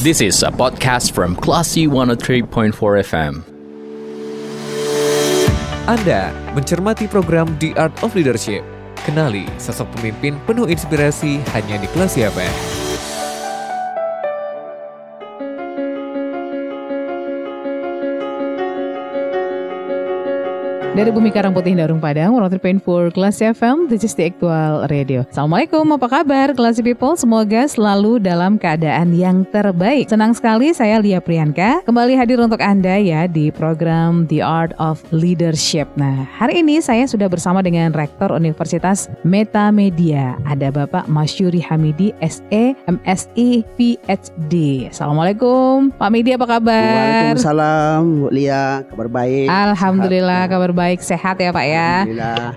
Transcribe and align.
This 0.00 0.24
is 0.24 0.42
a 0.42 0.48
podcast 0.48 1.12
from 1.12 1.36
Classy 1.36 1.86
103.4 1.86 2.72
FM. 3.04 3.44
Anda 5.86 6.32
mencermati 6.56 7.04
program 7.04 7.52
The 7.60 7.76
Art 7.76 7.94
of 8.00 8.16
Leadership. 8.16 8.64
Kenali 9.06 9.46
sosok 9.60 9.86
pemimpin 9.98 10.40
penuh 10.48 10.66
inspirasi 10.66 11.44
hanya 11.52 11.78
di 11.78 11.86
Kelas 11.92 12.16
FM. 12.16 12.89
Dari 20.90 21.06
Bumi 21.14 21.30
Karang 21.30 21.54
Putih 21.54 21.78
Darung 21.78 22.02
Padang, 22.02 22.34
103.4 22.34 23.14
Kelas 23.14 23.38
FM, 23.38 23.86
this 23.86 24.02
is 24.02 24.10
the 24.18 24.26
actual 24.26 24.90
radio. 24.90 25.22
Assalamualaikum, 25.30 25.86
apa 25.94 26.10
kabar 26.10 26.50
Kelas 26.50 26.82
People? 26.82 27.14
Semoga 27.14 27.70
selalu 27.70 28.18
dalam 28.18 28.58
keadaan 28.58 29.14
yang 29.14 29.46
terbaik. 29.54 30.10
Senang 30.10 30.34
sekali 30.34 30.74
saya 30.74 30.98
Lia 30.98 31.22
Priyanka 31.22 31.86
kembali 31.86 32.18
hadir 32.18 32.42
untuk 32.42 32.58
Anda 32.58 32.98
ya 32.98 33.30
di 33.30 33.54
program 33.54 34.26
The 34.26 34.42
Art 34.42 34.74
of 34.82 34.98
Leadership. 35.14 35.86
Nah, 35.94 36.26
hari 36.26 36.58
ini 36.66 36.82
saya 36.82 37.06
sudah 37.06 37.30
bersama 37.30 37.62
dengan 37.62 37.94
Rektor 37.94 38.34
Universitas 38.34 39.06
Metamedia. 39.22 40.42
Ada 40.42 40.74
Bapak 40.74 41.06
Masyuri 41.06 41.62
Hamidi, 41.62 42.10
SE, 42.18 42.74
MSI, 42.90 43.62
PhD. 43.78 44.54
Assalamualaikum, 44.90 45.94
Pak 45.94 46.10
Midi 46.10 46.34
apa 46.34 46.58
kabar? 46.58 47.30
Waalaikumsalam, 47.30 48.26
Bu 48.26 48.28
Lia, 48.34 48.82
kabar 48.90 49.06
baik. 49.06 49.46
Alhamdulillah 49.46 50.50
Sehat, 50.50 50.58
kabar 50.58 50.72
baik 50.74 50.79
sehat 51.00 51.36
ya 51.40 51.50
Pak 51.52 51.66
ya. 51.66 51.90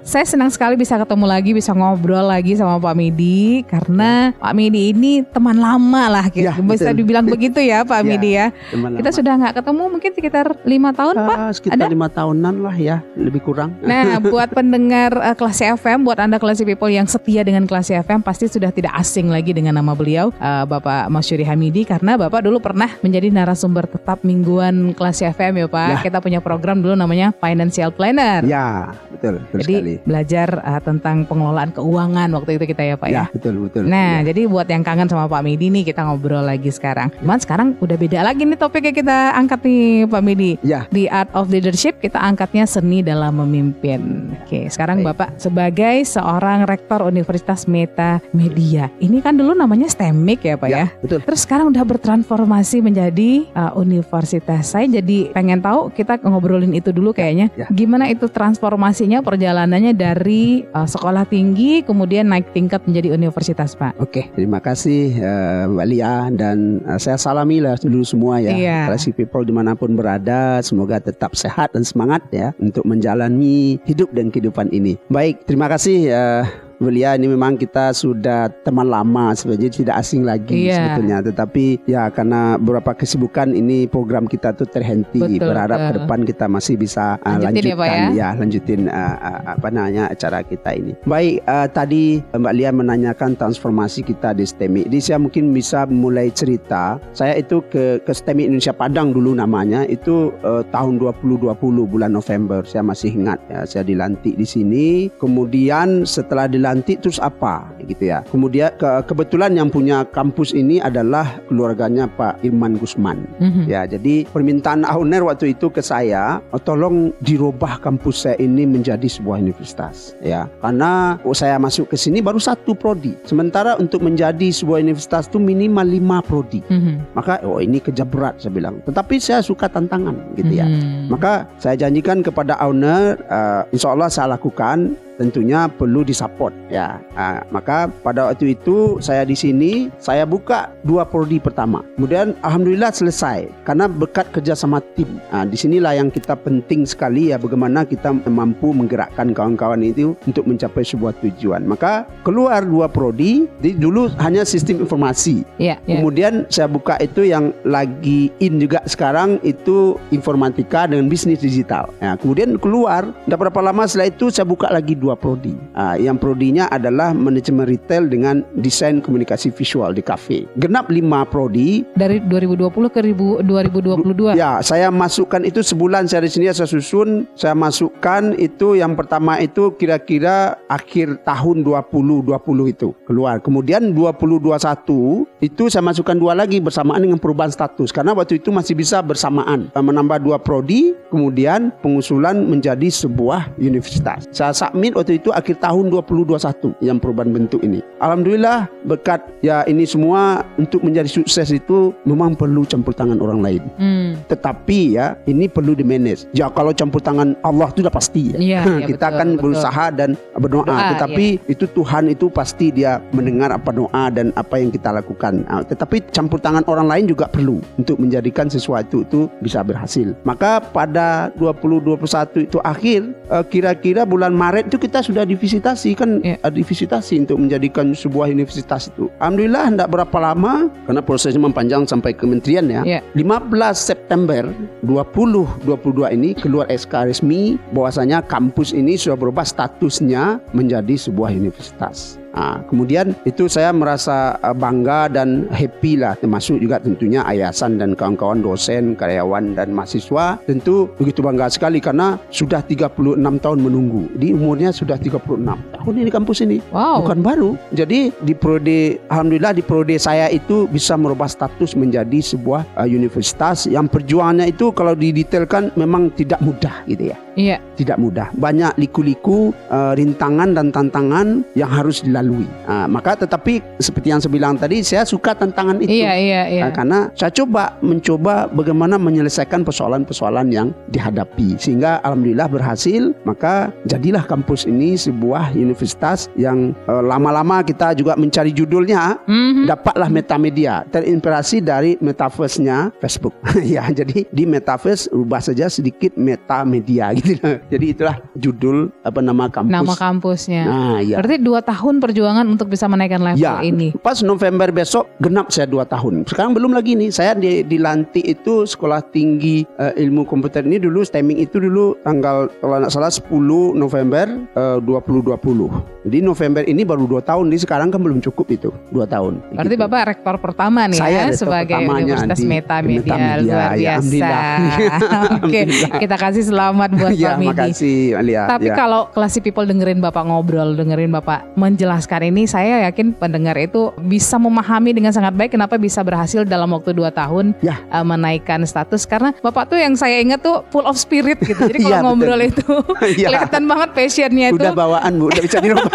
Saya 0.04 0.26
senang 0.28 0.50
sekali 0.50 0.80
bisa 0.80 0.96
ketemu 0.96 1.26
lagi, 1.28 1.52
bisa 1.52 1.72
ngobrol 1.76 2.24
lagi 2.24 2.56
sama 2.56 2.80
Pak 2.80 2.96
Midi 2.96 3.64
karena 3.68 4.32
Pak 4.38 4.54
Midi 4.56 4.96
ini 4.96 5.26
teman 5.28 5.58
lama 5.58 6.04
lah, 6.10 6.26
Ya, 6.34 6.56
bisa 6.58 6.90
betul. 6.92 7.04
dibilang 7.04 7.26
begitu 7.28 7.60
ya 7.62 7.84
Pak 7.84 8.00
Ya, 8.04 8.08
Midi 8.08 8.30
ya. 8.36 8.48
Kita 8.72 9.10
lama. 9.12 9.12
sudah 9.12 9.34
nggak 9.40 9.54
ketemu 9.62 9.84
mungkin 9.90 10.12
sekitar 10.16 10.46
lima 10.68 10.90
tahun 10.92 11.16
Pak. 11.16 11.38
Ah, 11.38 11.52
sekitar 11.52 11.88
lima 11.88 12.08
tahunan 12.10 12.56
lah 12.64 12.76
ya, 12.76 12.98
lebih 13.16 13.42
kurang. 13.44 13.76
Nah, 13.84 14.18
buat 14.34 14.50
pendengar 14.52 15.16
uh, 15.20 15.36
kelas 15.36 15.60
FM, 15.80 16.04
buat 16.04 16.20
anda 16.20 16.38
kelas 16.38 16.64
people 16.64 16.90
yang 16.90 17.06
setia 17.08 17.44
dengan 17.44 17.64
kelas 17.68 17.90
FM, 17.92 18.22
pasti 18.24 18.48
sudah 18.48 18.70
tidak 18.72 18.92
asing 18.98 19.32
lagi 19.32 19.52
dengan 19.56 19.78
nama 19.80 19.94
beliau, 19.96 20.32
uh, 20.38 20.66
Bapak 20.68 21.08
Masyuri 21.10 21.46
Hamidi, 21.48 21.84
karena 21.88 22.16
Bapak 22.20 22.44
dulu 22.46 22.60
pernah 22.60 22.90
menjadi 23.00 23.30
narasumber 23.32 23.88
tetap 23.88 24.22
mingguan 24.24 24.92
kelas 24.94 25.24
FM 25.24 25.64
ya 25.64 25.68
Pak. 25.68 25.90
Ya. 25.90 25.98
Kita 26.04 26.18
punya 26.20 26.40
program 26.44 26.80
dulu 26.84 26.94
namanya 26.94 27.32
Financial 27.38 27.90
Planner. 28.14 28.42
Ya, 28.46 28.94
betul, 29.10 29.34
betul 29.42 29.58
Jadi 29.66 29.74
sekali. 29.74 29.94
belajar 30.06 30.48
uh, 30.62 30.78
tentang 30.80 31.26
pengelolaan 31.26 31.74
keuangan 31.74 32.30
waktu 32.30 32.62
itu 32.62 32.66
kita 32.70 32.84
ya 32.86 32.96
Pak 32.96 33.10
ya. 33.10 33.16
Ya, 33.16 33.24
betul, 33.34 33.54
betul. 33.66 33.84
Nah, 33.90 34.22
Ya. 34.22 34.30
jadi 34.30 34.46
buat 34.46 34.68
yang 34.70 34.86
kangen 34.86 35.10
sama 35.10 35.26
Pak 35.26 35.42
Midi 35.42 35.74
nih 35.74 35.84
kita 35.84 36.06
ngobrol 36.06 36.46
lagi 36.46 36.70
sekarang. 36.70 37.10
Cuman 37.18 37.40
sekarang 37.42 37.68
udah 37.82 37.98
beda 37.98 38.22
lagi 38.22 38.46
nih 38.46 38.54
topiknya 38.54 38.94
kita 38.94 39.18
angkat 39.34 39.66
nih 39.66 40.06
Pak 40.06 40.22
Midi. 40.22 40.52
Ya. 40.62 40.86
Di 40.94 41.10
Art 41.10 41.34
of 41.34 41.50
Leadership 41.50 41.98
kita 41.98 42.22
angkatnya 42.22 42.70
seni 42.70 43.02
dalam 43.02 43.42
memimpin. 43.42 44.30
Oke, 44.46 44.70
sekarang 44.70 45.02
Baik. 45.02 45.18
Bapak 45.18 45.30
sebagai 45.42 46.06
seorang 46.06 46.70
rektor 46.70 47.02
Universitas 47.02 47.66
Meta 47.66 48.22
Media. 48.30 48.94
Ini 49.02 49.26
kan 49.26 49.34
dulu 49.34 49.58
namanya 49.58 49.90
STEMIC 49.90 50.40
ya 50.46 50.56
Pak 50.56 50.70
ya. 50.70 50.78
ya, 50.78 50.86
betul. 51.02 51.20
Terus 51.26 51.42
sekarang 51.42 51.74
udah 51.74 51.82
bertransformasi 51.82 52.86
menjadi 52.86 53.50
uh, 53.58 53.74
universitas. 53.74 54.70
Saya 54.70 54.86
jadi 54.86 55.34
pengen 55.34 55.58
tahu 55.58 55.90
kita 55.90 56.22
ngobrolin 56.22 56.76
itu 56.76 56.94
dulu 56.94 57.10
kayaknya. 57.10 57.50
ya. 57.56 57.66
Gimana 57.74 58.03
itu 58.10 58.28
transformasinya 58.32 59.24
perjalanannya 59.24 59.94
dari 59.96 60.64
uh, 60.72 60.88
sekolah 60.88 61.28
tinggi 61.28 61.84
kemudian 61.86 62.30
naik 62.30 62.52
tingkat 62.56 62.84
menjadi 62.88 63.14
universitas, 63.14 63.76
Pak. 63.78 64.00
Oke, 64.00 64.32
terima 64.34 64.64
kasih 64.64 65.20
eh, 65.20 65.64
Mbak 65.70 65.88
Lia 65.90 66.16
dan 66.34 66.82
eh, 66.84 67.00
saya 67.00 67.20
salami 67.20 67.62
lah 67.62 67.78
dulu 67.78 68.02
semua 68.06 68.40
ya. 68.40 68.54
Classy 68.90 69.14
people 69.14 69.46
di 69.46 69.54
mana 69.54 69.78
pun 69.78 69.94
berada, 69.94 70.64
semoga 70.66 70.98
tetap 70.98 71.38
sehat 71.38 71.76
dan 71.78 71.86
semangat 71.86 72.24
ya 72.34 72.52
untuk 72.58 72.84
menjalani 72.88 73.78
hidup 73.86 74.10
dan 74.16 74.34
kehidupan 74.34 74.72
ini. 74.74 74.98
Baik, 75.10 75.46
terima 75.46 75.70
kasih 75.70 76.10
eh, 76.10 76.44
Bu 76.84 76.92
Lia. 76.92 77.16
Ini 77.16 77.32
memang 77.32 77.56
kita 77.56 77.96
sudah 77.96 78.52
teman 78.68 78.92
lama 78.92 79.32
sebenarnya 79.32 79.72
tidak 79.72 79.96
asing 79.96 80.28
lagi 80.28 80.68
Iya. 80.68 80.76
sebetulnya. 80.76 81.18
Tetapi 81.24 81.88
ya 81.88 82.12
karena 82.12 82.60
beberapa 82.60 82.92
kesibukan 82.92 83.56
ini 83.56 83.88
program 83.88 84.28
kita 84.28 84.52
tuh 84.52 84.68
terhenti. 84.68 85.24
Betul, 85.24 85.48
Berharap 85.56 85.80
ke 85.80 85.88
betul. 85.88 85.98
depan 86.04 86.20
kita 86.28 86.46
masih 86.52 86.76
bisa 86.76 87.16
eh, 87.24 87.40
Lanjutin 87.40 87.64
ya, 87.64 87.76
lanjutkan 87.78 88.12
ya? 88.12 88.30
lanjutin 88.36 88.82
eh, 88.92 89.16
eh, 89.16 89.42
apa 89.48 89.68
namanya 89.72 90.04
acara 90.12 90.44
kita 90.44 90.70
ini. 90.76 90.92
Baik, 91.08 91.40
eh, 91.40 91.68
tadi 91.72 92.04
Mbak 92.34 92.54
Lia 92.54 92.72
menanyakan 92.76 93.40
transformasi 93.40 94.04
kita 94.04 94.36
di 94.36 94.44
STEMI. 94.44 94.92
Jadi 94.92 95.00
saya 95.00 95.20
mungkin 95.22 95.54
bisa 95.54 95.88
mulai 95.88 96.28
cerita. 96.34 97.00
Saya 97.16 97.38
itu 97.38 97.64
ke 97.70 98.02
ke 98.04 98.12
STEMI 98.12 98.52
Indonesia 98.52 98.76
Padang 98.76 99.16
dulu 99.16 99.32
namanya. 99.32 99.86
Itu 99.88 100.36
eh, 100.44 100.66
tahun 100.74 101.00
2020 101.00 101.54
bulan 101.88 102.12
November. 102.12 102.66
Saya 102.66 102.84
masih 102.84 103.14
ingat 103.14 103.40
ya. 103.48 103.64
Saya 103.64 103.84
dilantik 103.86 104.34
di 104.36 104.44
sini. 104.44 104.86
Kemudian 105.22 106.04
setelah 106.04 106.50
dilantik 106.50 106.72
terus 106.82 107.22
apa 107.22 107.70
gitu 107.86 108.10
ya. 108.10 108.26
Kemudian 108.32 108.74
ke- 108.80 109.04
kebetulan 109.06 109.54
yang 109.54 109.70
punya 109.70 110.08
kampus 110.08 110.56
ini 110.56 110.80
adalah 110.80 111.38
keluarganya 111.46 112.08
Pak 112.10 112.42
Irman 112.42 112.80
Gusman. 112.80 113.28
Mhm. 113.38 113.70
Ya, 113.70 113.86
jadi 113.86 114.26
permintaan 114.32 114.88
owner 114.88 115.28
waktu 115.28 115.54
itu 115.54 115.70
ke 115.70 115.84
saya, 115.84 116.40
oh, 116.56 116.62
tolong 116.62 117.12
dirubah 117.22 117.84
kampus 117.84 118.26
saya 118.26 118.40
ini 118.40 118.64
menjadi 118.64 119.06
sebuah 119.06 119.44
universitas. 119.44 120.16
Ya, 120.24 120.48
karena 120.64 121.20
oh, 121.28 121.36
saya 121.36 121.60
masuk 121.60 121.92
ke 121.92 122.00
sini 122.00 122.24
baru 122.24 122.40
satu 122.40 122.74
prodi. 122.74 123.14
Sementara 123.28 123.76
untuk 123.76 124.02
menjadi 124.02 124.50
sebuah 124.50 124.80
universitas 124.80 125.28
itu 125.28 125.38
minimal 125.38 125.84
lima 125.84 126.18
prodi. 126.24 126.64
Mhm. 126.72 127.14
Maka, 127.14 127.44
oh 127.44 127.60
ini 127.60 127.84
kerja 127.84 128.08
berat 128.08 128.40
saya 128.40 128.56
bilang. 128.56 128.80
Tetapi 128.88 129.20
saya 129.20 129.44
suka 129.44 129.68
tantangan, 129.68 130.16
gitu 130.40 130.56
ya. 130.56 130.66
Mhm. 130.66 131.12
Maka 131.12 131.46
saya 131.60 131.76
janjikan 131.76 132.24
kepada 132.24 132.56
owner, 132.64 133.20
uh, 133.28 133.68
insya 133.76 133.92
Allah 133.92 134.08
saya 134.08 134.40
lakukan. 134.40 134.96
Tentunya 135.18 135.70
perlu 135.70 136.02
disupport 136.02 136.54
ya. 136.74 136.98
Ah, 137.14 137.46
maka 137.54 137.90
pada 138.02 138.32
waktu 138.32 138.58
itu 138.58 138.98
saya 139.00 139.24
di 139.24 139.38
sini 139.38 139.94
saya 140.02 140.26
buka 140.26 140.74
dua 140.82 141.06
prodi 141.06 141.38
pertama. 141.38 141.86
Kemudian 141.96 142.34
alhamdulillah 142.42 142.90
selesai 142.90 143.48
karena 143.68 143.86
berkat 143.86 144.30
kerja 144.34 144.58
sama 144.58 144.82
tim. 144.98 145.22
Ah, 145.30 145.46
di 145.46 145.56
sinilah 145.56 145.94
yang 145.98 146.10
kita 146.10 146.34
penting 146.34 146.84
sekali 146.88 147.30
ya 147.30 147.38
bagaimana 147.38 147.86
kita 147.86 148.10
mampu 148.26 148.74
menggerakkan 148.74 149.32
kawan-kawan 149.32 149.86
itu 149.86 150.18
untuk 150.26 150.50
mencapai 150.50 150.82
sebuah 150.82 151.14
tujuan. 151.22 151.66
Maka 151.66 152.10
keluar 152.26 152.66
dua 152.66 152.90
prodi. 152.90 153.46
Jadi 153.62 153.80
dulu 153.80 154.12
hanya 154.20 154.44
sistem 154.44 154.84
informasi. 154.84 155.46
Iya, 155.58 155.80
iya. 155.86 156.00
Kemudian 156.00 156.46
saya 156.50 156.68
buka 156.68 156.98
itu 157.00 157.26
yang 157.26 157.56
lagi 157.64 158.34
in 158.42 158.60
juga 158.60 158.84
sekarang 158.86 159.40
itu 159.42 159.96
informatika 160.12 160.86
dengan 160.90 161.08
bisnis 161.08 161.40
digital. 161.40 161.90
Nah, 162.00 162.16
kemudian 162.20 162.56
keluar, 162.58 163.10
tidak 163.26 163.48
berapa 163.48 163.60
lama 163.60 163.84
setelah 163.88 164.10
itu 164.12 164.26
saya 164.30 164.48
buka 164.48 164.70
lagi 164.72 164.96
dua 165.04 165.20
prodi. 165.20 165.52
Ah, 165.76 166.00
yang 166.00 166.16
prodinya 166.16 166.72
adalah 166.72 167.12
manajemen 167.12 167.68
retail 167.68 168.08
dengan 168.08 168.48
desain 168.56 169.04
komunikasi 169.04 169.52
visual 169.52 169.92
di 169.92 170.00
kafe. 170.00 170.48
Genap 170.56 170.88
lima 170.88 171.28
prodi. 171.28 171.84
Dari 172.00 172.24
2020 172.24 172.88
ke 172.88 173.04
ribu- 173.04 173.44
2022. 173.44 174.40
Ya, 174.40 174.64
saya 174.64 174.88
masukkan 174.88 175.44
itu 175.44 175.60
sebulan 175.60 176.08
saya 176.08 176.24
di 176.24 176.32
sini 176.32 176.48
saya 176.48 176.70
susun, 176.72 177.28
saya 177.36 177.52
masukkan 177.52 178.32
itu 178.40 178.80
yang 178.80 178.96
pertama 178.96 179.44
itu 179.44 179.76
kira-kira 179.76 180.56
akhir 180.72 181.20
tahun 181.28 181.68
2020 181.68 182.72
itu 182.72 182.96
keluar. 183.04 183.44
Kemudian 183.44 183.92
2021 183.92 185.28
itu 185.44 185.68
saya 185.68 185.84
masukkan 185.84 186.16
dua 186.16 186.32
lagi 186.38 186.64
bersamaan 186.64 187.04
dengan 187.04 187.20
perubahan 187.20 187.52
status 187.52 187.92
karena 187.92 188.16
waktu 188.16 188.40
itu 188.40 188.54
masih 188.54 188.78
bisa 188.78 189.04
bersamaan 189.04 189.66
Eh, 189.74 189.82
menambah 189.82 190.22
dua 190.22 190.38
prodi, 190.38 190.94
kemudian 191.10 191.74
pengusulan 191.82 192.46
menjadi 192.46 192.86
sebuah 192.94 193.58
universitas. 193.58 194.30
Saya 194.30 194.54
submit 194.54 194.93
waktu 194.98 195.22
itu 195.22 195.30
akhir 195.34 195.62
tahun 195.62 195.94
2021 195.94 196.78
yang 196.82 196.98
perubahan 196.98 197.34
bentuk 197.34 197.62
ini. 197.62 197.84
Alhamdulillah 198.00 198.70
berkat 198.88 199.22
ya 199.46 199.62
ini 199.70 199.84
semua 199.84 200.46
untuk 200.58 200.82
menjadi 200.82 201.10
sukses 201.10 201.50
itu 201.54 201.94
memang 202.08 202.34
perlu 202.34 202.66
campur 202.66 202.96
tangan 202.96 203.20
orang 203.22 203.40
lain. 203.44 203.64
Hmm. 203.78 204.18
Tetapi 204.30 204.80
ya 204.98 205.18
ini 205.30 205.46
perlu 205.50 205.78
di 205.78 205.86
manage. 205.86 206.26
Ya 206.34 206.50
kalau 206.50 206.72
campur 206.74 207.04
tangan 207.04 207.36
Allah 207.46 207.70
itu 207.70 207.86
udah 207.86 207.94
pasti. 207.94 208.34
ya. 208.34 208.38
Iya, 208.40 208.62
iya, 208.64 208.88
kita 208.92 209.06
betul, 209.10 209.16
akan 209.18 209.28
betul. 209.28 209.42
berusaha 209.44 209.86
dan 209.94 210.10
berdoa. 210.38 210.62
Doa, 210.64 210.96
tetapi 210.96 211.28
itu 211.52 211.66
Tuhan 211.68 212.08
itu 212.08 212.32
pasti 212.32 212.72
dia 212.72 213.04
mendengar 213.12 213.52
apa 213.52 213.74
doa 213.74 214.08
dan 214.14 214.32
apa 214.38 214.62
yang 214.62 214.70
kita 214.72 214.94
lakukan. 214.94 215.44
Ah, 215.52 215.66
tetapi 215.66 216.08
campur 216.14 216.40
tangan 216.40 216.64
orang 216.72 216.88
lain 216.88 217.06
juga 217.12 217.28
perlu 217.28 217.60
untuk 217.76 218.00
menjadikan 218.00 218.48
sesuatu 218.48 219.04
itu 219.04 219.28
bisa 219.44 219.60
berhasil. 219.66 220.16
Maka 220.24 220.62
pada 220.62 221.34
2021 221.36 222.48
itu 222.48 222.58
akhir 222.64 223.02
eh, 223.12 223.46
kira-kira 223.50 224.08
bulan 224.08 224.32
Maret 224.34 224.72
itu 224.72 224.78
kita 224.84 225.00
sudah 225.00 225.24
divisitasi 225.24 225.96
kan 225.96 226.20
Iya. 226.20 226.36
eh, 226.44 226.52
divisitasi 226.52 227.24
untuk 227.24 227.40
menjadikan 227.40 227.96
sebuah 227.96 228.28
universitas 228.28 228.92
itu. 228.92 229.08
Alhamdulillah 229.24 229.72
tidak 229.72 229.90
berapa 229.96 230.18
lama 230.20 230.68
karena 230.84 231.00
prosesnya 231.00 231.40
mempanjang 231.40 231.88
sampai 231.88 232.12
kementerian 232.12 232.68
ya. 232.68 232.82
Iya. 232.84 233.00
15 233.16 233.80
September 233.80 234.52
2022 234.84 236.12
ini 236.12 236.36
keluar 236.36 236.68
SK 236.68 237.08
resmi 237.08 237.56
bahwasanya 237.72 238.20
kampus 238.28 238.76
ini 238.76 239.00
sudah 239.00 239.16
berubah 239.16 239.48
statusnya 239.48 240.44
menjadi 240.52 241.00
sebuah 241.00 241.32
universitas. 241.32 242.23
Ah, 242.34 242.66
kemudian 242.66 243.14
itu 243.30 243.46
saya 243.46 243.70
merasa 243.70 244.42
uh, 244.42 244.58
bangga 244.58 245.06
dan 245.06 245.46
happy 245.54 246.02
lah 246.02 246.18
termasuk 246.18 246.58
juga 246.58 246.82
tentunya 246.82 247.22
ayasan 247.30 247.78
dan 247.78 247.94
kawan-kawan 247.94 248.42
dosen, 248.42 248.98
karyawan 248.98 249.54
dan 249.54 249.70
mahasiswa 249.70 250.42
tentu 250.50 250.90
begitu 250.98 251.22
bangga 251.22 251.46
sekali 251.54 251.78
karena 251.78 252.18
sudah 252.34 252.66
36 252.66 253.22
tahun 253.22 253.60
menunggu. 253.62 254.10
Di 254.18 254.34
umurnya 254.34 254.74
sudah 254.74 254.98
36 254.98 255.46
tahun 255.46 255.94
ini 255.94 256.10
kampus 256.10 256.42
ini. 256.42 256.58
Wow. 256.74 257.06
Bukan 257.06 257.22
baru. 257.22 257.50
Jadi 257.70 258.10
di 258.26 258.34
prode 258.34 258.98
alhamdulillah 259.14 259.54
di 259.54 259.62
prode 259.62 259.94
saya 260.02 260.26
itu 260.34 260.66
bisa 260.66 260.98
merubah 260.98 261.30
status 261.30 261.78
menjadi 261.78 262.18
sebuah 262.18 262.66
uh, 262.82 262.90
universitas 262.90 263.70
yang 263.70 263.86
perjuangannya 263.86 264.50
itu 264.50 264.74
kalau 264.74 264.98
didetailkan 264.98 265.70
memang 265.78 266.10
tidak 266.18 266.42
mudah 266.42 266.82
gitu 266.90 267.14
ya 267.14 267.18
Iya. 267.34 267.58
tidak 267.74 267.98
mudah. 267.98 268.30
Banyak 268.38 268.78
liku-liku, 268.78 269.50
uh, 269.74 269.98
rintangan 269.98 270.54
dan 270.54 270.70
tantangan 270.70 271.42
yang 271.58 271.66
harus 271.68 272.06
dilalui. 272.06 272.46
Ah, 272.70 272.86
maka 272.86 273.18
tetapi 273.18 273.60
seperti 273.82 274.14
yang 274.14 274.22
saya 274.22 274.30
bilang 274.30 274.54
tadi, 274.56 274.86
saya 274.86 275.02
suka 275.04 275.34
tantangan 275.34 275.82
itu. 275.82 275.90
Iya, 275.90 276.14
iya, 276.14 276.42
iya. 276.54 276.64
Ah, 276.70 276.72
karena 276.72 277.10
saya 277.18 277.34
coba 277.34 277.74
mencoba 277.82 278.46
bagaimana 278.54 279.02
menyelesaikan 279.02 279.66
persoalan-persoalan 279.66 280.54
yang 280.54 280.70
dihadapi 280.94 281.58
sehingga 281.58 281.98
alhamdulillah 282.06 282.46
berhasil 282.46 283.10
maka 283.26 283.74
jadilah 283.90 284.22
kampus 284.22 284.70
ini 284.70 284.94
sebuah 284.94 285.58
universitas 285.58 286.30
yang 286.38 286.78
eh, 286.86 287.04
lama-lama 287.04 287.66
kita 287.66 287.98
juga 287.98 288.14
mencari 288.14 288.54
judulnya 288.54 289.18
Mhm. 289.26 289.66
dapatlah 289.66 290.10
metamedia 290.14 290.86
terinspirasi 290.94 291.58
dari 291.66 291.98
metaverse-nya 291.98 292.94
Facebook 293.02 293.34
ya 293.66 293.90
jadi 293.90 294.30
di 294.30 294.44
metaverse 294.46 295.10
rubah 295.10 295.42
saja 295.42 295.66
sedikit 295.68 296.14
metamedia 296.16 297.12
gitu 297.24 297.48
jadi 297.74 297.86
itulah 297.88 298.16
judul 298.34 298.78
apa 299.02 299.20
nama 299.20 299.48
kampus 299.48 299.72
Nama 299.72 299.94
kampusnya. 299.94 300.64
nah 300.64 300.98
ya 301.00 301.18
Berarti 301.18 301.38
dua 301.40 301.60
tahun 301.60 301.98
perjuangan 301.98 302.46
untuk 302.46 302.68
bisa 302.68 302.86
menaikkan 302.86 303.22
level 303.22 303.40
Ya, 303.40 303.60
ini. 303.60 303.96
pas 303.98 304.20
November 304.22 304.70
besok 304.70 305.08
genap 305.18 305.50
saya 305.50 305.66
dua 305.66 305.84
tahun. 305.84 306.24
Sekarang 306.26 306.52
belum 306.52 306.72
lagi 306.72 306.94
nih. 306.94 307.10
Saya 307.10 307.34
di, 307.34 307.62
dilantik 307.62 308.22
itu 308.22 308.64
sekolah 308.64 309.02
tinggi 309.06 309.64
eh, 309.78 309.94
ilmu 309.98 310.24
komputer 310.24 310.62
ini 310.62 310.78
dulu 310.78 311.02
stemming 311.02 311.40
itu 311.40 311.58
dulu 311.58 311.96
tanggal 312.02 312.52
kalau 312.58 312.76
nggak 312.78 312.90
salah 312.90 313.10
10 313.10 313.32
November 313.74 314.26
eh, 314.54 314.78
2020. 314.80 316.04
Jadi 316.04 316.18
November 316.20 316.64
ini 316.64 316.84
baru 316.84 317.06
dua 317.06 317.22
tahun. 317.22 317.48
Jadi 317.48 317.60
sekarang 317.62 317.88
kan 317.88 318.00
belum 318.00 318.20
cukup 318.22 318.48
itu 318.50 318.70
dua 318.90 319.06
tahun. 319.06 319.40
Berarti 319.52 319.72
Gitu. 319.74 319.82
Bapak 319.82 320.02
rektor 320.08 320.36
pertama 320.38 320.86
nih 320.86 320.96
Saya 320.96 321.20
ya 321.24 321.34
sebagai 321.34 321.82
Universitas 321.82 322.38
di 322.38 322.46
Meta 322.46 322.78
Media 322.78 323.02
Metamedia, 323.02 323.42
luar 323.42 323.72
ya, 323.74 323.74
biasa. 323.74 323.98
alhamdulillah. 323.98 324.44
Oke, 324.94 325.02
Alhamdulillah. 325.34 326.00
kita 326.00 326.16
kasih 326.16 326.44
selamat 326.46 326.90
buat 326.94 327.13
Ya, 327.24 327.36
Midi. 327.36 327.50
makasih 327.50 327.98
Alia. 328.16 328.48
Tapi 328.48 328.68
ya. 328.68 328.76
kalau 328.76 329.08
classy 329.10 329.40
people 329.40 329.64
dengerin 329.64 329.98
Bapak 329.98 330.24
ngobrol, 330.24 330.74
dengerin 330.74 331.10
Bapak 331.10 331.46
menjelaskan 331.54 332.28
ini, 332.28 332.44
saya 332.44 332.84
yakin 332.84 333.14
pendengar 333.14 333.56
itu 333.56 333.94
bisa 334.00 334.36
memahami 334.36 334.92
dengan 334.92 335.10
sangat 335.10 335.34
baik 335.34 335.54
kenapa 335.54 335.76
bisa 335.76 336.02
berhasil 336.02 336.44
dalam 336.44 336.70
waktu 336.70 336.92
2 336.92 337.10
tahun 337.10 337.46
Ya. 337.60 337.80
uh, 337.88 338.02
menaikkan 338.02 338.64
status 338.64 339.04
karena 339.04 339.32
Bapak 339.40 339.68
tuh 339.68 339.78
yang 339.78 339.94
saya 339.94 340.18
ingat 340.18 340.40
tuh 340.40 340.66
full 340.68 340.84
of 340.84 340.96
spirit 340.96 341.38
gitu. 341.40 341.60
Jadi 341.62 341.80
kalau 341.82 341.90
Iya, 341.90 342.00
betul. 342.00 342.08
ngobrol 342.10 342.42
itu 342.42 342.74
Iya. 343.16 343.28
kelihatan 343.30 343.64
banget 343.64 343.90
passionnya 343.92 344.48
itu. 344.50 344.58
udah 344.58 344.74
bawaan 344.74 345.12
bu, 345.16 345.28
udah 345.28 345.42
bisa 345.42 345.58
dirubah. 345.58 345.92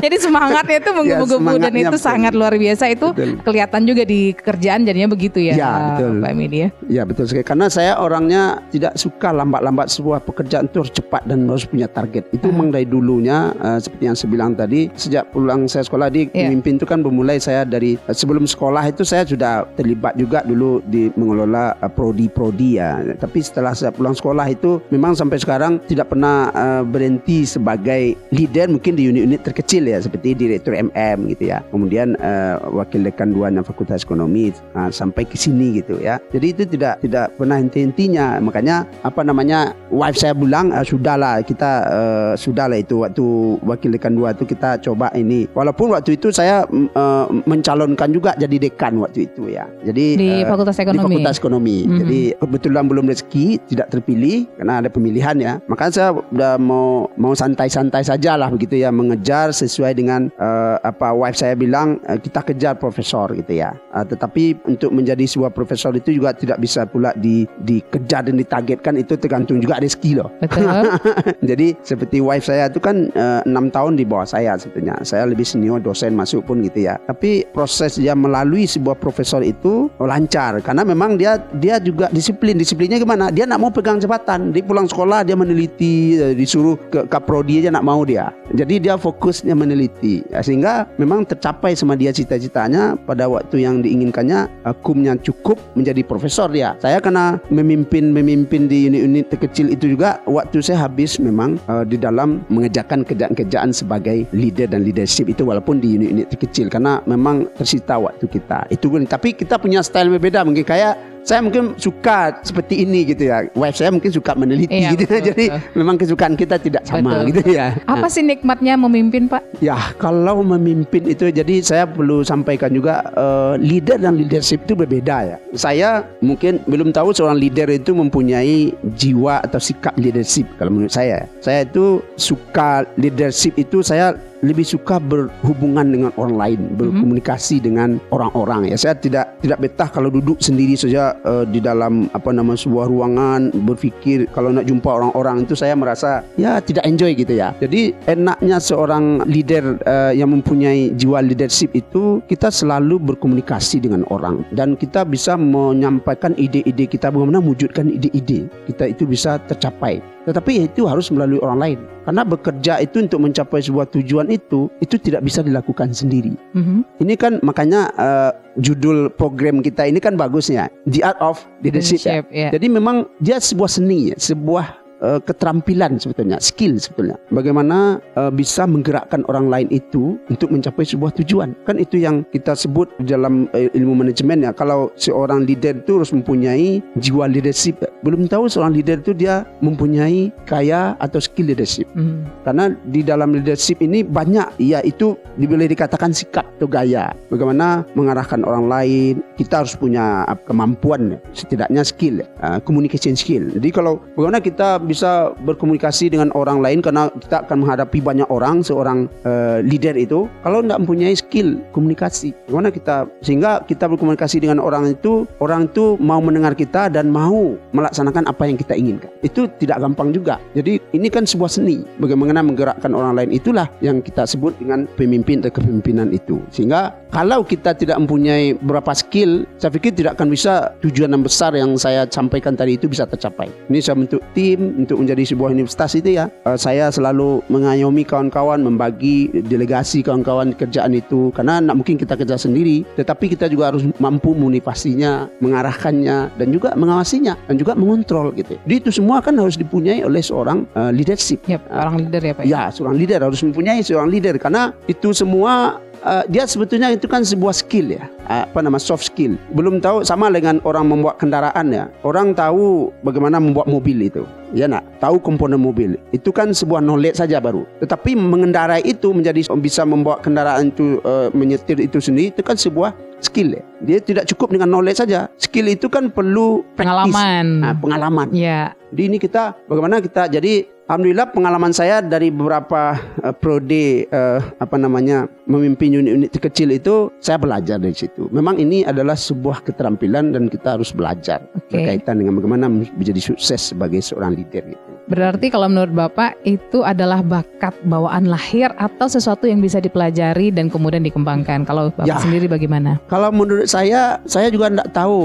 Jadi 0.00 0.16
semangatnya 0.18 0.76
itu 0.78 0.90
menggebu-gebu 0.90 1.28
dan 1.28 1.52
semangatnya 1.66 1.82
itu 1.82 1.96
betul. 1.96 2.06
sangat 2.06 2.32
luar 2.32 2.54
biasa 2.54 2.84
itu 2.88 3.06
Betul. 3.10 3.30
kelihatan 3.42 3.82
juga 3.84 4.02
di 4.02 4.20
kerjaan 4.32 4.80
jadinya 4.82 5.08
begitu 5.08 5.38
ya, 5.40 5.54
Ya, 5.54 5.70
betul. 5.92 6.12
Pak 6.20 6.32
Midi 6.32 6.58
ya. 6.60 6.68
Ya 6.86 7.02
betul 7.02 7.24
sekali. 7.24 7.44
Karena 7.44 7.66
saya 7.68 7.98
orangnya 7.98 8.42
tidak 8.68 8.94
suka 8.94 9.30
lambat-lambat 9.30 9.88
sebuah 10.04 10.20
pekerjaan 10.20 10.68
itu 10.68 10.84
harus 10.84 10.92
cepat 10.92 11.24
dan 11.24 11.48
harus 11.48 11.64
punya 11.64 11.88
target. 11.88 12.28
Itu 12.28 12.52
memang 12.52 12.68
dari 12.68 12.84
dulunya 12.84 13.56
eh, 13.56 13.80
seperti 13.80 14.04
yang 14.04 14.12
saya 14.12 14.28
bilang 14.28 14.52
tadi. 14.52 14.92
Sejak 14.92 15.32
pulang 15.32 15.64
saya 15.64 15.88
sekolah 15.88 16.12
di 16.12 16.28
Iya. 16.28 16.52
pemimpin 16.52 16.76
itu 16.76 16.84
kan 16.84 17.00
bermulai 17.00 17.40
saya 17.40 17.64
dari 17.64 17.96
eh, 17.96 18.12
sebelum 18.12 18.44
sekolah 18.44 18.84
itu 18.84 19.00
saya 19.00 19.24
sudah 19.24 19.64
terlibat 19.80 20.12
juga 20.20 20.44
dulu 20.44 20.84
di 20.84 21.08
mengelola 21.16 21.72
eh, 21.80 21.88
prodi-prodi 21.88 22.76
ya. 22.76 23.00
Tapi 23.16 23.40
setelah 23.40 23.72
saya 23.72 23.96
pulang 23.96 24.12
sekolah 24.12 24.44
itu 24.52 24.84
memang 24.92 25.16
sampai 25.16 25.40
sekarang 25.40 25.80
tidak 25.88 26.12
pernah 26.12 26.52
eh, 26.52 26.82
berhenti 26.84 27.48
sebagai 27.48 28.12
leader 28.28 28.68
mungkin 28.68 28.92
di 28.92 29.08
unit-unit 29.08 29.40
terkecil 29.40 29.88
ya 29.88 30.04
seperti 30.04 30.36
direktur 30.36 30.76
MM 30.76 31.32
gitu 31.32 31.48
ya. 31.48 31.64
Kemudian 31.72 32.12
eh, 32.20 32.60
wakil 32.68 33.08
dekan 33.08 33.32
duana 33.32 33.64
Fakultas 33.64 34.04
Ekonomi 34.04 34.52
eh, 34.52 34.90
sampai 34.92 35.24
ke 35.24 35.40
sini 35.40 35.80
gitu 35.80 35.96
ya. 35.96 36.20
Jadi 36.28 36.46
itu 36.52 36.62
tidak 36.68 37.00
tidak 37.00 37.32
pernah 37.40 37.56
henti-hentinya. 37.56 38.36
Makanya 38.42 38.84
apa 39.00 39.22
namanya 39.22 39.72
wife 39.94 40.18
saya 40.18 40.34
bilang 40.34 40.74
eh, 40.74 40.82
sudahlah 40.82 41.38
kita 41.46 41.70
eh, 41.86 42.32
sudahlah 42.34 42.78
itu 42.82 43.06
waktu 43.06 43.24
wakil 43.62 43.94
dekan 43.94 44.18
dua 44.18 44.34
itu 44.34 44.42
kita 44.42 44.82
coba 44.82 45.14
ini. 45.14 45.46
Walaupun 45.54 45.94
waktu 45.94 46.18
itu 46.18 46.34
saya 46.34 46.66
mm, 46.66 46.90
eh, 46.90 47.26
mencalonkan 47.46 48.10
juga 48.10 48.34
jadi 48.34 48.56
dekan 48.58 48.98
waktu 48.98 49.30
itu 49.30 49.54
ya. 49.54 49.70
Jadi 49.86 50.18
Di 50.18 50.30
eh, 50.42 50.44
Fakultas 50.44 50.74
di 50.74 50.82
Ekonomi. 50.82 51.14
Fakultas 51.22 51.36
Ekonomi. 51.38 51.78
Mhm. 51.86 51.98
Jadi 52.02 52.20
kebetulan 52.42 52.84
belum 52.90 53.04
rezeki, 53.06 53.46
tidak 53.70 53.88
terpilih 53.94 54.50
karena 54.58 54.82
ada 54.82 54.88
pemilihan 54.90 55.36
ya. 55.38 55.52
Maka 55.70 55.94
saya 55.94 56.10
udah 56.12 56.58
mau 56.58 57.06
mau 57.14 57.32
santai-santai 57.32 58.02
saja 58.02 58.34
lah 58.34 58.50
begitu 58.50 58.82
ya 58.82 58.90
mengejar 58.90 59.54
sesuai 59.54 59.94
dengan 59.94 60.28
eh, 60.34 60.76
apa 60.82 61.14
wife 61.14 61.38
saya 61.38 61.54
bilang 61.54 62.02
eh, 62.10 62.18
kita 62.18 62.42
kejar 62.42 62.74
profesor 62.80 63.30
gitu 63.36 63.54
ya. 63.54 63.76
Eh, 63.94 64.04
tetapi 64.08 64.66
untuk 64.66 64.90
menjadi 64.90 65.22
sebuah 65.28 65.54
profesor 65.54 65.94
itu 65.94 66.10
juga 66.10 66.34
tidak 66.34 66.58
bisa 66.58 66.88
pula 66.88 67.14
di 67.14 67.46
dikejar 67.62 68.26
dan 68.26 68.40
ditargetkan 68.40 68.94
itu 68.98 69.14
tergantung 69.20 69.62
juga 69.62 69.78
rezeki 69.84 70.24
loh. 70.24 70.32
Betul. 70.40 70.64
Jadi 71.52 71.76
seperti 71.84 72.24
wife 72.24 72.48
saya 72.48 72.72
itu 72.72 72.80
kan 72.80 73.12
eh, 73.12 73.40
enam 73.44 73.68
tahun 73.68 74.00
di 74.00 74.08
bawah 74.08 74.24
saya 74.24 74.56
sebetulnya. 74.56 74.96
Saya 75.04 75.28
lebih 75.28 75.44
senior 75.44 75.84
dosen 75.84 76.16
masuk 76.16 76.48
pun 76.48 76.64
gitu 76.64 76.88
ya. 76.88 76.96
Tapi 77.04 77.44
proses 77.52 78.00
dia 78.00 78.16
melalui 78.16 78.64
sebuah 78.64 78.96
profesor 78.96 79.44
itu 79.44 79.92
lancar 80.00 80.56
karena 80.64 80.80
memang 80.86 81.20
dia 81.20 81.36
dia 81.60 81.76
juga 81.76 82.08
disiplin. 82.08 82.56
Disiplinnya 82.56 82.96
gimana? 82.96 83.28
Dia 83.28 83.44
nak 83.44 83.60
mau 83.60 83.68
pegang 83.68 84.00
jabatan. 84.00 84.54
Di 84.54 84.64
pulang 84.64 84.88
sekolah 84.88 85.26
dia 85.26 85.36
meneliti, 85.36 86.16
eh, 86.16 86.32
disuruh 86.32 86.80
ke 86.88 87.04
kaprodi 87.10 87.60
aja 87.60 87.74
nak 87.74 87.84
mau 87.84 88.00
dia. 88.06 88.32
Jadi 88.54 88.88
dia 88.88 88.96
fokusnya 88.96 89.52
meneliti. 89.52 90.24
Ya, 90.30 90.40
sehingga 90.40 90.88
memang 90.96 91.26
tercapai 91.26 91.74
sama 91.74 91.98
dia 91.98 92.14
cita-citanya 92.14 92.96
pada 93.04 93.26
waktu 93.26 93.66
yang 93.66 93.82
diinginkannya 93.82 94.46
eh, 94.46 94.76
kumnya 94.86 95.18
cukup 95.20 95.58
menjadi 95.74 96.06
profesor 96.06 96.48
dia. 96.48 96.78
Saya 96.78 97.02
karena 97.02 97.36
memimpin 97.50 98.14
memimpin 98.14 98.70
di 98.70 98.86
unit-unit 98.86 99.34
terkecil 99.34 99.73
itu 99.74 99.94
juga 99.94 100.22
waktu 100.24 100.62
saya 100.62 100.86
habis 100.86 101.18
memang 101.18 101.58
eh, 101.68 101.84
di 101.86 101.98
dalam 101.98 102.42
mengerjakan 102.50 103.02
kerjaan-kerjaan 103.04 103.70
sebagai 103.74 104.24
leader 104.32 104.70
dan 104.70 104.86
leadership 104.86 105.28
itu 105.28 105.42
walaupun 105.44 105.82
di 105.82 105.98
unit-unit 105.98 106.30
terkecil 106.32 106.70
karena 106.70 107.02
memang 107.04 107.50
tersita 107.58 107.98
waktu 107.98 108.26
kita. 108.26 108.70
Itu 108.70 108.90
tapi 109.04 109.34
kita 109.34 109.58
punya 109.58 109.82
style 109.82 110.08
berbeda 110.14 110.46
mungkin 110.46 110.64
kayak 110.64 111.13
saya 111.24 111.40
mungkin 111.40 111.72
suka 111.80 112.36
seperti 112.44 112.84
ini 112.84 113.08
gitu 113.08 113.32
ya. 113.32 113.48
Wife 113.56 113.80
saya 113.80 113.88
mungkin 113.88 114.12
suka 114.12 114.36
meneliti 114.36 114.76
Iya, 114.76 114.92
gitu. 114.92 115.08
betul, 115.08 115.24
Jadi 115.32 115.44
betul. 115.48 115.60
memang 115.80 115.96
kesukaan 115.96 116.34
kita 116.36 116.56
tidak 116.60 116.84
sama 116.84 117.24
Betul. 117.24 117.24
gitu 117.32 117.42
ya. 117.56 117.66
Apa 117.88 118.06
sih 118.12 118.20
nikmatnya 118.20 118.76
memimpin 118.76 119.26
Pak? 119.26 119.42
Ya, 119.64 119.80
kalau 119.96 120.44
memimpin 120.44 121.08
itu 121.08 121.32
jadi 121.32 121.64
saya 121.64 121.84
perlu 121.88 122.20
sampaikan 122.20 122.70
juga 122.76 123.00
eh, 123.16 123.54
leader 123.56 123.96
dan 123.96 124.20
leadership 124.20 124.68
itu 124.68 124.76
berbeda 124.76 125.16
ya. 125.24 125.36
Saya 125.56 126.04
mungkin 126.20 126.60
belum 126.68 126.92
tahu 126.92 127.16
seorang 127.16 127.40
leader 127.40 127.72
itu 127.72 127.96
mempunyai 127.96 128.76
jiwa 129.00 129.40
atau 129.40 129.56
sikap 129.56 129.96
leadership 129.96 130.44
kalau 130.60 130.76
menurut 130.76 130.92
saya. 130.92 131.24
Saya 131.40 131.64
itu 131.64 132.04
suka 132.20 132.84
leadership 133.00 133.56
itu 133.56 133.80
saya 133.80 134.12
lebih 134.44 134.62
suka 134.68 135.00
berhubungan 135.00 135.88
dengan 135.88 136.10
orang 136.20 136.36
lain, 136.36 136.60
berkomunikasi 136.76 137.64
dengan 137.64 137.96
orang-orang 138.12 138.68
ya. 138.68 138.76
Saya 138.76 138.94
tidak 139.00 139.40
tidak 139.40 139.58
betah 139.64 139.88
kalau 139.88 140.12
duduk 140.12 140.38
sendiri 140.44 140.76
saja 140.76 141.16
eh, 141.24 141.44
di 141.48 141.64
dalam 141.64 142.12
apa 142.12 142.30
nama 142.30 142.52
sebuah 142.52 142.86
ruangan 142.86 143.50
berpikir 143.64 144.28
kalau 144.36 144.52
nak 144.52 144.68
jumpa 144.68 144.86
orang-orang 144.86 145.48
itu 145.48 145.56
saya 145.56 145.72
merasa 145.72 146.20
ya 146.36 146.60
tidak 146.60 146.84
enjoy 146.84 147.16
gitu 147.16 147.32
ya. 147.32 147.56
Jadi 147.58 147.96
enaknya 148.04 148.60
seorang 148.60 149.24
leader 149.24 149.80
eh, 149.82 150.12
yang 150.20 150.30
mempunyai 150.36 150.92
jiwa 150.92 151.24
leadership 151.24 151.72
itu 151.72 152.20
kita 152.28 152.52
selalu 152.52 153.00
berkomunikasi 153.00 153.80
dengan 153.80 154.04
orang 154.12 154.44
dan 154.52 154.76
kita 154.76 155.08
bisa 155.08 155.40
menyampaikan 155.40 156.36
ide-ide 156.36 156.84
kita 156.84 157.08
bagaimana 157.08 157.40
mewujudkan 157.40 157.88
ide-ide 157.88 158.46
kita 158.68 158.92
itu 158.92 159.08
bisa 159.08 159.40
tercapai. 159.48 160.13
Tetapi 160.24 160.68
itu 160.68 160.84
harus 160.88 161.08
melalui 161.12 161.40
orang 161.40 161.58
lain. 161.60 161.78
Karena 162.04 162.22
bekerja 162.24 162.80
itu 162.84 163.00
untuk 163.00 163.20
mencapai 163.24 163.60
sebuah 163.64 163.88
tujuan 163.92 164.28
itu 164.28 164.68
itu 164.84 164.96
tidak 165.00 165.24
bisa 165.24 165.40
dilakukan 165.40 165.92
sendiri. 165.96 166.36
Mhm. 166.52 167.00
Ini 167.00 167.14
kan 167.16 167.40
makanya 167.40 167.88
eh, 167.96 168.30
judul 168.60 169.08
program 169.12 169.64
kita 169.64 169.88
ini 169.88 169.98
kan 169.98 170.14
bagusnya 170.20 170.68
The 170.84 171.00
Art 171.04 171.20
of 171.24 171.40
Leadership. 171.64 172.04
ya. 172.04 172.20
Leadership, 172.20 172.24
ya. 172.32 172.48
Jadi 172.52 172.66
memang 172.68 173.08
dia 173.24 173.40
sebuah 173.40 173.70
seni, 173.72 174.12
sebuah 174.14 174.83
uh, 175.00 175.18
keterampilan 175.22 175.98
sebetulnya, 175.98 176.38
skill 176.38 176.76
sebetulnya. 176.78 177.16
Bagaimana 177.32 177.98
uh, 178.14 178.30
bisa 178.30 178.68
menggerakkan 178.68 179.24
orang 179.26 179.48
lain 179.48 179.68
itu 179.72 180.20
untuk 180.28 180.52
mencapai 180.52 180.84
sebuah 180.84 181.16
tujuan. 181.22 181.56
Kan 181.64 181.80
itu 181.80 181.98
yang 181.98 182.22
kita 182.30 182.54
sebut 182.54 182.90
dalam 183.02 183.48
uh, 183.56 183.70
ilmu 183.72 184.04
manajemen 184.04 184.44
ya. 184.44 184.52
Kalau 184.52 184.92
seorang 185.00 185.48
leader 185.48 185.78
itu 185.80 186.02
harus 186.02 186.12
mempunyai 186.12 186.84
jiwa 187.00 187.26
leadership. 187.26 187.80
Belum 188.04 188.28
tahu 188.28 188.46
seorang 188.46 188.76
leader 188.76 189.00
itu 189.00 189.16
dia 189.16 189.48
mempunyai 189.64 190.28
kaya 190.44 190.94
atau 191.00 191.18
skill 191.18 191.50
leadership. 191.50 191.88
Hmm. 191.96 192.28
Karena 192.44 192.74
di 192.92 193.00
dalam 193.00 193.32
leadership 193.32 193.80
ini 193.80 194.04
banyak 194.04 194.60
ya 194.60 194.84
itu 194.84 195.16
boleh 195.40 195.70
dikatakan 195.70 196.12
sikap 196.12 196.44
atau 196.58 196.68
gaya. 196.68 197.14
Bagaimana 197.32 197.86
mengarahkan 197.96 198.44
orang 198.44 198.68
lain. 198.68 199.14
Kita 199.34 199.66
harus 199.66 199.74
punya 199.74 200.22
kemampuan 200.46 201.18
setidaknya 201.34 201.82
skill, 201.82 202.22
uh, 202.38 202.62
communication 202.62 203.18
skill. 203.18 203.50
Jadi 203.50 203.68
kalau 203.74 203.98
bagaimana 204.14 204.38
kita 204.38 204.78
bisa 204.84 205.32
berkomunikasi 205.42 206.12
dengan 206.12 206.30
orang 206.36 206.60
lain 206.60 206.84
karena 206.84 207.08
kita 207.08 207.48
akan 207.48 207.64
menghadapi 207.64 207.98
banyak 208.04 208.28
orang 208.28 208.60
seorang 208.60 209.10
uh, 209.24 209.64
leader 209.64 209.96
itu 209.96 210.28
kalau 210.44 210.60
tidak 210.60 210.78
mempunyai 210.84 211.16
skill 211.16 211.58
komunikasi. 211.72 212.36
Bagaimana 212.46 212.70
kita? 212.70 212.96
Sehingga 213.24 213.64
kita 213.64 213.88
berkomunikasi 213.88 214.44
dengan 214.44 214.60
orang 214.60 214.92
itu 214.92 215.24
orang 215.40 215.72
itu 215.72 215.96
mau 215.98 216.20
mendengar 216.20 216.52
kita 216.52 216.92
dan 216.92 217.08
mau 217.08 217.56
melaksanakan 217.72 218.28
apa 218.28 218.44
yang 218.44 218.56
kita 218.60 218.76
inginkan. 218.76 219.10
Itu 219.24 219.48
tidak 219.56 219.80
gampang 219.80 220.12
juga. 220.12 220.38
Jadi 220.52 220.78
ini 220.92 221.08
kan 221.08 221.24
sebuah 221.24 221.48
seni. 221.48 221.82
Bagaimana 221.98 222.44
menggerakkan 222.44 222.92
orang 222.92 223.16
lain 223.16 223.30
itulah 223.32 223.66
yang 223.80 224.04
kita 224.04 224.28
sebut 224.28 224.52
dengan 224.60 224.84
pemimpin 225.00 225.40
atau 225.40 225.56
kepemimpinan 225.56 226.12
itu. 226.12 226.38
Sehingga 226.52 226.92
kalau 227.14 227.42
kita 227.42 227.72
tidak 227.72 227.96
mempunyai 228.02 228.58
berapa 228.60 228.92
skill 228.92 229.48
saya 229.58 229.70
pikir 229.70 229.94
tidak 229.94 230.18
akan 230.18 230.28
bisa 230.28 230.74
tujuan 230.82 231.14
yang 231.14 231.24
besar 231.24 231.54
yang 231.54 231.78
saya 231.78 232.04
sampaikan 232.10 232.58
tadi 232.58 232.76
itu 232.76 232.90
bisa 232.90 233.06
tercapai. 233.06 233.48
Ini 233.70 233.78
saya 233.80 233.96
bentuk 233.96 234.20
tim 234.34 234.73
untuk 234.74 235.00
menjadi 235.00 235.22
sebuah 235.34 235.54
universitas 235.54 235.94
itu 235.94 236.18
ya. 236.18 236.28
Uh, 236.44 236.58
saya 236.58 236.90
selalu 236.90 237.40
mengayomi 237.48 238.02
kawan-kawan 238.02 238.60
membagi 238.60 239.30
delegasi 239.46 240.02
kawan-kawan 240.02 240.52
kerjaan 240.54 240.94
itu. 240.94 241.30
Karena 241.32 241.62
tidak 241.62 241.76
mungkin 241.78 241.96
kita 241.96 242.14
kerja 242.18 242.36
sendiri 242.36 242.82
tetapi 242.98 243.32
kita 243.34 243.46
juga 243.50 243.72
harus 243.72 243.86
mampu 244.02 244.34
motivasinya 244.34 245.30
mengarahkannya 245.38 246.34
dan 246.36 246.48
juga 246.50 246.74
mengawasinya 246.74 247.34
dan 247.46 247.56
juga 247.56 247.72
mengontrol 247.74 248.34
gitu. 248.34 248.58
Jadi 248.66 248.74
itu 248.74 248.90
semua 248.90 249.22
kan 249.22 249.34
harus 249.38 249.58
dipunyai 249.58 250.02
oleh 250.02 250.20
seorang 250.20 250.66
uh, 250.74 250.90
leadership. 250.90 251.42
Yep, 251.46 251.70
orang 251.70 251.96
leader 252.06 252.22
ya 252.22 252.32
Pak 252.34 252.44
ya 252.44 252.62
seorang 252.70 252.96
leader 252.98 253.20
harus 253.22 253.40
mempunyai 253.42 253.80
seorang 253.82 254.10
leader. 254.10 254.36
Karena 254.38 254.74
itu 254.90 255.14
semua 255.14 255.78
uh, 256.04 256.24
dia 256.28 256.44
sebetulnya 256.44 256.92
itu 256.92 257.08
kan 257.08 257.24
sebuah 257.24 257.56
skill 257.56 257.96
ya 257.96 258.04
uh, 258.28 258.44
apa 258.46 258.60
nama 258.60 258.76
soft 258.76 259.08
skill 259.08 259.34
belum 259.56 259.80
tahu 259.80 260.04
sama 260.04 260.28
dengan 260.30 260.60
orang 260.62 260.86
membuat 260.86 261.18
kendaraan 261.18 261.72
ya 261.72 261.88
orang 262.04 262.36
tahu 262.36 262.92
bagaimana 263.02 263.40
membuat 263.40 263.66
mobil 263.66 264.04
itu 264.04 264.22
ya 264.52 264.68
nak 264.70 264.84
tahu 265.00 265.18
komponen 265.18 265.58
mobil 265.58 265.96
itu 266.12 266.30
kan 266.30 266.52
sebuah 266.52 266.84
knowledge 266.84 267.18
saja 267.18 267.40
baru 267.40 267.64
tetapi 267.80 268.14
mengendarai 268.14 268.84
itu 268.84 269.10
menjadi 269.10 269.48
bisa 269.58 269.82
membawa 269.82 270.20
kendaraan 270.20 270.70
itu 270.70 271.00
uh, 271.02 271.32
menyetir 271.32 271.80
itu 271.80 271.98
sendiri 271.98 272.30
itu 272.30 272.44
kan 272.44 272.54
sebuah 272.54 272.92
skill 273.24 273.56
ya. 273.56 273.62
Dia 273.80 273.98
tidak 274.04 274.24
cukup 274.28 274.52
dengan 274.52 274.68
knowledge 274.68 275.00
saja. 275.00 275.32
Skill 275.40 275.72
itu 275.72 275.88
kan 275.88 276.12
perlu 276.12 276.60
practice. 276.76 276.84
pengalaman. 276.84 277.46
Nah, 277.64 277.74
pengalaman. 277.80 278.26
Ya. 278.36 278.76
Jadi 278.92 279.02
ini 279.08 279.16
kita 279.18 279.56
bagaimana 279.66 279.98
kita 280.04 280.28
jadi 280.28 280.68
Alhamdulillah 280.84 281.32
pengalaman 281.32 281.72
saya 281.72 282.04
dari 282.04 282.28
beberapa 282.28 282.92
uh, 283.24 283.32
prode 283.32 284.04
uh, 284.12 284.36
apa 284.60 284.76
namanya 284.76 285.24
memimpin 285.48 285.96
unit-unit 285.96 286.28
kecil 286.36 286.76
itu 286.76 287.08
saya 287.24 287.40
belajar 287.40 287.80
dari 287.80 287.96
situ. 287.96 288.28
Memang 288.28 288.60
ini 288.60 288.84
adalah 288.84 289.16
sebuah 289.16 289.64
keterampilan 289.64 290.36
dan 290.36 290.52
kita 290.52 290.76
harus 290.76 290.92
belajar 290.92 291.40
okay. 291.56 291.72
berkaitan 291.72 292.20
dengan 292.20 292.36
bagaimana 292.36 292.68
menjadi 292.68 293.32
sukses 293.32 293.72
sebagai 293.72 294.04
seorang 294.04 294.36
leader 294.36 294.60
gitu. 294.60 294.83
Berarti 295.04 295.52
kalau 295.52 295.68
menurut 295.68 295.92
Bapak 295.92 296.40
itu 296.48 296.80
adalah 296.80 297.20
bakat 297.20 297.76
bawaan 297.84 298.24
lahir 298.24 298.72
atau 298.80 299.04
sesuatu 299.04 299.44
yang 299.44 299.60
bisa 299.60 299.76
dipelajari 299.76 300.48
dan 300.48 300.72
kemudian 300.72 301.04
dikembangkan. 301.04 301.68
Kalau 301.68 301.92
Bapak 301.92 302.08
ya, 302.08 302.16
sendiri 302.20 302.48
bagaimana? 302.48 302.96
Kalau 303.12 303.28
menurut 303.28 303.68
saya, 303.68 304.16
saya 304.24 304.48
juga 304.48 304.72
tidak 304.72 304.88
tahu 304.96 305.16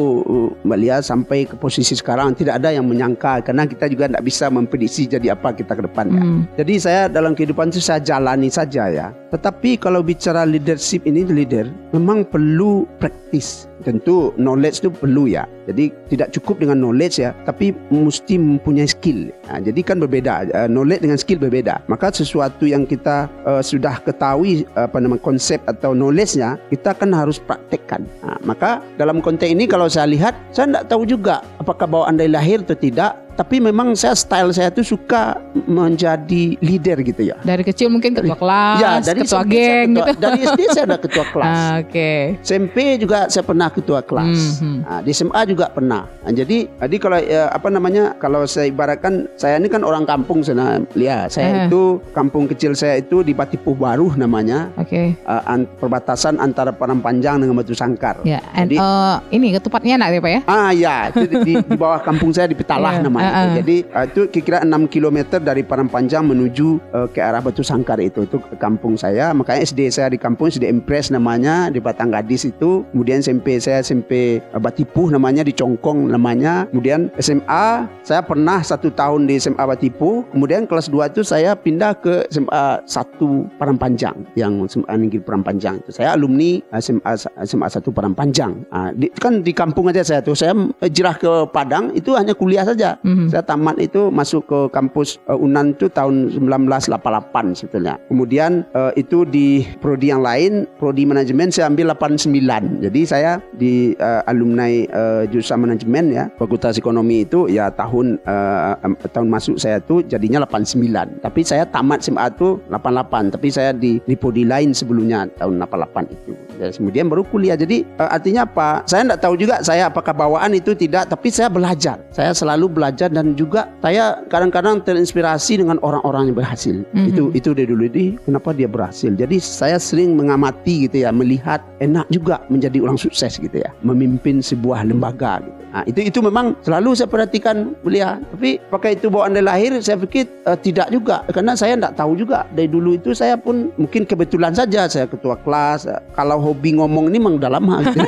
Mbak 0.67 0.79
Lia 0.83 0.97
sampai 0.99 1.47
ke 1.47 1.55
posisi 1.55 1.95
sekarang 1.95 2.35
tidak 2.35 2.59
ada 2.59 2.75
yang 2.75 2.83
menyangka 2.83 3.39
karena 3.39 3.63
kita 3.63 3.87
juga 3.87 4.11
tidak 4.11 4.23
bisa 4.27 4.51
memprediksi 4.51 5.07
jadi 5.07 5.31
apa 5.31 5.55
kita 5.55 5.79
ke 5.79 5.87
depannya. 5.87 6.23
Hmm. 6.23 6.43
Jadi 6.59 6.73
saya 6.75 7.07
dalam 7.07 7.31
kehidupan 7.31 7.71
itu 7.71 7.79
saya 7.79 8.03
jalani 8.03 8.51
saja 8.51 8.91
ya. 8.91 9.07
Tetapi 9.31 9.79
kalau 9.79 10.03
bicara 10.03 10.43
leadership 10.43 11.07
ini 11.07 11.23
leader 11.23 11.71
memang 11.95 12.27
perlu 12.27 12.83
praktis 12.99 13.68
tentu 13.83 14.35
knowledge 14.35 14.83
itu 14.83 14.89
perlu 14.91 15.29
ya. 15.29 15.47
Jadi 15.69 15.93
tidak 16.09 16.33
cukup 16.33 16.59
dengan 16.63 16.81
knowledge 16.81 17.21
ya, 17.21 17.31
tapi 17.45 17.71
mesti 17.93 18.41
mempunyai 18.41 18.89
skill. 18.89 19.29
Nah, 19.47 19.61
jadi 19.61 19.79
kan 19.85 20.01
berbeda, 20.01 20.49
uh, 20.49 20.69
knowledge 20.69 21.05
dengan 21.05 21.19
skill 21.21 21.37
berbeda. 21.37 21.85
Maka 21.85 22.09
sesuatu 22.09 22.65
yang 22.65 22.89
kita 22.89 23.29
uh, 23.45 23.61
sudah 23.61 24.01
ketahui 24.01 24.65
apa 24.73 24.97
nama 24.97 25.15
konsep 25.21 25.61
atau 25.69 25.93
knowledge-nya, 25.93 26.57
kita 26.73 26.97
kan 26.97 27.13
harus 27.13 27.37
praktekkan. 27.37 28.03
Nah, 28.25 28.37
maka 28.43 28.81
dalam 28.97 29.21
konteks 29.21 29.53
ini 29.53 29.69
kalau 29.69 29.85
saya 29.85 30.09
lihat, 30.09 30.33
saya 30.49 30.67
tidak 30.69 30.85
tahu 30.89 31.05
juga 31.05 31.45
apakah 31.61 31.85
bawaan 31.85 32.17
dari 32.17 32.33
lahir 32.33 32.65
atau 32.65 32.75
tidak 32.75 33.28
tapi 33.39 33.63
memang 33.63 33.95
saya 33.95 34.19
style 34.19 34.51
saya 34.51 34.67
tuh 34.67 34.83
suka 34.83 35.39
menjadi 35.63 36.59
leader 36.59 36.99
gitu 36.99 37.31
ya. 37.31 37.39
Dari 37.39 37.63
kecil 37.63 37.87
mungkin 37.87 38.11
ketua 38.11 38.35
kelas, 38.35 38.77
ya, 38.83 38.91
dari 38.99 39.23
ketua 39.23 39.43
geng 39.47 39.95
ketua, 39.95 40.07
gitu. 40.11 40.19
Dari 40.19 40.39
SD 40.43 40.61
saya 40.75 40.83
ada 40.91 40.97
ketua 41.07 41.25
kelas. 41.31 41.55
Ah, 41.55 41.71
Oke. 41.79 41.87
Okay. 41.87 42.19
SMP 42.43 42.99
juga 42.99 43.31
saya 43.31 43.47
pernah 43.47 43.71
ketua 43.71 44.03
kelas. 44.03 44.35
Mm 44.35 44.51
-hmm. 44.59 44.77
nah, 44.83 44.99
di 44.99 45.11
SMA 45.15 45.41
juga 45.47 45.65
pernah. 45.71 46.03
Nah, 46.19 46.33
jadi 46.35 46.67
jadi 46.67 46.95
kalau 46.99 47.17
ya, 47.23 47.47
apa 47.47 47.67
namanya 47.71 48.03
kalau 48.19 48.43
saya 48.43 48.67
ibaratkan 48.67 49.31
saya 49.39 49.55
ini 49.55 49.71
kan 49.71 49.87
orang 49.87 50.03
kampung 50.03 50.43
sana 50.43 50.83
lihat 50.99 51.31
saya 51.31 51.47
uh. 51.47 51.59
itu 51.71 52.03
kampung 52.11 52.43
kecil 52.51 52.75
saya 52.75 52.99
itu 52.99 53.23
di 53.23 53.31
Patipuh 53.31 53.71
Baru 53.71 54.11
namanya. 54.19 54.67
Oke. 54.75 55.15
Okay. 55.15 55.23
Uh, 55.23 55.43
an, 55.47 55.63
perbatasan 55.79 56.43
antara 56.43 56.75
Panjang 56.75 57.39
dengan 57.39 57.55
Batu 57.55 57.71
Sangkar. 57.71 58.19
Ya. 58.27 58.43
Yeah. 58.43 58.67
Jadi 58.67 58.75
uh, 58.75 59.15
ini 59.31 59.55
ketupatnya 59.55 59.95
enak 59.95 60.09
ya 60.11 60.19
Pak 60.19 60.31
ya? 60.31 60.41
Ah 60.43 60.71
ya, 60.75 60.95
itu 61.13 61.25
di, 61.31 61.35
di, 61.47 61.53
di 61.55 61.75
bawah 61.79 62.03
kampung 62.03 62.35
saya 62.35 62.51
di 62.51 62.57
Pitalah 62.59 62.93
yeah. 62.99 63.05
namanya. 63.05 63.28
Uh. 63.29 63.55
Jadi 63.61 63.77
uh, 63.93 64.05
itu 64.05 64.21
kira-kira 64.29 64.65
6 64.65 64.89
km 64.89 65.17
dari 65.41 65.63
Panjang 65.65 66.25
menuju 66.27 66.81
uh, 66.91 67.07
ke 67.09 67.21
arah 67.21 67.39
Batu 67.39 67.61
Sangkar 67.63 68.01
itu 68.01 68.25
itu 68.25 68.37
ke 68.41 68.55
kampung 68.57 68.97
saya. 68.99 69.31
Makanya 69.31 69.63
SD 69.63 69.89
saya 69.93 70.11
di 70.11 70.19
kampung 70.19 70.49
SD 70.49 70.65
Impres 70.67 71.13
namanya 71.13 71.69
di 71.69 71.79
Batang 71.79 72.11
Gadis 72.11 72.49
itu. 72.49 72.83
Kemudian 72.91 73.21
SMP 73.23 73.61
saya 73.61 73.81
SMP 73.81 74.43
uh, 74.53 74.61
Batipuh 74.61 75.09
namanya 75.13 75.45
di 75.45 75.53
Congkong 75.53 76.09
namanya. 76.11 76.67
Kemudian 76.69 77.13
SMA 77.21 77.87
saya 78.03 78.21
pernah 78.25 78.59
satu 78.61 78.91
tahun 78.91 79.29
di 79.29 79.39
SMA 79.39 79.61
Batipuh. 79.61 80.25
Kemudian 80.33 80.65
kelas 80.65 80.89
2 80.91 81.13
itu 81.15 81.21
saya 81.23 81.53
pindah 81.53 81.95
ke 81.97 82.25
SMA 82.33 82.83
1 82.85 83.79
Panjang 83.79 84.15
yang 84.35 84.67
SMA 84.67 84.93
Negeri 84.97 85.21
Panjang 85.23 85.79
itu. 85.79 85.95
Saya 85.95 86.17
alumni 86.17 86.59
SMA 86.77 87.13
SMA 87.45 87.67
1 87.69 87.85
Panjang. 88.13 88.65
Uh, 88.73 88.89
di, 88.97 89.07
kan 89.15 89.41
di 89.45 89.53
kampung 89.55 89.87
aja 89.87 90.03
saya 90.03 90.19
tuh. 90.19 90.35
Saya 90.35 90.55
jirah 90.89 91.15
ke 91.15 91.31
Padang 91.53 91.93
itu 91.95 92.13
hanya 92.15 92.33
kuliah 92.35 92.65
saja. 92.65 92.97
Mm 93.03 93.13
-hmm. 93.13 93.18
Saya 93.27 93.43
tamat 93.43 93.75
itu 93.81 94.07
masuk 94.13 94.47
ke 94.47 94.59
kampus 94.71 95.19
uh, 95.27 95.35
Unan 95.35 95.73
itu 95.73 95.89
tahun 95.91 96.31
1988 96.35 97.57
sebetulnya. 97.57 97.95
Kemudian 98.07 98.63
uh, 98.77 98.93
itu 98.93 99.25
di 99.25 99.65
prodi 99.79 100.13
yang 100.13 100.21
lain, 100.21 100.69
prodi 100.77 101.03
manajemen 101.03 101.49
saya 101.49 101.71
ambil 101.71 101.91
89. 101.95 102.85
Jadi 102.85 103.01
saya 103.03 103.41
di 103.55 103.97
uh, 103.97 104.21
alumni 104.29 104.85
uh, 104.91 105.23
jurusan 105.31 105.63
manajemen 105.63 106.11
ya, 106.11 106.27
Fakultas 106.35 106.75
Ekonomi 106.75 107.23
itu 107.23 107.47
ya 107.47 107.71
tahun 107.71 108.19
uh, 108.27 108.75
tahun 109.09 109.27
masuk 109.31 109.55
saya 109.57 109.79
itu 109.79 110.03
jadinya 110.05 110.43
89. 110.45 111.23
Tapi 111.23 111.41
saya 111.41 111.63
tamat 111.65 112.03
SMA 112.03 112.29
itu 112.35 112.59
88, 112.67 113.33
tapi 113.33 113.47
saya 113.47 113.71
di 113.71 114.03
di 114.03 114.13
prodi 114.19 114.43
lain 114.43 114.75
sebelumnya 114.75 115.25
tahun 115.39 115.63
88 115.63 116.11
itu. 116.11 116.31
Ya, 116.59 116.67
kemudian 116.75 117.07
baru 117.07 117.23
kuliah. 117.23 117.55
Jadi 117.55 117.87
uh, 117.95 118.11
artinya 118.11 118.43
apa? 118.43 118.83
Saya 118.83 119.07
tidak 119.07 119.19
tahu 119.23 119.39
juga 119.39 119.63
saya 119.63 119.87
apakah 119.87 120.11
bawaan 120.11 120.51
itu 120.51 120.75
tidak, 120.75 121.07
tapi 121.07 121.31
saya 121.31 121.47
belajar. 121.47 122.03
Saya 122.11 122.35
selalu 122.35 122.67
belajar 122.67 122.98
dan 123.07 123.37
juga 123.39 123.71
saya 123.79 124.19
kadang-kadang 124.27 124.83
terinspirasi 124.83 125.63
dengan 125.63 125.79
orang-orang 125.79 126.33
yang 126.33 126.37
berhasil. 126.41 126.75
Mm-hmm. 126.91 127.09
Itu 127.13 127.23
itu 127.31 127.49
dari 127.55 127.71
dulu 127.71 127.87
ini 127.87 128.19
kenapa 128.27 128.51
dia 128.51 128.67
berhasil. 128.67 129.15
Jadi 129.15 129.39
saya 129.39 129.79
sering 129.79 130.19
mengamati 130.19 130.89
gitu 130.89 131.07
ya, 131.07 131.13
melihat 131.15 131.63
enak 131.79 132.09
juga 132.11 132.43
menjadi 132.51 132.83
orang 132.83 132.99
sukses 132.99 133.39
gitu 133.39 133.63
ya, 133.63 133.69
memimpin 133.85 134.43
sebuah 134.43 134.83
lembaga 134.83 135.39
gitu. 135.39 135.59
Nah, 135.69 135.85
itu 135.85 136.01
itu 136.01 136.19
memang 136.25 136.57
selalu 136.65 136.97
saya 136.97 137.05
perhatikan 137.05 137.77
beliau. 137.85 138.17
Tapi 138.33 138.57
pakai 138.73 138.97
itu 138.97 139.05
bawaan 139.07 139.37
dari 139.37 139.45
lahir 139.45 139.71
saya 139.85 140.01
pikir 140.01 140.25
uh, 140.49 140.57
tidak 140.57 140.89
juga 140.89 141.21
karena 141.29 141.53
saya 141.53 141.77
tidak 141.77 141.93
tahu 141.93 142.17
juga 142.17 142.49
dari 142.57 142.65
dulu 142.65 142.97
itu 142.97 143.13
saya 143.13 143.37
pun 143.37 143.69
mungkin 143.77 144.01
kebetulan 144.01 144.57
saja 144.57 144.89
saya 144.89 145.05
ketua 145.05 145.37
kelas. 145.45 145.85
Uh, 145.85 146.01
kalau 146.17 146.41
hobi 146.41 146.73
ngomong 146.73 147.13
ini 147.13 147.21
memang 147.21 147.37
dalam 147.37 147.63
hal. 147.69 147.81
Gitu. 147.99 148.05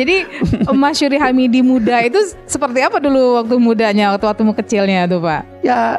Jadi 0.00 0.16
Mas 0.74 0.98
Yuri 0.98 1.18
Hamidi 1.20 1.60
muda 1.60 2.02
itu 2.02 2.18
seperti 2.48 2.82
apa 2.82 2.98
dulu 2.98 3.38
waktu 3.38 3.54
mudanya 3.60 3.87
waktu 4.14 4.26
waktu 4.28 4.42
kecilnya 4.56 5.08
tuh 5.08 5.20
Pak? 5.20 5.57
Ya, 5.58 5.98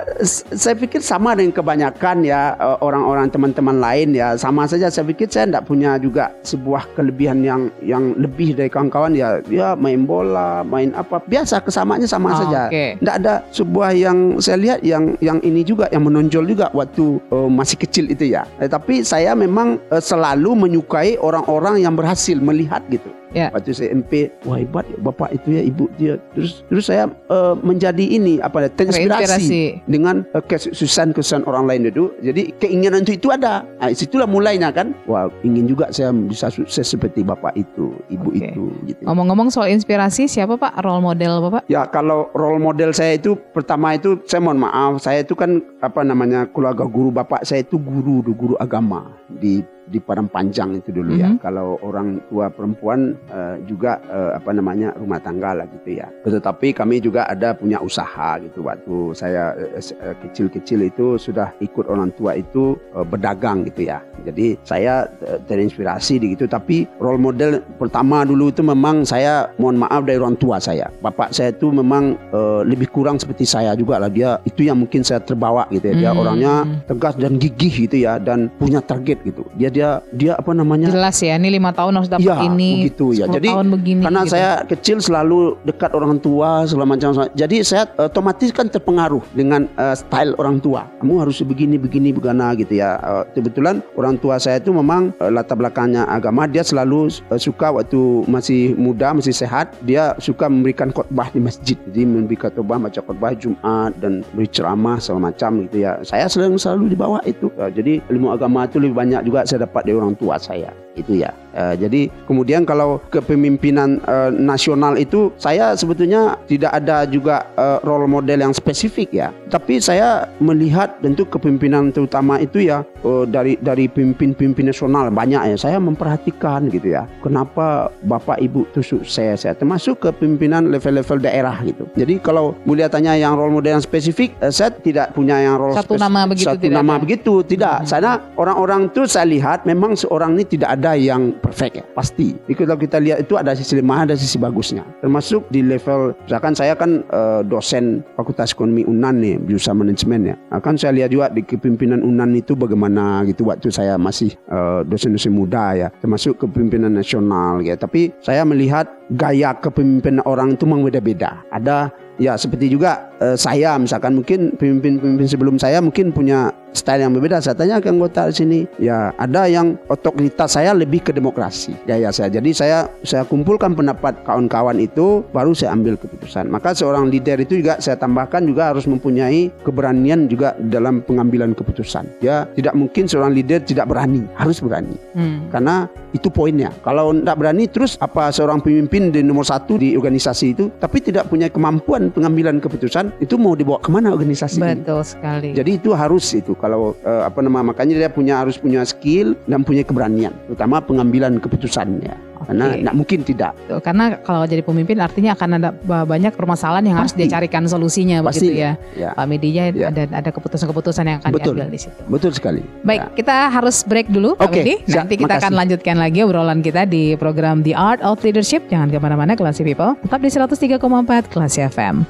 saya 0.55 0.71
pikir 0.71 1.03
sama 1.03 1.35
dengan 1.35 1.51
kebanyakan 1.51 2.23
ya 2.23 2.55
eh, 2.55 2.77
orang-orang 2.79 3.27
teman-teman 3.27 3.75
lain 3.83 4.15
ya 4.15 4.39
sama 4.39 4.63
saja. 4.63 4.87
Saya 4.87 5.03
pikir 5.11 5.27
saya 5.27 5.51
tidak 5.51 5.67
punya 5.67 5.99
juga 5.99 6.31
sebuah 6.47 6.87
kelebihan 6.95 7.43
yang 7.43 7.67
yang 7.83 8.15
lebih 8.15 8.55
dari 8.55 8.71
kawan-kawan 8.71 9.11
ya. 9.11 9.43
Ya 9.51 9.75
main 9.75 10.07
bola, 10.07 10.63
main 10.63 10.95
apa 10.95 11.19
biasa 11.27 11.59
kesamaannya 11.59 12.07
sama 12.07 12.31
Oh, 12.31 12.39
saja. 12.45 12.71
Tidak 12.71 13.15
ada 13.19 13.43
sebuah 13.51 13.91
yang 13.97 14.39
saya 14.39 14.57
lihat 14.61 14.79
yang 14.85 15.19
yang 15.19 15.43
ini 15.43 15.65
juga 15.67 15.91
yang 15.91 16.07
menonjol 16.07 16.47
juga 16.47 16.71
waktu 16.71 17.19
eh, 17.19 17.49
masih 17.51 17.77
kecil 17.83 18.07
itu 18.07 18.31
ya. 18.31 18.47
Eh, 18.63 18.71
tapi 18.71 19.03
saya 19.03 19.35
memang 19.35 19.75
eh, 19.91 19.99
selalu 19.99 20.55
menyukai 20.55 21.19
orang-orang 21.19 21.83
yang 21.83 21.99
berhasil 21.99 22.39
melihat 22.39 22.79
gitu. 22.87 23.11
Ya. 23.29 23.53
Waktu 23.53 23.77
saya 23.77 23.93
MP, 23.93 24.33
wah 24.41 24.57
hebat 24.57 24.89
ya 24.89 24.97
bapak 25.05 25.29
itu 25.37 25.53
ya 25.53 25.61
ibu 25.61 25.85
dia. 26.01 26.17
Terus 26.33 26.65
terus 26.65 26.85
saya 26.89 27.05
eh, 27.11 27.53
menjadi 27.61 28.01
ini 28.01 28.41
apa 28.41 28.65
ya, 28.65 28.69
terinspirasi 28.73 29.48
Terinspirasi. 29.49 29.89
dengan 29.89 30.15
uh, 30.37 30.43
kesuksesan-kesuksesan 30.45 31.43
orang 31.49 31.65
lain 31.65 31.89
itu. 31.89 32.13
Jadi 32.21 32.53
keinginan 32.61 33.03
itu 33.03 33.17
itu 33.17 33.27
ada. 33.33 33.65
Nah, 33.81 33.89
situlah 33.91 34.29
mulainya 34.29 34.69
kan. 34.69 34.93
Wah, 35.09 35.27
ingin 35.41 35.65
juga 35.65 35.89
saya 35.89 36.13
bisa 36.13 36.53
sukses 36.53 36.85
seperti 36.85 37.25
bapak 37.25 37.57
itu, 37.57 37.93
ibu 38.13 38.29
Oke. 38.29 38.53
itu 38.53 38.63
gitu. 38.85 39.01
Ngomong-ngomong 39.05 39.49
soal 39.49 39.73
inspirasi, 39.73 40.29
siapa 40.29 40.55
Pak 40.55 40.79
role 40.85 41.01
model 41.01 41.41
Bapak? 41.49 41.65
Ya 41.71 41.85
kalau 41.89 42.29
role 42.37 42.61
model 42.61 42.93
saya 42.93 43.17
itu 43.17 43.35
pertama 43.53 43.95
itu 43.97 44.19
saya 44.25 44.41
mohon 44.43 44.61
maaf 44.61 45.01
saya 45.01 45.23
itu 45.23 45.33
kan 45.33 45.63
apa 45.79 46.03
namanya 46.03 46.45
keluarga 46.51 46.83
guru 46.85 47.09
bapak 47.09 47.47
saya 47.47 47.63
itu 47.63 47.79
guru 47.79 48.21
guru 48.21 48.55
agama 48.59 49.15
di 49.27 49.63
di 49.89 49.97
Padang 49.97 50.29
Panjang 50.29 50.77
itu 50.77 50.93
dulu 50.93 51.17
ya. 51.17 51.33
Mhm. 51.33 51.41
Kalau 51.41 51.81
orang 51.81 52.21
tua 52.29 52.47
perempuan 52.47 53.17
eh, 53.33 53.57
juga 53.65 53.97
eh, 54.05 54.37
apa 54.37 54.53
namanya 54.53 54.93
rumah 54.95 55.17
tangga 55.17 55.57
lah 55.57 55.65
gitu 55.65 55.97
ya. 55.97 56.07
Tetapi 56.23 56.77
kami 56.77 57.01
juga 57.01 57.25
ada 57.25 57.57
punya 57.57 57.81
usaha 57.81 58.37
gitu 58.39 58.61
waktu 58.61 59.17
saya 59.17 59.57
eh, 59.57 60.15
kecil-kecil 60.23 60.85
itu 60.85 61.17
sudah 61.17 61.49
ikut 61.59 61.89
orang 61.89 62.13
tua 62.13 62.37
itu 62.37 62.77
eh, 62.93 63.05
berdagang 63.05 63.65
gitu 63.65 63.89
ya. 63.89 63.99
Jadi 64.21 64.61
saya 64.61 65.09
eh, 65.25 65.41
terinspirasi 65.49 66.21
di 66.21 66.37
gitu. 66.37 66.45
Tapi 66.45 66.85
role 67.01 67.17
model 67.17 67.65
pertama 67.81 68.21
dulu 68.21 68.53
itu 68.53 68.61
memang 68.61 69.01
saya 69.03 69.49
mohon 69.57 69.81
maaf 69.81 70.05
dari 70.05 70.21
orang 70.21 70.37
tua 70.37 70.61
saya. 70.61 70.85
Bapak 71.01 71.33
saya 71.33 71.49
itu 71.49 71.73
memang 71.73 72.13
eh, 72.29 72.61
lebih 72.63 72.93
kurang 72.93 73.17
seperti 73.17 73.49
saya 73.49 73.73
juga 73.73 73.97
lah. 73.97 74.11
Dia 74.13 74.37
itu 74.45 74.61
yang 74.61 74.77
mungkin 74.77 75.01
saya 75.01 75.19
terbawa 75.23 75.65
gitu 75.73 75.89
ya. 75.89 75.95
Dia 75.97 76.11
Hmm. 76.13 76.21
orangnya 76.21 76.53
tegas 76.89 77.15
dan 77.15 77.39
gigih 77.39 77.87
gitu 77.87 78.03
ya 78.03 78.19
dan 78.19 78.51
punya 78.59 78.83
target 78.83 79.23
gitu. 79.23 79.45
Dia 79.55 79.71
dia 79.71 79.78
dia 80.13 80.33
apa 80.35 80.51
namanya? 80.51 80.89
Jelas 80.89 81.17
ya, 81.21 81.35
ini 81.37 81.49
lima 81.59 81.71
tahun 81.71 81.93
harus 81.99 82.09
dapat 82.09 82.25
Iya, 82.25 82.35
ini. 82.47 82.87
begitu 82.87 83.05
ya. 83.15 83.25
10 83.29 83.35
Jadi, 83.39 83.49
tahun 83.53 83.67
begini. 83.73 84.01
Karena 84.05 84.21
gitu. 84.25 84.33
saya 84.33 84.51
kecil 84.65 84.97
selalu 84.99 85.39
dekat 85.63 85.91
orang 85.93 86.17
tua 86.17 86.65
segala 86.65 86.95
macam. 86.95 87.09
Jadi 87.33 87.61
saya 87.61 87.85
otomatis 87.99 88.49
kan 88.51 88.67
terpengaruh 88.67 89.23
dengan 89.33 89.69
eh, 89.77 89.95
style 89.95 90.33
orang 90.41 90.57
tua. 90.59 90.87
Kamu 90.99 91.23
harus 91.23 91.39
begini 91.45 91.79
begini 91.79 92.09
begana 92.11 92.51
gitu 92.57 92.75
ya. 92.79 92.97
Eh, 92.99 93.23
kebetulan 93.37 93.79
orang 93.95 94.17
tua 94.17 94.41
saya 94.41 94.57
itu 94.59 94.73
memang 94.73 95.13
eh, 95.21 95.31
latar 95.31 95.55
belakangnya 95.55 96.09
agama. 96.09 96.49
Dia 96.49 96.65
selalu 96.65 97.07
eh, 97.29 97.39
suka 97.39 97.71
waktu 97.71 98.25
masih 98.25 98.73
muda 98.75 99.13
masih 99.13 99.31
sehat. 99.31 99.77
Dia 99.85 100.17
suka 100.17 100.49
memberikan 100.49 100.89
khotbah 100.89 101.29
di 101.29 101.39
masjid. 101.39 101.77
Jadi 101.91 102.03
memberikan 102.03 102.49
khotbah 102.51 102.81
baca 102.81 103.01
khotbah 103.05 103.31
Jumat 103.37 103.93
dan 104.01 104.25
beri 104.33 104.49
ceramah 104.49 104.97
segala 104.97 105.29
macam 105.29 105.69
gitu 105.69 105.85
ya. 105.85 106.01
Saya 106.01 106.25
selalu 106.25 106.57
selalu 106.57 106.83
dibawa 106.97 107.19
itu. 107.29 107.53
Eh, 107.61 107.69
jadi 107.69 107.93
ilmu 108.09 108.33
agama 108.33 108.65
itu 108.65 108.81
lebih 108.81 108.97
banyak 108.97 109.21
juga 109.29 109.45
saya 109.45 109.63
dapat 109.63 109.68
dari 109.73 109.93
orang 109.95 110.17
tua 110.17 110.35
saya 110.41 110.73
itu 110.99 111.23
ya. 111.23 111.31
Eh, 111.49 111.75
jadi 111.81 112.01
kemudian 112.29 112.61
kalau 112.61 113.01
kepemimpinan 113.09 113.97
eh, 114.03 114.29
nasional 114.33 114.95
itu 114.95 115.33
saya 115.37 115.73
sebetulnya 115.73 116.37
tidak 116.45 116.75
ada 116.75 117.05
juga 117.05 117.45
eh, 117.57 117.77
role 117.81 118.05
model 118.05 118.41
yang 118.41 118.53
spesifik 118.53 119.09
ya. 119.13 119.27
Tapi 119.49 119.81
saya 119.81 120.29
melihat 120.37 121.01
tentu 121.01 121.25
kepemimpinan 121.25 121.89
terutama 121.89 122.37
itu 122.37 122.61
ya 122.61 122.81
eh, 123.01 123.25
dari 123.25 123.57
dari 123.61 123.89
pemimpin-pemimpin 123.89 124.69
nasional 124.69 125.09
banyak 125.09 125.53
ya. 125.53 125.57
Saya 125.57 125.77
memperhatikan 125.81 126.69
gitu 126.69 126.93
ya. 126.93 127.09
Kenapa 127.21 127.89
bapak 128.05 128.37
ibu 128.39 128.65
itu 128.69 128.81
sukses 128.81 129.41
ya. 129.41 129.53
Termasuk 129.53 130.01
kepemimpinan 130.01 130.69
level-level 130.69 131.17
daerah 131.19 131.57
gitu. 131.65 131.89
Jadi 131.97 132.21
kalau 132.21 132.53
mulia 132.63 132.85
tanya 132.87 133.17
yang 133.17 133.33
role 133.33 133.51
model 133.51 133.77
yang 133.77 133.83
spesifik, 133.83 134.37
eh, 134.39 134.53
saya 134.53 134.69
tidak 134.69 135.13
punya 135.13 135.41
yang 135.41 135.57
role 135.57 135.73
Satu 135.73 135.97
spesifik. 135.97 136.05
nama 136.05 136.21
begitu 136.29 136.45
Satu 136.45 136.61
tidak 136.61 136.77
nama 136.77 136.93
ada? 136.93 137.01
begitu 137.01 137.33
tidak. 137.45 137.75
Sana 137.85 138.11
orang-orang 138.37 138.89
tuh 138.93 139.05
saya 139.09 139.25
lihat 139.25 139.65
memang 139.65 139.97
seorang 139.97 140.37
ini 140.37 140.45
tidak 140.45 140.77
ada 140.77 140.88
yang 140.95 141.35
perfect 141.41 141.73
ya 141.81 141.85
pasti. 141.93 142.37
Jadi 142.47 142.53
kalau 142.55 142.77
kita 142.77 142.97
lihat 143.01 143.25
itu 143.25 143.35
ada 143.35 143.53
sisi 143.53 143.77
lemah 143.77 144.09
ada 144.09 144.15
sisi 144.15 144.37
bagusnya. 144.39 144.85
Termasuk 145.03 145.49
di 145.49 145.65
level 145.65 146.15
misalkan 146.25 146.53
saya 146.53 146.73
kan 146.73 147.01
eh, 147.05 147.41
dosen 147.45 148.05
Fakultas 148.15 148.53
Ekonomi 148.53 148.85
Unan 148.85 149.21
nih 149.21 149.35
jurusan 149.45 149.77
manajemen 149.81 150.33
ya. 150.33 150.35
Nah, 150.49 150.59
kan 150.61 150.79
saya 150.79 150.95
lihat 150.95 151.09
juga 151.13 151.27
di 151.29 151.41
kepemimpinan 151.45 152.01
Unan 152.01 152.33
itu 152.33 152.53
bagaimana 152.55 153.25
gitu 153.27 153.49
waktu 153.49 153.69
saya 153.69 153.99
masih 153.99 154.33
eh, 154.49 154.81
dosen-dosen 154.87 155.33
muda 155.33 155.75
ya. 155.75 155.87
Termasuk 156.01 156.41
kepemimpinan 156.41 156.93
nasional 156.93 157.61
ya. 157.61 157.77
Tapi 157.77 158.13
saya 158.23 158.45
melihat 158.45 158.89
gaya 159.13 159.57
kepemimpinan 159.57 160.21
orang 160.25 160.53
itu 160.55 160.63
memang 160.65 160.85
beda-beda. 160.85 161.41
Ada 161.49 161.89
Ya 162.19 162.35
seperti 162.35 162.67
juga 162.67 163.09
eh, 163.23 163.39
saya 163.39 163.79
misalkan 163.79 164.19
mungkin 164.19 164.53
pemimpin-pemimpin 164.59 165.27
sebelum 165.27 165.55
saya 165.55 165.79
mungkin 165.79 166.11
punya 166.11 166.51
style 166.73 167.01
yang 167.01 167.13
berbeda. 167.15 167.41
Saya 167.41 167.55
tanya 167.57 167.81
ke 167.81 167.89
anggota 167.89 168.29
di 168.29 168.35
sini, 168.35 168.59
ya 168.77 169.09
ada 169.17 169.49
yang 169.49 169.77
otoritas 169.89 170.53
saya 170.53 170.73
lebih 170.75 171.01
ke 171.01 171.11
demokrasi 171.15 171.73
gaya 171.85 172.13
saya. 172.13 172.29
Jadi 172.29 172.53
saya 172.53 172.85
saya 173.01 173.25
kumpulkan 173.25 173.73
pendapat 173.73 174.21
kawan-kawan 174.25 174.77
itu, 174.77 175.25
baru 175.33 175.53
saya 175.53 175.73
ambil 175.73 175.97
keputusan. 175.97 176.49
Maka 176.49 176.75
seorang 176.75 177.09
leader 177.09 177.41
itu 177.41 177.61
juga 177.61 177.81
saya 177.81 177.97
tambahkan 177.97 178.45
juga 178.45 178.73
harus 178.73 178.85
mempunyai 178.85 179.49
keberanian 179.65 180.29
juga 180.29 180.53
dalam 180.69 181.01
pengambilan 181.03 181.55
keputusan. 181.57 182.05
Ya 182.21 182.45
tidak 182.53 182.77
mungkin 182.77 183.09
seorang 183.09 183.33
leader 183.33 183.61
tidak 183.63 183.89
berani, 183.89 184.25
harus 184.37 184.61
berani. 184.61 184.95
Hmm. 185.15 185.49
Karena 185.49 185.89
itu 186.13 186.27
poinnya. 186.31 186.73
Kalau 186.85 187.13
tidak 187.13 187.37
berani 187.37 187.65
terus 187.69 187.97
apa 187.99 188.29
seorang 188.33 188.61
pemimpin 188.61 189.13
di 189.13 189.21
nomor 189.21 189.45
satu 189.45 189.77
di 189.77 189.93
organisasi 189.97 190.45
itu, 190.57 190.69
tapi 190.81 191.01
tidak 191.03 191.29
punya 191.29 191.49
kemampuan 191.49 192.09
pengambilan 192.13 192.61
keputusan, 192.61 193.13
itu 193.19 193.35
mau 193.35 193.53
dibawa 193.53 193.81
ke 193.81 193.89
mana 193.89 194.13
organisasi 194.13 194.61
ini? 194.61 194.81
Betul 194.81 195.01
sekali. 195.05 195.49
Jadi 195.53 195.71
itu 195.81 195.91
harus 195.93 196.25
itu 196.33 196.53
kalau 196.57 196.93
eh, 197.03 197.23
apa 197.25 197.39
nama 197.41 197.61
makanya 197.61 198.05
dia 198.05 198.09
punya 198.09 198.41
harus 198.41 198.57
punya 198.57 198.85
skill 198.85 199.33
dan 199.49 199.65
punya 199.65 199.81
keberanian, 199.81 200.33
terutama 200.49 200.81
pengambilan 200.81 201.41
keputusannya. 201.41 202.28
Karena 202.39 202.65
Oke. 202.65 202.77
tidak 202.79 202.95
mungkin 202.95 203.19
tidak. 203.21 203.51
Karena 203.79 204.05
kalau 204.17 204.43
jadi 204.43 204.61
pemimpin 204.61 204.97
artinya 204.97 205.31
akan 205.33 205.49
ada 205.55 205.69
ba- 205.71 206.03
banyak 206.03 206.31
permasalahan 206.31 206.83
yang 206.83 206.97
harus 206.97 207.11
Pasti. 207.11 207.21
dia 207.21 207.33
carikan 207.33 207.63
solusinya 207.65 208.17
Pasti. 208.21 208.47
begitu 208.47 208.53
ya. 208.57 208.71
Ya, 208.93 209.09
Pak 209.11 209.25
Media 209.25 209.63
Ya. 209.69 209.87
ada 209.87 210.03
ada 210.09 210.29
keputusan-keputusan 210.29 211.03
yang 211.03 211.17
akan 211.19 211.31
Betul. 211.31 211.53
diambil 211.55 211.69
di 211.69 211.79
situ. 211.79 211.99
betul 212.05 212.31
sekali. 212.31 212.61
Baik, 212.81 213.01
Ya. 213.01 213.07
kita 213.15 213.35
harus 213.49 213.83
break 213.83 214.07
dulu 214.07 214.33
Pak 214.33 214.45
Oke, 214.45 214.59
Medi. 214.59 214.73
siap, 214.85 215.05
Nanti 215.05 215.15
kita 215.15 215.33
akan 215.35 215.41
makasih. 215.45 215.59
lanjutkan 215.59 215.95
lagi 215.95 216.19
obrolan 216.21 216.59
kita 216.59 216.81
di 216.83 217.13
program 217.15 217.61
The 217.61 217.73
Art 217.73 218.01
of 218.01 218.19
Leadership. 218.21 218.65
Jangan 218.67 218.87
ke 218.87 218.97
mana-mana 218.97 219.33
Classy 219.33 219.61
People. 219.61 219.93
Tetap 219.99 220.19
di 220.19 220.29
103,4 220.29 221.27
Classy 221.27 221.61
FM. 221.61 222.03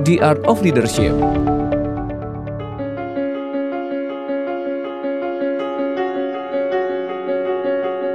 The 0.00 0.16
Art 0.18 0.40
of 0.44 0.64
Leadership. 0.64 1.12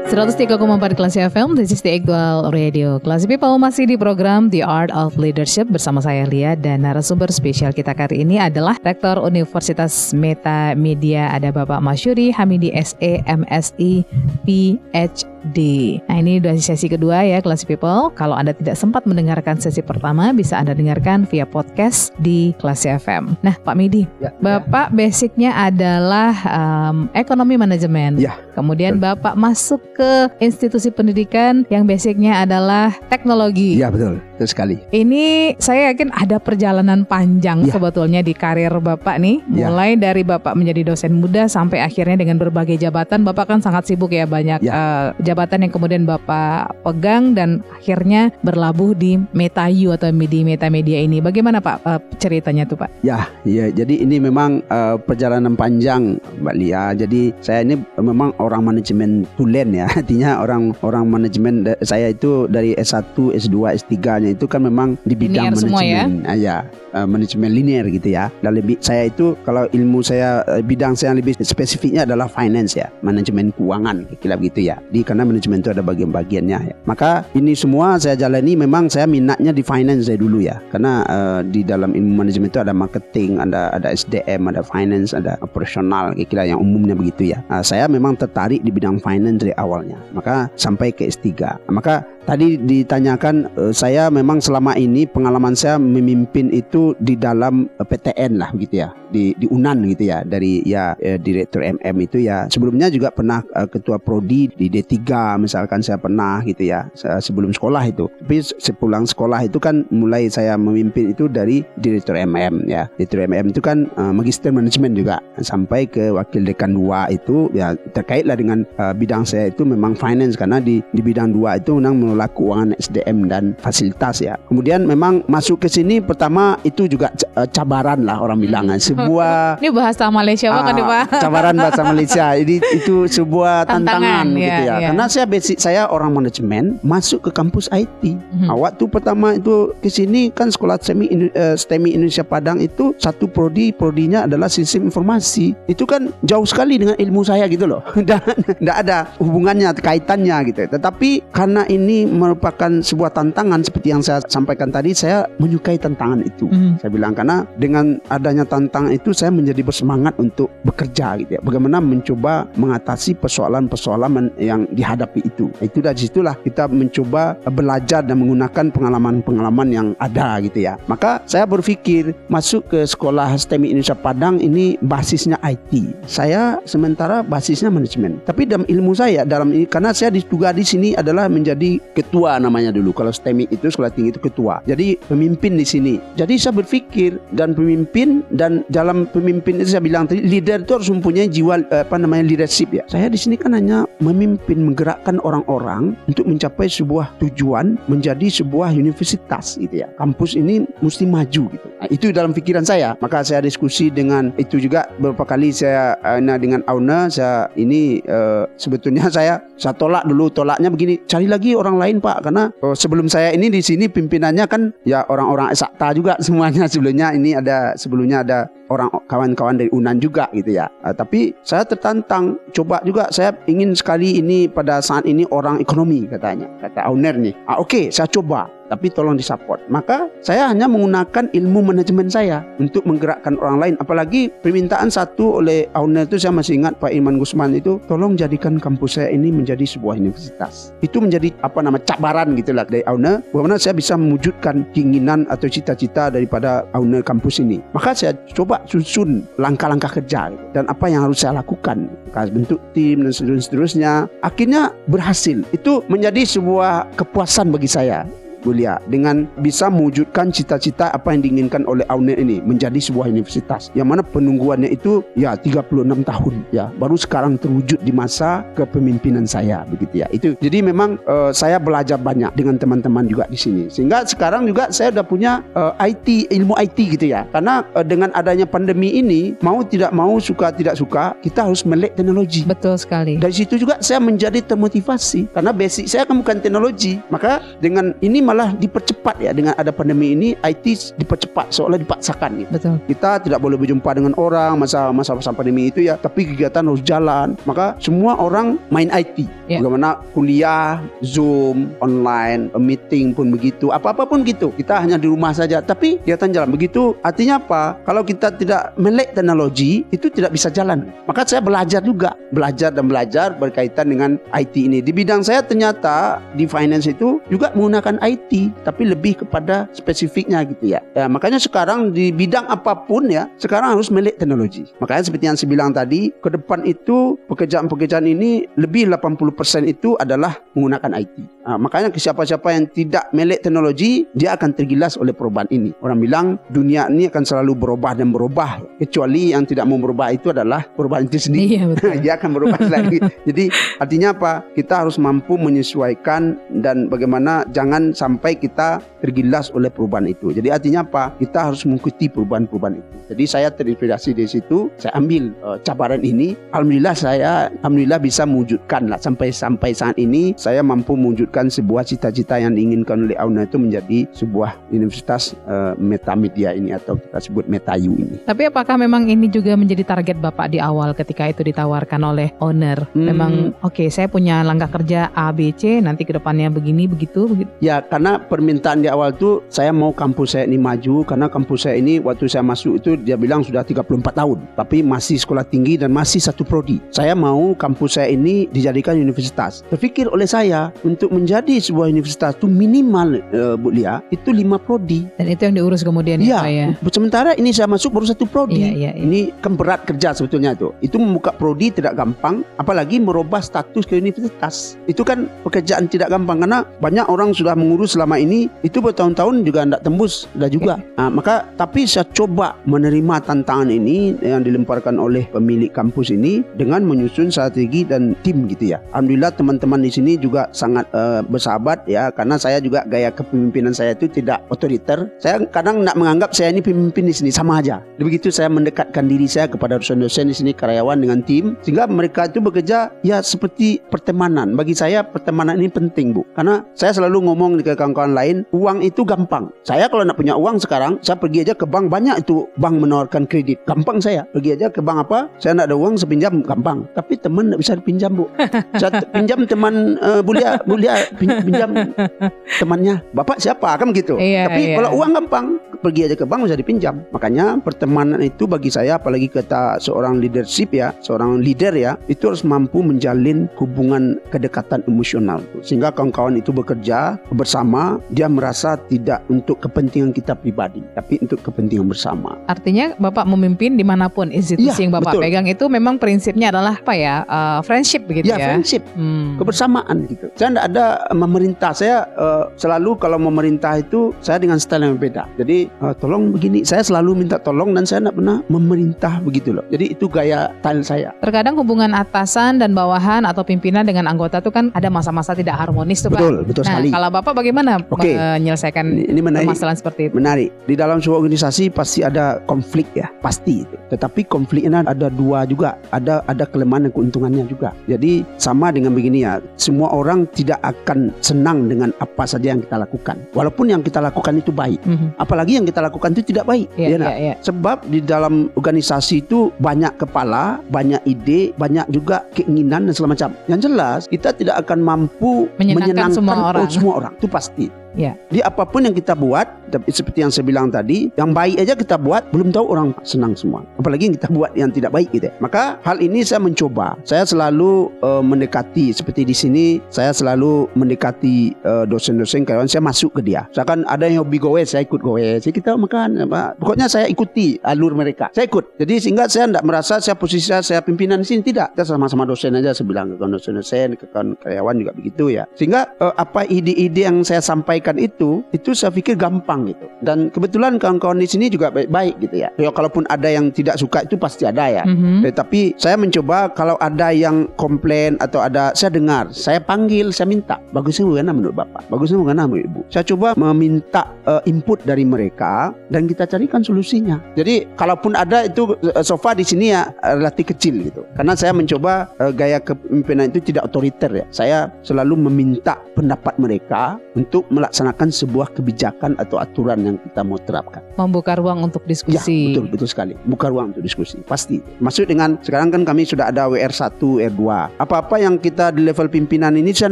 Seratus 0.06 0.38
tiga 0.38 0.54
Classy 0.94 1.18
FM, 1.18 1.58
this 1.58 1.74
is 1.74 1.82
the 1.82 1.98
actual 1.98 2.54
radio. 2.54 3.02
Classy 3.02 3.26
People 3.26 3.58
masih 3.58 3.90
di 3.90 3.98
program 3.98 4.54
The 4.54 4.62
Art 4.62 4.94
of 4.94 5.18
Leadership 5.18 5.66
bersama 5.66 5.98
saya 5.98 6.30
Lia 6.30 6.54
dan 6.54 6.86
narasumber 6.86 7.34
spesial 7.34 7.74
kita 7.74 7.98
kali 7.98 8.22
ini 8.22 8.38
adalah 8.38 8.78
Rektor 8.86 9.18
Universitas 9.18 10.14
Meta 10.14 10.78
Media 10.78 11.34
ada 11.34 11.50
Bapak 11.50 11.82
Masyuri 11.82 12.30
Hamidi 12.30 12.70
SE 12.86 13.26
MSI 13.26 14.06
PhD. 14.46 15.58
Nah 16.06 16.18
ini 16.22 16.38
udah 16.38 16.54
sesi 16.62 16.86
kedua 16.86 17.26
ya 17.26 17.42
Classy 17.42 17.66
People. 17.66 18.14
Kalau 18.14 18.38
Anda 18.38 18.54
tidak 18.54 18.78
sempat 18.78 19.10
mendengarkan 19.10 19.58
sesi 19.58 19.82
pertama 19.82 20.30
bisa 20.38 20.62
Anda 20.62 20.78
dengarkan 20.78 21.26
via 21.26 21.50
podcast 21.50 22.14
di 22.22 22.54
Classy 22.62 22.94
FM. 22.94 23.42
Nah 23.42 23.58
Pak 23.58 23.74
Midi, 23.74 24.06
Ya, 24.22 24.30
Bapak 24.38 24.94
basicnya 24.94 25.50
adalah 25.58 26.38
um, 26.46 27.10
ekonomi 27.18 27.58
manajemen. 27.58 28.22
Ya, 28.22 28.38
Kemudian 28.56 29.02
Bapak 29.02 29.36
masuk 29.36 29.84
ke 29.96 30.28
institusi 30.44 30.92
pendidikan 30.92 31.64
yang 31.72 31.88
basicnya 31.88 32.44
adalah 32.44 32.92
teknologi. 33.08 33.80
ya 33.80 33.88
betul, 33.88 34.20
betul 34.36 34.48
sekali. 34.52 34.76
Ini 34.92 35.56
saya 35.58 35.96
yakin 35.96 36.12
ada 36.12 36.38
perjalanan 36.38 37.08
panjang 37.08 37.64
Ya. 37.66 37.72
sebetulnya 37.72 38.20
di 38.20 38.36
karir 38.36 38.76
Bapak 38.76 39.16
nih. 39.18 39.40
Ya. 39.56 39.72
Mulai 39.72 39.96
dari 39.96 40.22
Bapak 40.22 40.54
menjadi 40.54 40.92
dosen 40.92 41.16
muda 41.16 41.48
sampai 41.48 41.80
akhirnya 41.80 42.20
dengan 42.20 42.36
berbagai 42.36 42.76
jabatan. 42.76 43.24
Bapak 43.24 43.48
kan 43.48 43.60
sangat 43.64 43.88
sibuk 43.88 44.12
ya 44.12 44.28
banyak 44.28 44.60
Ya. 44.60 44.72
eh, 44.76 45.08
jabatan 45.24 45.64
yang 45.66 45.72
kemudian 45.72 46.04
Bapak 46.04 46.76
pegang 46.84 47.32
dan 47.32 47.64
akhirnya 47.72 48.36
berlabuh 48.44 48.92
di 48.92 49.16
Metayu 49.32 49.96
atau 49.96 50.12
di 50.12 50.42
Meta 50.44 50.68
Media 50.68 51.00
ini. 51.00 51.24
Bagaimana 51.24 51.64
Pak 51.64 51.78
eh, 51.88 52.00
ceritanya 52.20 52.68
tuh 52.68 52.76
Pak? 52.76 52.92
Ya, 53.02 53.32
ya. 53.48 53.72
Jadi 53.72 54.04
ini 54.04 54.20
memang 54.20 54.60
eh, 54.68 54.96
perjalanan 55.00 55.56
panjang, 55.56 56.20
Mbak 56.44 56.56
Lia. 56.60 56.92
Jadi 56.92 57.32
saya 57.40 57.64
ini 57.64 57.80
memang 57.96 58.36
orang 58.44 58.68
manajemen 58.68 59.24
tulen 59.40 59.72
ya. 59.72 59.88
Artinya 60.00 60.44
orang 60.44 60.76
orang 60.84 61.08
manajemen 61.08 61.64
saya 61.82 62.12
itu 62.12 62.52
dari 62.52 62.76
S1, 62.76 63.16
S2, 63.16 63.56
S3 63.80 64.25
itu 64.34 64.50
kan 64.50 64.66
memang 64.66 64.98
di 65.06 65.14
bidang 65.14 65.54
Linear 65.54 65.62
semua 65.62 65.82
ya? 65.86 66.10
manajemen. 66.10 66.26
Ah, 66.26 66.38
ya, 66.38 66.56
eh, 66.96 67.08
manajemen 67.08 67.50
linear 67.54 67.86
gitu 67.92 68.10
ya. 68.10 68.32
Dan 68.42 68.58
lebih 68.58 68.82
saya 68.82 69.12
itu 69.12 69.38
kalau 69.46 69.70
ilmu 69.70 70.02
saya 70.02 70.42
eh, 70.50 70.64
bidang 70.66 70.98
saya 70.98 71.14
yang 71.14 71.20
lebih 71.22 71.38
spesifiknya 71.44 72.08
adalah 72.08 72.26
finance 72.26 72.74
ya, 72.74 72.88
manajemen 73.06 73.54
keuangan 73.54 74.08
kira 74.18 74.40
begitu 74.40 74.72
ya. 74.72 74.82
Di 74.90 75.06
karena 75.06 75.28
manajemen 75.28 75.62
itu 75.62 75.70
ada 75.70 75.84
bagian-bagiannya 75.86 76.60
ya. 76.72 76.76
Maka 76.88 77.28
ini 77.38 77.54
semua 77.54 78.00
saya 78.02 78.16
jalani 78.16 78.58
memang 78.58 78.88
saya 78.90 79.06
minatnya 79.06 79.52
di 79.52 79.62
finance 79.62 80.10
dari 80.10 80.20
dulu 80.20 80.42
ya. 80.42 80.58
Karena 80.74 81.06
eh, 81.06 81.40
di 81.46 81.62
dalam 81.62 81.94
ilmu 81.94 82.26
manajemen 82.26 82.50
itu 82.50 82.62
ada 82.62 82.74
marketing, 82.74 83.38
ada 83.38 83.70
ada 83.76 83.92
SDM, 83.92 84.50
ada 84.50 84.66
finance, 84.66 85.12
ada 85.14 85.38
operasional 85.46 86.16
kira 86.26 86.48
yang 86.48 86.58
umumnya 86.58 86.98
begitu 86.98 87.36
ya. 87.36 87.44
Ah, 87.52 87.62
saya 87.62 87.86
memang 87.86 88.18
tertarik 88.18 88.64
di 88.64 88.72
bidang 88.74 88.98
finance 88.98 89.46
dari 89.46 89.54
awalnya. 89.60 90.00
Maka 90.16 90.50
sampai 90.56 90.90
ke 90.96 91.06
S3. 91.06 91.60
Maka 91.70 92.16
Tadi 92.26 92.58
ditanyakan 92.58 93.36
eh, 93.54 93.74
saya 93.74 94.10
memang 94.16 94.40
selama 94.40 94.80
ini 94.80 95.04
pengalaman 95.04 95.52
saya 95.52 95.76
memimpin 95.76 96.48
itu 96.56 96.96
di 97.04 97.20
dalam 97.20 97.68
eh, 97.76 97.84
PTN 97.84 98.40
lah 98.40 98.56
gitu 98.56 98.80
ya. 98.80 98.96
Di 99.12 99.36
di 99.36 99.48
Unan 99.52 99.84
gitu 99.92 100.08
ya. 100.08 100.24
Dari 100.24 100.64
ya 100.64 100.96
eh, 101.04 101.20
direktur 101.20 101.60
MM 101.60 101.96
itu 102.00 102.24
ya. 102.24 102.48
Sebelumnya 102.48 102.88
juga 102.88 103.12
pernah 103.12 103.44
eh, 103.52 103.68
ketua 103.68 104.00
prodi 104.00 104.48
di 104.56 104.72
D3 104.72 104.96
misalkan 105.36 105.84
saya 105.84 106.00
pernah 106.00 106.40
gitu 106.48 106.64
ya 106.64 106.88
se- 106.96 107.20
sebelum 107.20 107.52
sekolah 107.52 107.84
itu. 107.84 108.08
Tapi 108.24 108.38
se- 108.40 108.56
sepulang 108.62 109.04
sekolah 109.04 109.44
itu 109.44 109.60
kan 109.60 109.84
mulai 109.92 110.32
saya 110.32 110.56
memimpin 110.56 111.12
itu 111.12 111.28
dari 111.28 111.66
direktur 111.82 112.16
MM 112.16 112.70
ya. 112.72 112.88
Direktur 112.96 113.26
MM 113.28 113.52
itu 113.52 113.60
kan 113.60 113.90
eh, 113.90 114.14
magister 114.14 114.54
manajemen 114.56 114.96
juga. 114.96 115.20
Sampai 115.44 115.90
ke 115.90 116.14
wakil 116.16 116.48
dekan 116.48 116.72
2 116.78 117.12
itu 117.12 117.52
ya 117.52 117.76
terkait 117.92 118.24
lah 118.24 118.40
dengan 118.40 118.64
eh, 118.80 118.94
bidang 118.96 119.28
saya 119.28 119.50
itu 119.50 119.68
memang 119.68 119.98
finance. 119.98 120.38
Karena 120.40 120.62
di 120.62 120.80
di 120.94 121.02
bidang 121.04 121.34
2 121.34 121.60
itu 121.66 121.76
memang 121.76 121.98
mengelola 121.98 122.30
keuangan 122.30 122.78
SDM 122.78 123.26
dan 123.26 123.44
fasilitas 123.58 124.05
ya. 124.20 124.36
Kemudian 124.46 124.84
memang 124.86 125.26
masuk 125.26 125.66
ke 125.66 125.70
sini 125.72 126.04
pertama 126.04 126.60
itu 126.62 126.86
juga 126.86 127.10
eh, 127.16 127.48
cabaran 127.50 128.04
lah 128.06 128.22
orang 128.22 128.38
bilang 128.42 128.70
kan. 128.70 128.78
sebuah 128.78 129.56
Ini 129.62 129.70
bahasa 129.72 130.10
Malaysia 130.12 130.52
nih 130.52 130.84
ah, 130.84 130.86
Pak. 130.86 131.04
cabaran 131.24 131.56
bahasa 131.56 131.82
Malaysia. 131.82 132.26
Jadi 132.42 132.56
itu 132.76 133.08
sebuah 133.08 133.66
Tantangan, 133.66 134.28
tantangan, 134.28 134.28
ya, 134.36 134.44
gitu 134.44 134.62
ya. 134.66 134.74
ya. 134.76 134.88
Karena 134.92 135.06
saya 135.08 135.26
basic 135.26 135.58
saya 135.62 135.82
orang 135.88 136.12
manajemen 136.12 136.78
masuk 136.84 137.30
ke 137.30 137.32
kampus 137.32 137.70
IT. 137.72 138.04
Mhm. 138.18 138.50
Ah, 138.52 138.58
waktu 138.58 138.84
pertama 138.90 139.38
itu 139.38 139.72
ke 139.80 139.90
sini 139.90 140.30
kan 140.34 140.52
sekolah 140.52 140.78
Indo- 140.96 141.34
eh, 141.34 141.56
STEMI 141.56 141.96
Indonesia 141.96 142.26
Padang 142.26 142.60
itu 142.60 142.94
satu 142.98 143.30
prodi 143.30 143.72
prodinya 143.72 144.26
adalah 144.26 144.50
sistem 144.50 144.90
informasi. 144.90 145.54
Itu 145.70 145.86
kan 145.86 146.12
jauh 146.26 146.46
sekali 146.48 146.82
dengan 146.82 146.98
ilmu 146.98 147.22
saya 147.24 147.46
gitu 147.48 147.70
loh. 147.70 147.82
Dan 148.10 148.22
tidak 148.60 148.78
ada 148.86 148.98
hubungannya 149.22 149.72
kaitannya 149.78 150.38
gitu. 150.52 150.62
Tetapi 150.68 151.32
karena 151.32 151.64
ini 151.70 152.08
merupakan 152.10 152.82
sebuah 152.82 153.14
tantangan 153.14 153.62
seperti 153.64 153.94
yang 153.94 153.95
saya 154.02 154.24
sampaikan 154.28 154.72
tadi, 154.72 154.96
saya 154.96 155.28
menyukai 155.38 155.78
tantangan 155.78 156.24
itu. 156.24 156.48
Mhm. 156.50 156.82
Saya 156.82 156.90
bilang 156.92 157.14
karena 157.14 157.46
dengan 157.60 158.00
adanya 158.10 158.48
tantangan 158.48 158.92
itu 158.92 159.12
saya 159.12 159.32
menjadi 159.32 159.62
bersemangat 159.62 160.16
untuk 160.18 160.52
bekerja 160.64 161.20
gitu 161.22 161.38
ya. 161.38 161.42
Bagaimana 161.44 161.84
mencoba 161.84 162.48
mengatasi 162.56 163.20
persoalan-persoalan 163.20 164.36
yang 164.40 164.66
dihadapi 164.72 165.22
itu. 165.24 165.52
Itu 165.62 165.84
dari 165.84 166.00
situlah 166.00 166.36
kita 166.42 166.72
mencoba 166.72 167.38
belajar 167.52 168.02
dan 168.02 168.20
menggunakan 168.22 168.72
pengalaman-pengalaman 168.72 169.68
yang 169.72 169.88
ada 170.00 170.40
gitu 170.42 170.66
ya. 170.66 170.80
Maka 170.88 171.22
saya 171.28 171.44
berpikir 171.46 172.16
masuk 172.32 172.68
ke 172.72 172.84
sekolah 172.84 173.36
STEMI 173.36 173.76
Indonesia 173.76 173.98
Padang 173.98 174.40
ini 174.40 174.78
basisnya 174.82 175.40
IT. 175.44 175.94
Saya 176.06 176.60
sementara 176.64 177.22
basisnya 177.26 177.70
manajemen. 177.70 178.22
Tapi 178.24 178.48
dalam 178.48 178.66
ilmu 178.66 178.94
saya 178.96 179.28
dalam 179.28 179.52
ini 179.52 179.66
karena 179.68 179.92
saya 179.92 180.14
juga 180.16 180.56
di 180.56 180.64
sini 180.64 180.94
adalah 180.96 181.28
menjadi 181.28 181.78
ketua 181.94 182.38
namanya 182.40 182.72
dulu. 182.72 182.94
Kalau 182.96 183.12
STEMI 183.12 183.50
itu 183.52 183.68
sekolah 183.68 183.85
tinggi 183.92 184.16
itu 184.16 184.22
ketua. 184.22 184.62
Jadi 184.66 184.98
pemimpin 185.08 185.58
di 185.58 185.66
sini. 185.66 185.96
Jadi 186.16 186.38
saya 186.40 186.56
berpikir 186.56 187.18
dan 187.34 187.54
pemimpin 187.54 188.22
dan 188.34 188.64
dalam 188.70 189.10
pemimpin 189.10 189.62
itu 189.62 189.76
saya 189.76 189.84
bilang 189.84 190.10
tadi 190.10 190.24
leader 190.24 190.64
itu 190.64 190.78
harus 190.78 190.90
mempunyai 190.92 191.28
jiwa 191.30 191.62
eh, 191.72 191.84
apa 191.84 191.96
namanya 192.00 192.26
leadership 192.26 192.72
ya. 192.72 192.84
Saya 192.88 193.12
di 193.12 193.20
sini 193.20 193.36
kan 193.36 193.54
hanya 193.54 193.86
memimpin 194.00 194.66
menggerakkan 194.66 195.20
orang-orang 195.24 195.96
untuk 196.08 196.26
mencapai 196.28 196.70
sebuah 196.70 197.16
tujuan 197.22 197.78
menjadi 197.90 198.28
sebuah 198.30 198.72
universitas 198.74 199.60
gitu 199.60 199.86
ya. 199.86 199.88
Kampus 200.00 200.38
ini 200.38 200.66
mesti 200.80 201.04
maju 201.08 201.44
gitu. 201.52 201.68
Nah, 201.82 201.88
itu 201.92 202.12
dalam 202.16 202.32
pikiran 202.32 202.64
saya. 202.64 202.96
Maka 203.00 203.22
saya 203.22 203.44
diskusi 203.44 203.92
dengan 203.92 204.32
itu 204.40 204.58
juga 204.62 204.88
beberapa 204.98 205.28
kali 205.28 205.52
saya 205.52 205.98
eh, 206.02 206.20
nah, 206.24 206.40
dengan 206.40 206.64
owner 206.72 207.08
saya 207.12 207.48
ini 207.60 208.00
eh, 208.04 208.44
sebetulnya 208.56 209.08
saya 209.18 209.42
saya 209.56 209.74
tolak 209.76 210.04
dulu 210.08 210.32
tolaknya 210.32 210.70
begini 210.72 211.04
cari 211.08 211.28
lagi 211.28 211.56
orang 211.56 211.76
lain 211.80 211.96
Pak 212.00 212.30
karena 212.30 212.52
eh, 212.52 212.76
sebelum 212.76 213.08
saya 213.12 213.32
ini 213.36 213.52
di 213.52 213.62
sini 213.62 213.75
pimpinannya 213.92 214.48
kan 214.48 214.72
ya 214.88 215.04
orang-orang 215.12 215.52
eksakta 215.52 215.92
juga 215.92 216.16
semuanya 216.26 216.72
sebelumnya 216.72 217.12
ini 217.12 217.36
ada 217.36 217.76
sebelumnya 217.76 218.24
ada 218.24 218.40
orang 218.72 218.90
kawan-kawan 219.06 219.60
dari 219.62 219.70
Unan 219.70 220.02
juga 220.02 220.26
gitu 220.34 220.56
ya. 220.56 220.72
Eh, 220.88 220.96
tapi 220.96 221.36
saya 221.46 221.68
tertantang 221.68 222.40
coba 222.56 222.82
juga 222.82 223.12
saya 223.12 223.36
ingin 223.46 223.76
sekali 223.76 224.18
ini 224.24 224.50
pada 224.50 224.80
saat 224.82 225.06
ini 225.06 225.28
orang 225.30 225.62
ekonomi 225.62 226.08
katanya 226.08 226.50
kata 226.64 226.88
owner 226.90 227.14
nih. 227.20 227.36
Ah, 227.46 227.60
Oke 227.60 227.92
saya 227.92 228.10
coba 228.10 228.50
tapi 228.70 228.90
tolong 228.90 229.18
disupport. 229.18 229.62
Maka 229.70 230.10
saya 230.22 230.50
hanya 230.50 230.66
menggunakan 230.70 231.30
ilmu 231.32 231.74
manajemen 231.74 232.10
saya 232.10 232.42
untuk 232.58 232.86
menggerakkan 232.86 233.38
orang 233.42 233.58
lain. 233.62 233.76
Apalagi 233.82 234.30
permintaan 234.42 234.90
satu 234.90 235.42
oleh 235.44 235.70
owner 235.78 236.06
itu 236.06 236.18
saya 236.22 236.34
masih 236.34 236.62
ingat 236.62 236.78
Pak 236.82 236.92
Iman 236.94 237.18
Gusman 237.22 237.54
itu 237.58 237.78
tolong 237.86 238.18
jadikan 238.18 238.58
kampus 238.58 238.98
saya 238.98 239.14
ini 239.14 239.30
menjadi 239.30 239.64
sebuah 239.66 239.98
universitas. 240.00 240.74
Itu 240.82 241.02
menjadi 241.02 241.34
apa 241.46 241.62
nama 241.62 241.78
cabaran 241.82 242.38
gitulah 242.38 242.66
dari 242.66 242.86
owner. 242.90 243.22
Bagaimana 243.34 243.58
saya 243.62 243.78
bisa 243.78 243.94
mewujudkan 243.98 244.66
keinginan 244.74 245.26
atau 245.30 245.50
cita-cita 245.50 246.10
daripada 246.10 246.66
owner 246.74 247.02
kampus 247.06 247.42
ini. 247.42 247.62
Maka 247.74 247.94
saya 247.94 248.14
coba 248.34 248.62
susun 248.70 249.26
langkah-langkah 249.38 250.02
kerja 250.02 250.32
gitu. 250.32 250.44
dan 250.56 250.66
apa 250.72 250.88
yang 250.90 251.06
harus 251.06 251.22
saya 251.22 251.40
lakukan. 251.40 251.90
Bentuk 252.16 252.60
tim 252.72 253.04
dan 253.04 253.12
seterusnya. 253.12 254.08
Akhirnya 254.24 254.72
berhasil. 254.88 255.44
Itu 255.52 255.84
menjadi 255.92 256.24
sebuah 256.24 256.96
kepuasan 256.96 257.52
bagi 257.52 257.68
saya. 257.68 258.08
Mulia 258.46 258.78
dengan 258.88 259.26
bisa 259.42 259.68
mewujudkan 259.68 260.30
cita-cita 260.30 260.94
apa 260.94 261.12
yang 261.12 261.26
diinginkan 261.26 261.66
oleh 261.68 261.84
UNED 261.90 262.18
ini 262.22 262.38
menjadi 262.40 262.78
sebuah 262.78 263.10
universitas. 263.10 263.74
Yang 263.74 263.88
mana 263.92 264.02
penungguannya 264.06 264.70
itu 264.72 265.02
ya 265.18 265.34
36 265.36 266.06
tahun 266.06 266.34
ya. 266.54 266.70
Baru 266.78 266.96
sekarang 266.96 267.42
terwujud 267.42 267.82
di 267.82 267.92
masa 267.92 268.46
kepemimpinan 268.56 269.26
saya 269.28 269.68
begitu 269.68 270.06
ya. 270.06 270.08
Itu 270.14 270.38
jadi 270.40 270.62
memang 270.62 271.02
eh, 271.04 271.32
saya 271.34 271.58
belajar 271.60 271.98
banyak 271.98 272.32
dengan 272.38 272.62
teman-teman 272.62 273.10
juga 273.10 273.26
di 273.28 273.36
sini. 273.36 273.68
Sehingga 273.68 274.06
sekarang 274.06 274.46
juga 274.46 274.70
saya 274.70 274.94
udah 274.94 275.06
punya 275.06 275.42
eh, 275.58 275.92
IT 275.92 276.32
ilmu 276.32 276.54
IT 276.56 276.78
gitu 276.96 277.06
ya. 277.10 277.26
Karena 277.34 277.66
eh, 277.76 277.84
dengan 277.84 278.14
adanya 278.14 278.46
pandemi 278.46 278.96
ini 278.96 279.34
mau 279.42 279.66
tidak 279.66 279.92
mau 279.92 280.22
suka 280.22 280.54
tidak 280.54 280.78
suka 280.78 281.18
kita 281.26 281.50
harus 281.50 281.66
melek 281.66 281.98
teknologi. 281.98 282.46
Betul 282.46 282.78
sekali. 282.78 283.18
dari 283.18 283.34
situ 283.34 283.58
juga 283.58 283.82
saya 283.82 283.98
menjadi 284.00 284.40
termotivasi. 284.46 285.34
Karena 285.34 285.52
basic 285.52 285.90
saya 285.90 286.06
kan 286.06 286.22
bukan 286.22 286.40
teknologi. 286.40 287.02
Maka 287.10 287.42
dengan 287.58 287.96
ini 288.04 288.22
malah 288.22 288.35
dipercepat 288.60 289.16
ya 289.24 289.32
dengan 289.32 289.54
ada 289.56 289.72
pandemi 289.72 290.12
ini 290.12 290.28
IT 290.44 290.96
dipercepat 291.00 291.56
seolah 291.56 291.80
dipaksakan 291.80 292.44
gitu. 292.44 292.52
Betul. 292.52 292.76
Kita 292.92 293.24
tidak 293.24 293.40
boleh 293.40 293.56
berjumpa 293.56 293.90
dengan 293.96 294.14
orang 294.20 294.60
masa 294.60 294.92
masa 294.92 295.16
masa 295.16 295.32
pandemi 295.32 295.72
itu 295.72 295.86
ya, 295.86 295.96
tapi 295.96 296.28
kegiatan 296.28 296.68
harus 296.68 296.84
jalan. 296.84 297.40
Maka 297.48 297.80
semua 297.80 298.20
orang 298.20 298.60
main 298.68 298.92
IT. 298.92 299.24
Ya. 299.48 299.62
Bagaimana 299.62 300.02
kuliah, 300.12 300.82
Zoom, 301.06 301.72
online, 301.80 302.52
meeting 302.60 303.16
pun 303.16 303.32
begitu. 303.32 303.72
Apa-apa 303.72 304.04
pun 304.10 304.26
gitu. 304.26 304.52
Kita 304.56 304.82
hanya 304.82 305.00
di 305.00 305.08
rumah 305.08 305.32
saja, 305.32 305.62
tapi 305.64 306.02
kegiatan 306.04 306.34
jalan. 306.34 306.50
Begitu 306.52 306.98
artinya 307.06 307.40
apa? 307.40 307.78
Kalau 307.86 308.02
kita 308.04 308.34
tidak 308.36 308.74
melek 308.76 309.14
teknologi, 309.14 309.86
itu 309.94 310.10
tidak 310.10 310.34
bisa 310.34 310.50
jalan. 310.50 310.90
Maka 311.06 311.24
saya 311.24 311.40
belajar 311.40 311.80
juga, 311.86 312.18
belajar 312.34 312.74
dan 312.74 312.90
belajar 312.90 313.38
berkaitan 313.38 313.92
dengan 313.94 314.18
IT 314.34 314.56
ini. 314.58 314.82
Di 314.82 314.92
bidang 314.92 315.22
saya 315.22 315.46
ternyata 315.46 316.20
di 316.34 316.50
finance 316.50 316.90
itu 316.90 317.22
juga 317.30 317.54
menggunakan 317.54 318.02
IT, 318.02 318.25
tapi 318.66 318.90
lebih 318.90 319.22
kepada 319.26 319.70
spesifiknya 319.72 320.42
gitu 320.46 320.74
ya. 320.74 320.82
ya 320.98 321.06
makanya 321.06 321.38
sekarang 321.38 321.94
di 321.94 322.10
bidang 322.10 322.50
apa 322.50 322.74
pun 322.88 323.08
ya, 323.08 323.30
sekarang 323.38 323.78
harus 323.78 323.94
melek 323.94 324.18
teknologi. 324.18 324.66
Makanya 324.82 325.04
seperti 325.06 325.26
yang 325.30 325.38
saya 325.38 325.50
bilang 325.52 325.72
tadi, 325.72 326.10
ke 326.10 326.30
depan 326.34 326.66
itu 326.66 327.20
pekerjaan-pekerjaan 327.30 328.06
ini 328.10 328.48
lebih 328.58 328.90
80% 328.90 329.68
itu 329.70 329.94
adalah 330.00 330.40
menggunakan 330.58 330.92
IT. 330.98 331.16
Ah, 331.46 331.62
makanya 331.62 331.94
siapa-siapa 331.94 332.58
yang 332.58 332.66
tidak 332.74 333.14
melek 333.14 333.46
teknologi, 333.46 334.10
dia 334.18 334.34
akan 334.34 334.50
tergilas 334.58 334.98
oleh 334.98 335.14
perubahan 335.14 335.46
ini. 335.54 335.70
Orang 335.78 336.02
bilang 336.02 336.42
dunia 336.50 336.90
ini 336.90 337.06
akan 337.06 337.22
selalu 337.22 337.54
berubah 337.54 337.94
dan 337.94 338.10
berubah. 338.10 338.66
Kecuali 338.82 339.30
yang 339.30 339.46
tidak 339.46 339.70
mau 339.70 339.78
berubah 339.78 340.10
itu 340.10 340.34
adalah 340.34 340.66
perubahan 340.66 341.06
itu 341.06 341.22
sendiri. 341.22 341.46
Iya 341.46 341.64
betul. 341.70 341.94
dia 342.04 342.18
akan 342.18 342.30
berubah 342.34 342.60
lagi. 342.74 342.98
Jadi 343.30 343.54
artinya 343.78 344.18
apa? 344.18 344.42
Kita 344.58 344.82
harus 344.82 344.98
mampu 344.98 345.38
menyesuaikan 345.38 346.34
dan 346.66 346.90
bagaimana 346.90 347.46
jangan 347.54 347.94
sampai 348.06 348.38
kita 348.38 348.86
tergilas 349.02 349.50
oleh 349.50 349.74
perubahan 349.74 350.06
itu. 350.06 350.30
Jadi 350.30 350.54
artinya 350.54 350.86
apa? 350.86 351.18
Kita 351.18 351.50
harus 351.50 351.66
mengikuti 351.66 352.06
perubahan-perubahan 352.06 352.78
itu. 352.78 352.94
Jadi 353.10 353.24
saya 353.26 353.50
terinspirasi 353.50 354.14
dari 354.14 354.30
situ, 354.30 354.70
saya 354.78 354.94
ambil 354.94 355.34
uh, 355.42 355.58
cabaran 355.66 356.06
ini. 356.06 356.38
Alhamdulillah 356.54 356.94
saya 356.94 357.50
alhamdulillah 357.66 357.98
bisa 357.98 358.30
mewujudkan 358.30 358.86
lah 358.86 359.02
sampai 359.02 359.34
sampai 359.34 359.74
saat 359.74 359.98
ini 359.98 360.38
saya 360.38 360.62
mampu 360.62 360.94
mewujudkan 360.94 361.50
sebuah 361.50 361.82
cita-cita 361.82 362.38
yang 362.38 362.54
diinginkan 362.54 363.10
oleh 363.10 363.18
Auna 363.18 363.50
itu 363.50 363.58
menjadi 363.58 364.06
sebuah 364.14 364.54
universitas 364.70 365.34
uh, 365.50 365.74
metamedia 365.82 366.54
ini 366.54 366.78
atau 366.78 367.02
kita 367.02 367.18
sebut 367.18 367.50
metayu 367.50 367.98
ini. 367.98 368.22
Tapi 368.22 368.54
apakah 368.54 368.78
memang 368.78 369.10
ini 369.10 369.26
juga 369.34 369.58
menjadi 369.58 369.82
target 369.82 370.22
Bapak 370.22 370.54
di 370.54 370.62
awal 370.62 370.94
ketika 370.94 371.26
itu 371.26 371.42
ditawarkan 371.42 372.02
oleh 372.06 372.30
owner? 372.38 372.86
Hmm. 372.94 373.06
Memang 373.10 373.34
oke, 373.66 373.90
saya 373.90 374.06
punya 374.06 374.46
langkah 374.46 374.70
kerja 374.70 375.10
A 375.18 375.34
B 375.34 375.50
C 375.56 375.82
nanti 375.82 376.06
ke 376.06 376.14
depannya 376.14 376.52
begini 376.54 376.86
begitu 376.86 377.26
begitu. 377.26 377.50
Ya 377.64 377.80
karena 377.96 378.20
permintaan 378.20 378.84
di 378.84 378.92
awal 378.92 379.16
itu 379.16 379.40
saya 379.48 379.72
mau 379.72 379.96
kampus 379.96 380.36
saya 380.36 380.44
ini 380.44 380.60
maju 380.60 381.08
karena 381.08 381.32
kampus 381.32 381.64
saya 381.64 381.80
ini 381.80 382.04
waktu 382.04 382.28
saya 382.28 382.44
masuk 382.44 382.84
itu 382.84 383.00
dia 383.00 383.16
bilang 383.16 383.40
sudah 383.40 383.64
34 383.64 383.88
tahun 384.12 384.44
tapi 384.60 384.84
masih 384.84 385.16
sekolah 385.16 385.48
tinggi 385.48 385.80
dan 385.80 385.96
masih 385.96 386.20
satu 386.20 386.44
prodi. 386.44 386.84
Saya 386.92 387.16
mau 387.16 387.56
kampus 387.56 387.96
saya 387.96 388.12
ini 388.12 388.52
dijadikan 388.52 389.00
universitas. 389.00 389.64
Terfikir 389.72 390.12
oleh 390.12 390.28
saya 390.28 390.76
untuk 390.84 391.16
menjadi 391.16 391.56
sebuah 391.64 391.88
universitas 391.88 392.36
itu 392.36 392.52
minimal 392.52 393.24
uh, 393.32 393.56
Bu 393.56 393.72
Lia 393.72 394.04
itu 394.12 394.36
lima 394.36 394.60
prodi. 394.60 395.08
Dan 395.16 395.32
itu 395.32 395.48
yang 395.48 395.56
diurus 395.56 395.80
kemudian 395.80 396.20
Iya. 396.20 396.44
ya, 396.44 396.44
Pak 396.44 396.52
ya. 396.52 396.92
Sementara 396.92 397.32
ini 397.40 397.56
saya 397.56 397.72
masuk 397.72 397.96
baru 397.96 398.12
satu 398.12 398.28
prodi. 398.28 398.60
Iya, 398.60 398.72
iya, 398.76 398.92
iya. 398.92 399.08
Ini 399.08 399.40
kan 399.40 399.56
berat 399.56 399.88
kerja 399.88 400.12
sebetulnya 400.12 400.52
itu. 400.52 400.76
Itu 400.84 401.00
membuka 401.00 401.32
prodi 401.32 401.72
tidak 401.72 401.96
gampang, 401.96 402.44
apalagi 402.60 403.00
merubah 403.00 403.40
status 403.40 403.88
ke 403.88 403.96
universitas. 404.04 404.76
Itu 404.84 405.08
kan 405.08 405.32
pekerjaan 405.48 405.88
tidak 405.88 406.12
gampang 406.12 406.44
karena 406.44 406.68
banyak 406.84 407.08
orang 407.08 407.32
sudah 407.32 407.56
mengurus 407.56 407.85
selama 407.86 408.20
ini 408.20 408.52
itu 408.62 408.82
bertahun-tahun 408.84 409.46
juga 409.46 409.66
tidak 409.66 409.82
tembus 409.86 410.28
dah 410.36 410.50
juga. 410.50 410.82
Nah, 410.98 411.10
maka 411.10 411.48
tapi 411.56 411.88
saya 411.88 412.06
coba 412.12 412.58
menerima 412.66 413.22
tantangan 413.24 413.72
ini 413.72 414.18
yang 414.22 414.44
dilemparkan 414.44 414.98
oleh 415.00 415.26
pemilik 415.32 415.72
kampus 415.72 416.12
ini 416.12 416.42
dengan 416.60 416.84
menyusun 416.84 417.32
strategi 417.32 417.88
dan 417.88 418.18
tim 418.26 418.46
gitu 418.50 418.76
ya. 418.76 418.82
Alhamdulillah 418.92 419.32
teman-teman 419.34 419.80
di 419.82 419.92
sini 419.94 420.18
juga 420.20 420.50
sangat 420.52 420.90
eh, 420.92 421.22
bersahabat 421.26 421.86
ya 421.90 422.10
karena 422.12 422.36
saya 422.36 422.60
juga 422.60 422.84
gaya 422.90 423.10
kepemimpinan 423.14 423.72
saya 423.72 423.94
itu 423.94 424.10
tidak 424.10 424.44
otoriter. 424.50 425.10
Saya 425.22 425.42
kadang 425.50 425.82
nak 425.86 425.96
menganggap 425.96 426.34
saya 426.34 426.52
ini 426.52 426.62
pemimpin 426.62 427.08
di 427.08 427.16
sini 427.16 427.32
sama 427.32 427.62
aja. 427.62 427.82
Begitu 427.98 428.30
saya 428.30 428.52
mendekatkan 428.52 429.06
diri 429.08 429.30
saya 429.30 429.50
kepada 429.50 429.80
dosen-dosen 429.80 430.30
di 430.30 430.36
sini 430.36 430.52
karyawan 430.52 431.00
dengan 431.00 431.20
tim 431.24 431.56
sehingga 431.62 431.88
mereka 431.90 432.28
itu 432.30 432.42
bekerja 432.42 432.92
ya 433.02 433.18
seperti 433.22 433.82
pertemanan. 433.90 434.54
Bagi 434.54 434.74
saya 434.74 435.06
pertemanan 435.06 435.60
ini 435.60 435.70
penting 435.70 436.16
bu 436.16 436.24
karena 436.36 436.66
saya 436.74 436.92
selalu 436.96 437.30
ngomong 437.30 437.62
ke 437.76 437.84
kawan-kawan 437.84 438.16
lain 438.16 438.36
uang 438.56 438.80
itu 438.80 439.04
gampang. 439.04 439.52
Saya 439.68 439.92
kalau 439.92 440.08
nak 440.08 440.16
punya 440.16 440.40
uang 440.40 440.58
sekarang 440.64 440.98
saya 441.04 441.20
pergi 441.20 441.44
aja 441.44 441.54
ke 441.54 441.68
bank 441.68 441.92
banyak 441.92 442.24
itu 442.24 442.48
bank 442.56 442.80
menawarkan 442.80 443.28
kredit 443.28 443.60
gampang 443.68 444.00
saya 444.00 444.24
pergi 444.32 444.56
aja 444.56 444.72
ke 444.72 444.80
bank 444.80 445.04
apa 445.04 445.28
saya 445.38 445.60
nak 445.60 445.68
ada 445.68 445.76
uang 445.76 446.00
saya 446.00 446.10
pinjam 446.10 446.40
gampang 446.40 446.88
tapi 446.96 447.20
teman 447.20 447.52
tidak 447.52 447.60
bisa 447.60 447.74
dipinjam 447.76 448.12
bu. 448.16 448.26
saya 448.80 448.90
pinjam 449.12 449.44
teman 449.44 450.00
uh, 450.00 450.24
bulia 450.24 450.56
bulia 450.64 451.04
pin- 451.20 451.44
pinjam 451.44 451.70
temannya 452.64 453.04
bapak 453.12 453.38
siapa 453.44 453.76
kan 453.76 453.92
begitu. 453.92 454.16
Iya, 454.16 454.48
tapi 454.48 454.62
iya. 454.72 454.76
kalau 454.80 454.90
uang 454.96 455.12
gampang 455.20 455.46
pergi 455.86 456.10
aja 456.10 456.18
ke 456.18 456.26
bank 456.26 456.50
bisa 456.50 456.58
dipinjam. 456.58 457.06
Makanya 457.14 457.62
pertemanan 457.62 458.18
itu 458.26 458.50
bagi 458.50 458.74
saya 458.74 458.98
apalagi 458.98 459.30
kita 459.30 459.78
seorang 459.78 460.18
leadership 460.18 460.74
ya, 460.74 460.98
seorang 461.06 461.46
leader 461.46 461.78
ya, 461.78 461.94
itu 462.10 462.34
harus 462.34 462.42
mampu 462.42 462.82
menjalin 462.82 463.46
hubungan 463.62 464.18
kedekatan 464.34 464.82
emosional. 464.90 465.46
Sehingga 465.62 465.94
kawan-kawan 465.94 466.42
itu 466.42 466.50
bekerja 466.50 467.22
bersama, 467.30 468.02
dia 468.10 468.26
merasa 468.26 468.82
tidak 468.90 469.22
untuk 469.30 469.62
kepentingan 469.62 470.10
kita 470.10 470.34
pribadi, 470.34 470.82
tapi 470.98 471.22
untuk 471.22 471.46
kepentingan 471.46 471.86
bersama. 471.86 472.34
Artinya 472.50 472.98
Bapak 472.98 473.30
memimpin 473.30 473.78
di 473.78 473.86
mana 473.86 474.10
pun 474.10 474.34
institusi 474.34 474.82
Iya, 474.82 474.90
yang 474.90 474.94
Bapak 474.98 475.14
betul. 475.14 475.22
pegang 475.22 475.46
itu 475.46 475.66
memang 475.70 476.02
prinsipnya 476.02 476.50
adalah 476.50 476.80
apa 476.82 476.94
ya? 476.98 477.16
eh, 477.28 477.60
friendship 477.62 478.08
begitu 478.10 478.32
Ya, 478.34 478.42
ya. 478.42 478.48
friendship. 478.50 478.82
Hmm. 478.98 479.36
kebersamaan 479.38 480.08
gitu. 480.10 480.32
Saya 480.40 480.50
tidak 480.56 480.66
ada 480.72 480.86
memerintah. 481.12 481.72
Saya 481.76 482.08
eh, 482.16 482.44
selalu 482.56 482.96
kalau 482.98 483.20
memerintah 483.20 483.78
itu 483.78 484.16
saya 484.24 484.40
dengan 484.40 484.58
style 484.58 484.88
yang 484.88 484.96
berbeda. 484.96 485.28
Jadi 485.36 485.68
eh, 485.82 485.94
tolong 485.98 486.32
begini. 486.32 486.62
Saya 486.62 486.82
selalu 486.82 487.26
minta 487.26 487.38
tolong 487.38 487.74
dan 487.74 487.84
saya 487.84 488.00
tidak 488.04 488.16
pernah 488.20 488.38
memerintah 488.48 489.20
begitu 489.22 489.56
loh. 489.56 489.66
Jadi 489.70 489.92
itu 489.92 490.06
gaya 490.08 490.52
style 490.60 490.84
saya. 490.84 491.10
Terkadang 491.20 491.56
hubungan 491.56 491.92
atasan 491.92 492.60
dan 492.60 492.72
bawahan 492.72 493.24
atau 493.24 493.42
pimpinan 493.42 493.84
dengan 493.84 494.06
anggota 494.06 494.40
itu 494.40 494.50
kan 494.50 494.70
ada 494.74 494.88
masa-masa 494.88 495.34
tidak 495.34 495.56
harmonis 495.58 496.02
tuh 496.02 496.12
Pak. 496.12 496.20
Betul, 496.20 496.36
betul 496.44 496.64
Nah, 496.66 496.82
sekali. 496.82 496.90
kalau 496.90 497.10
Bapak 497.12 497.34
bagaimana 497.36 497.72
Oke. 497.90 498.12
menyelesaikan 498.16 498.86
Ini, 498.90 499.22
menarik. 499.22 499.46
permasalahan 499.48 499.78
seperti 499.78 500.02
itu? 500.10 500.14
Menarik. 500.18 500.50
Di 500.66 500.76
dalam 500.76 500.98
sebuah 501.00 501.20
organisasi 501.22 501.64
pasti 501.70 502.00
ada 502.02 502.40
konflik 502.46 502.88
ya, 502.94 503.08
pasti. 503.22 503.62
itu. 503.62 503.78
Tetapi 503.88 504.26
konfliknya 504.28 504.84
ada 504.84 505.08
dua 505.08 505.46
juga. 505.46 505.78
Ada 505.90 506.26
ada 506.26 506.44
kelemahan 506.44 506.90
dan 506.90 506.92
keuntungannya 506.92 507.46
juga. 507.48 507.72
Jadi 507.88 508.26
sama 508.36 508.74
dengan 508.74 508.92
begini 508.92 509.24
ya. 509.24 509.40
Semua 509.56 509.94
orang 509.94 510.28
tidak 510.34 510.60
akan 510.60 511.14
senang 511.22 511.70
dengan 511.70 511.94
apa 512.02 512.26
saja 512.26 512.52
yang 512.52 512.60
kita 512.60 512.76
lakukan. 512.76 513.16
Walaupun 513.32 513.72
yang 513.72 513.82
kita 513.82 514.02
lakukan 514.02 514.36
itu 514.38 514.52
baik. 514.52 514.82
Mhm. 514.84 515.16
Apalagi 515.16 515.56
yang 515.56 515.65
kita 515.66 515.82
lakukan 515.82 516.14
itu 516.16 516.34
tidak 516.34 516.46
baik. 516.48 516.68
Iya, 516.78 516.88
Ya 516.88 516.90
iya, 516.90 516.98
nak? 516.98 517.14
iya. 517.18 517.34
Sebab 517.42 517.78
di 517.90 518.00
dalam 518.02 518.50
organisasi 518.56 519.26
itu 519.26 519.50
banyak 519.62 519.98
kepala, 520.02 520.62
banyak 520.70 521.02
ide, 521.06 521.52
banyak 521.58 521.90
juga 521.92 522.26
keinginan 522.34 522.90
dan 522.90 522.94
segala 522.94 523.14
macam. 523.18 523.30
Yang 523.50 523.60
jelas 523.70 524.00
kita 524.08 524.30
tidak 524.34 524.56
akan 524.66 524.80
mampu 524.82 525.50
Menyenangkan 525.58 526.14
semua 526.14 526.36
oh, 526.36 526.50
orang. 526.54 526.70
semua 526.70 526.94
orang. 527.02 527.14
Itu 527.18 527.28
pasti. 527.28 527.85
Ya. 527.96 528.14
Jadi 528.30 528.44
apa 528.44 528.68
pun 528.68 528.84
yang 528.84 528.94
kita 528.94 529.16
buat, 529.16 529.48
seperti 529.88 530.22
yang 530.22 530.32
saya 530.32 530.44
bilang 530.44 530.68
tadi, 530.70 531.10
yang 531.16 531.32
baik 531.32 531.64
aja 531.64 531.74
kita 531.74 531.96
buat, 531.96 532.28
belum 532.30 532.52
tahu 532.52 532.66
orang 532.68 532.92
senang 533.08 533.34
semua. 533.34 533.64
Apalagi 533.80 534.12
yang 534.12 534.16
kita 534.20 534.30
buat 534.30 534.52
yang 534.54 534.70
tidak 534.70 534.92
baik 534.92 535.10
gitu. 535.16 535.32
ya. 535.32 535.34
Maka 535.40 535.80
hal 535.82 536.04
ini 536.04 536.22
saya 536.22 536.44
mencoba. 536.44 537.00
Saya 537.08 537.24
selalu 537.24 537.90
eh, 538.04 538.24
mendekati 538.24 538.92
seperti 538.92 539.24
di 539.24 539.36
sini, 539.36 539.66
saya 539.88 540.12
selalu 540.12 540.68
mendekati 540.76 541.56
eh, 541.56 541.86
dosen-dosen 541.88 542.44
karyawan. 542.44 542.68
Saya 542.68 542.84
masuk 542.84 543.20
ke 543.20 543.22
dia. 543.24 543.48
Misalkan 543.50 543.88
ada 543.88 544.06
yang 544.06 544.28
hobi 544.28 544.38
goes, 544.38 544.76
saya 544.76 544.84
ikut 544.84 545.00
goes. 545.00 545.48
Kita 545.48 545.80
makan, 545.80 546.28
apa. 546.28 546.54
pokoknya 546.60 546.92
saya 546.92 547.08
ikuti 547.08 547.56
alur 547.64 547.96
mereka. 547.96 548.28
Saya 548.36 548.46
ikut. 548.52 548.76
Jadi 548.76 549.00
sehingga 549.00 549.32
saya 549.32 549.48
tidak 549.48 549.64
merasa 549.64 550.04
saya 550.04 550.20
posisi 550.20 550.52
saya, 550.52 550.60
saya 550.60 550.84
pimpinan 550.84 551.24
di 551.24 551.28
sini 551.28 551.42
tidak. 551.42 551.72
Kita 551.74 551.96
sama-sama 551.96 552.28
dosen 552.28 552.60
aja. 552.60 552.76
Saya 552.76 552.86
bilang 552.86 553.16
ke 553.16 553.24
dosen-dosen, 553.24 553.96
ke 553.96 554.06
karyawan 554.12 554.76
juga 554.76 554.92
begitu 554.92 555.32
ya. 555.32 555.48
Sehingga 555.56 555.96
eh, 555.96 556.14
apa 556.20 556.44
ide-ide 556.44 557.08
yang 557.08 557.24
saya 557.24 557.40
sampaikan 557.40 557.85
itu, 558.02 558.42
itu 558.50 558.74
saya 558.74 558.90
pikir 558.90 559.14
gampang 559.14 559.70
gitu. 559.70 559.86
Dan 560.02 560.34
kebetulan 560.34 560.82
kawan-kawan 560.82 561.22
di 561.22 561.30
sini 561.30 561.46
juga 561.54 561.70
baik-baik 561.70 562.18
gitu 562.26 562.42
ya. 562.42 562.50
Ya 562.58 562.74
kalaupun 562.74 563.06
ada 563.14 563.30
yang 563.30 563.54
tidak 563.54 563.78
suka 563.78 564.02
itu 564.02 564.18
pasti 564.18 564.50
ada 564.50 564.66
ya. 564.66 564.84
Mhm. 564.90 565.22
Tetapi 565.30 565.78
saya 565.78 565.94
mencoba 565.94 566.50
kalau 566.58 566.74
ada 566.82 567.14
yang 567.14 567.46
komplain 567.60 568.18
atau 568.18 568.42
ada 568.42 568.74
saya 568.74 568.90
dengar, 568.90 569.30
saya 569.30 569.62
panggil, 569.62 570.10
saya 570.10 570.26
minta. 570.26 570.58
Bagusnya 570.74 571.06
bagaimana 571.06 571.32
menurut 571.38 571.56
Bapak? 571.62 571.86
Bagusnya 571.94 572.18
bagaimana 572.18 572.50
menurut 572.50 572.66
Ibu? 572.66 572.82
Saya 572.90 573.04
coba 573.06 573.38
meminta 573.38 574.10
eh, 574.26 574.42
input 574.50 574.82
dari 574.82 575.06
mereka 575.06 575.76
dan 575.94 576.10
kita 576.10 576.26
carikan 576.26 576.66
solusinya. 576.66 577.22
Jadi 577.38 577.70
kalaupun 577.78 578.18
ada 578.18 578.48
itu 578.48 578.74
eh, 578.82 579.04
sofa 579.06 579.38
di 579.38 579.46
sini 579.46 579.76
ya 579.76 579.92
eh, 580.02 580.16
relatif 580.18 580.56
kecil 580.56 580.82
gitu. 580.88 581.02
Karena 581.14 581.38
saya 581.38 581.52
mencoba 581.52 582.10
eh, 582.18 582.32
gaya 582.32 582.58
kepemimpinan 582.64 583.30
itu 583.30 583.54
tidak 583.54 583.68
otoriter 583.70 584.12
ya. 584.12 584.26
Saya 584.32 584.58
selalu 584.82 585.28
meminta 585.30 585.78
pendapat 585.94 586.40
mereka 586.40 586.98
untuk 587.16 587.46
melaksanakan 587.52 587.75
sebuah 588.10 588.56
kebijakan 588.56 589.20
atau 589.20 589.42
aturan 589.42 589.84
yang 589.84 589.98
kita 590.00 590.22
mau 590.24 590.40
terapkan. 590.40 590.80
Membuka 590.96 591.36
ruang 591.36 591.68
untuk 591.68 591.84
Ya, 591.84 591.92
diskusi. 591.92 592.56
betul 592.56 592.66
betul 592.72 592.88
sekali. 592.88 593.14
Buka 593.28 593.52
ruang 593.52 593.76
untuk 593.76 593.84
diskusi. 593.84 594.22
Pasti. 594.24 594.64
Maksud 594.80 595.12
dengan 595.12 595.36
sekarang 595.44 595.76
kan 595.76 595.82
kami 595.84 596.08
sudah 596.08 596.32
ada 596.32 596.48
WR1, 596.48 596.96
R2. 597.28 597.44
Apa-apa 597.78 598.16
yang 598.18 598.40
kita 598.40 598.72
di 598.72 598.86
level 598.86 599.12
pimpinan 599.12 599.56
ini 599.56 599.76
saya 599.76 599.92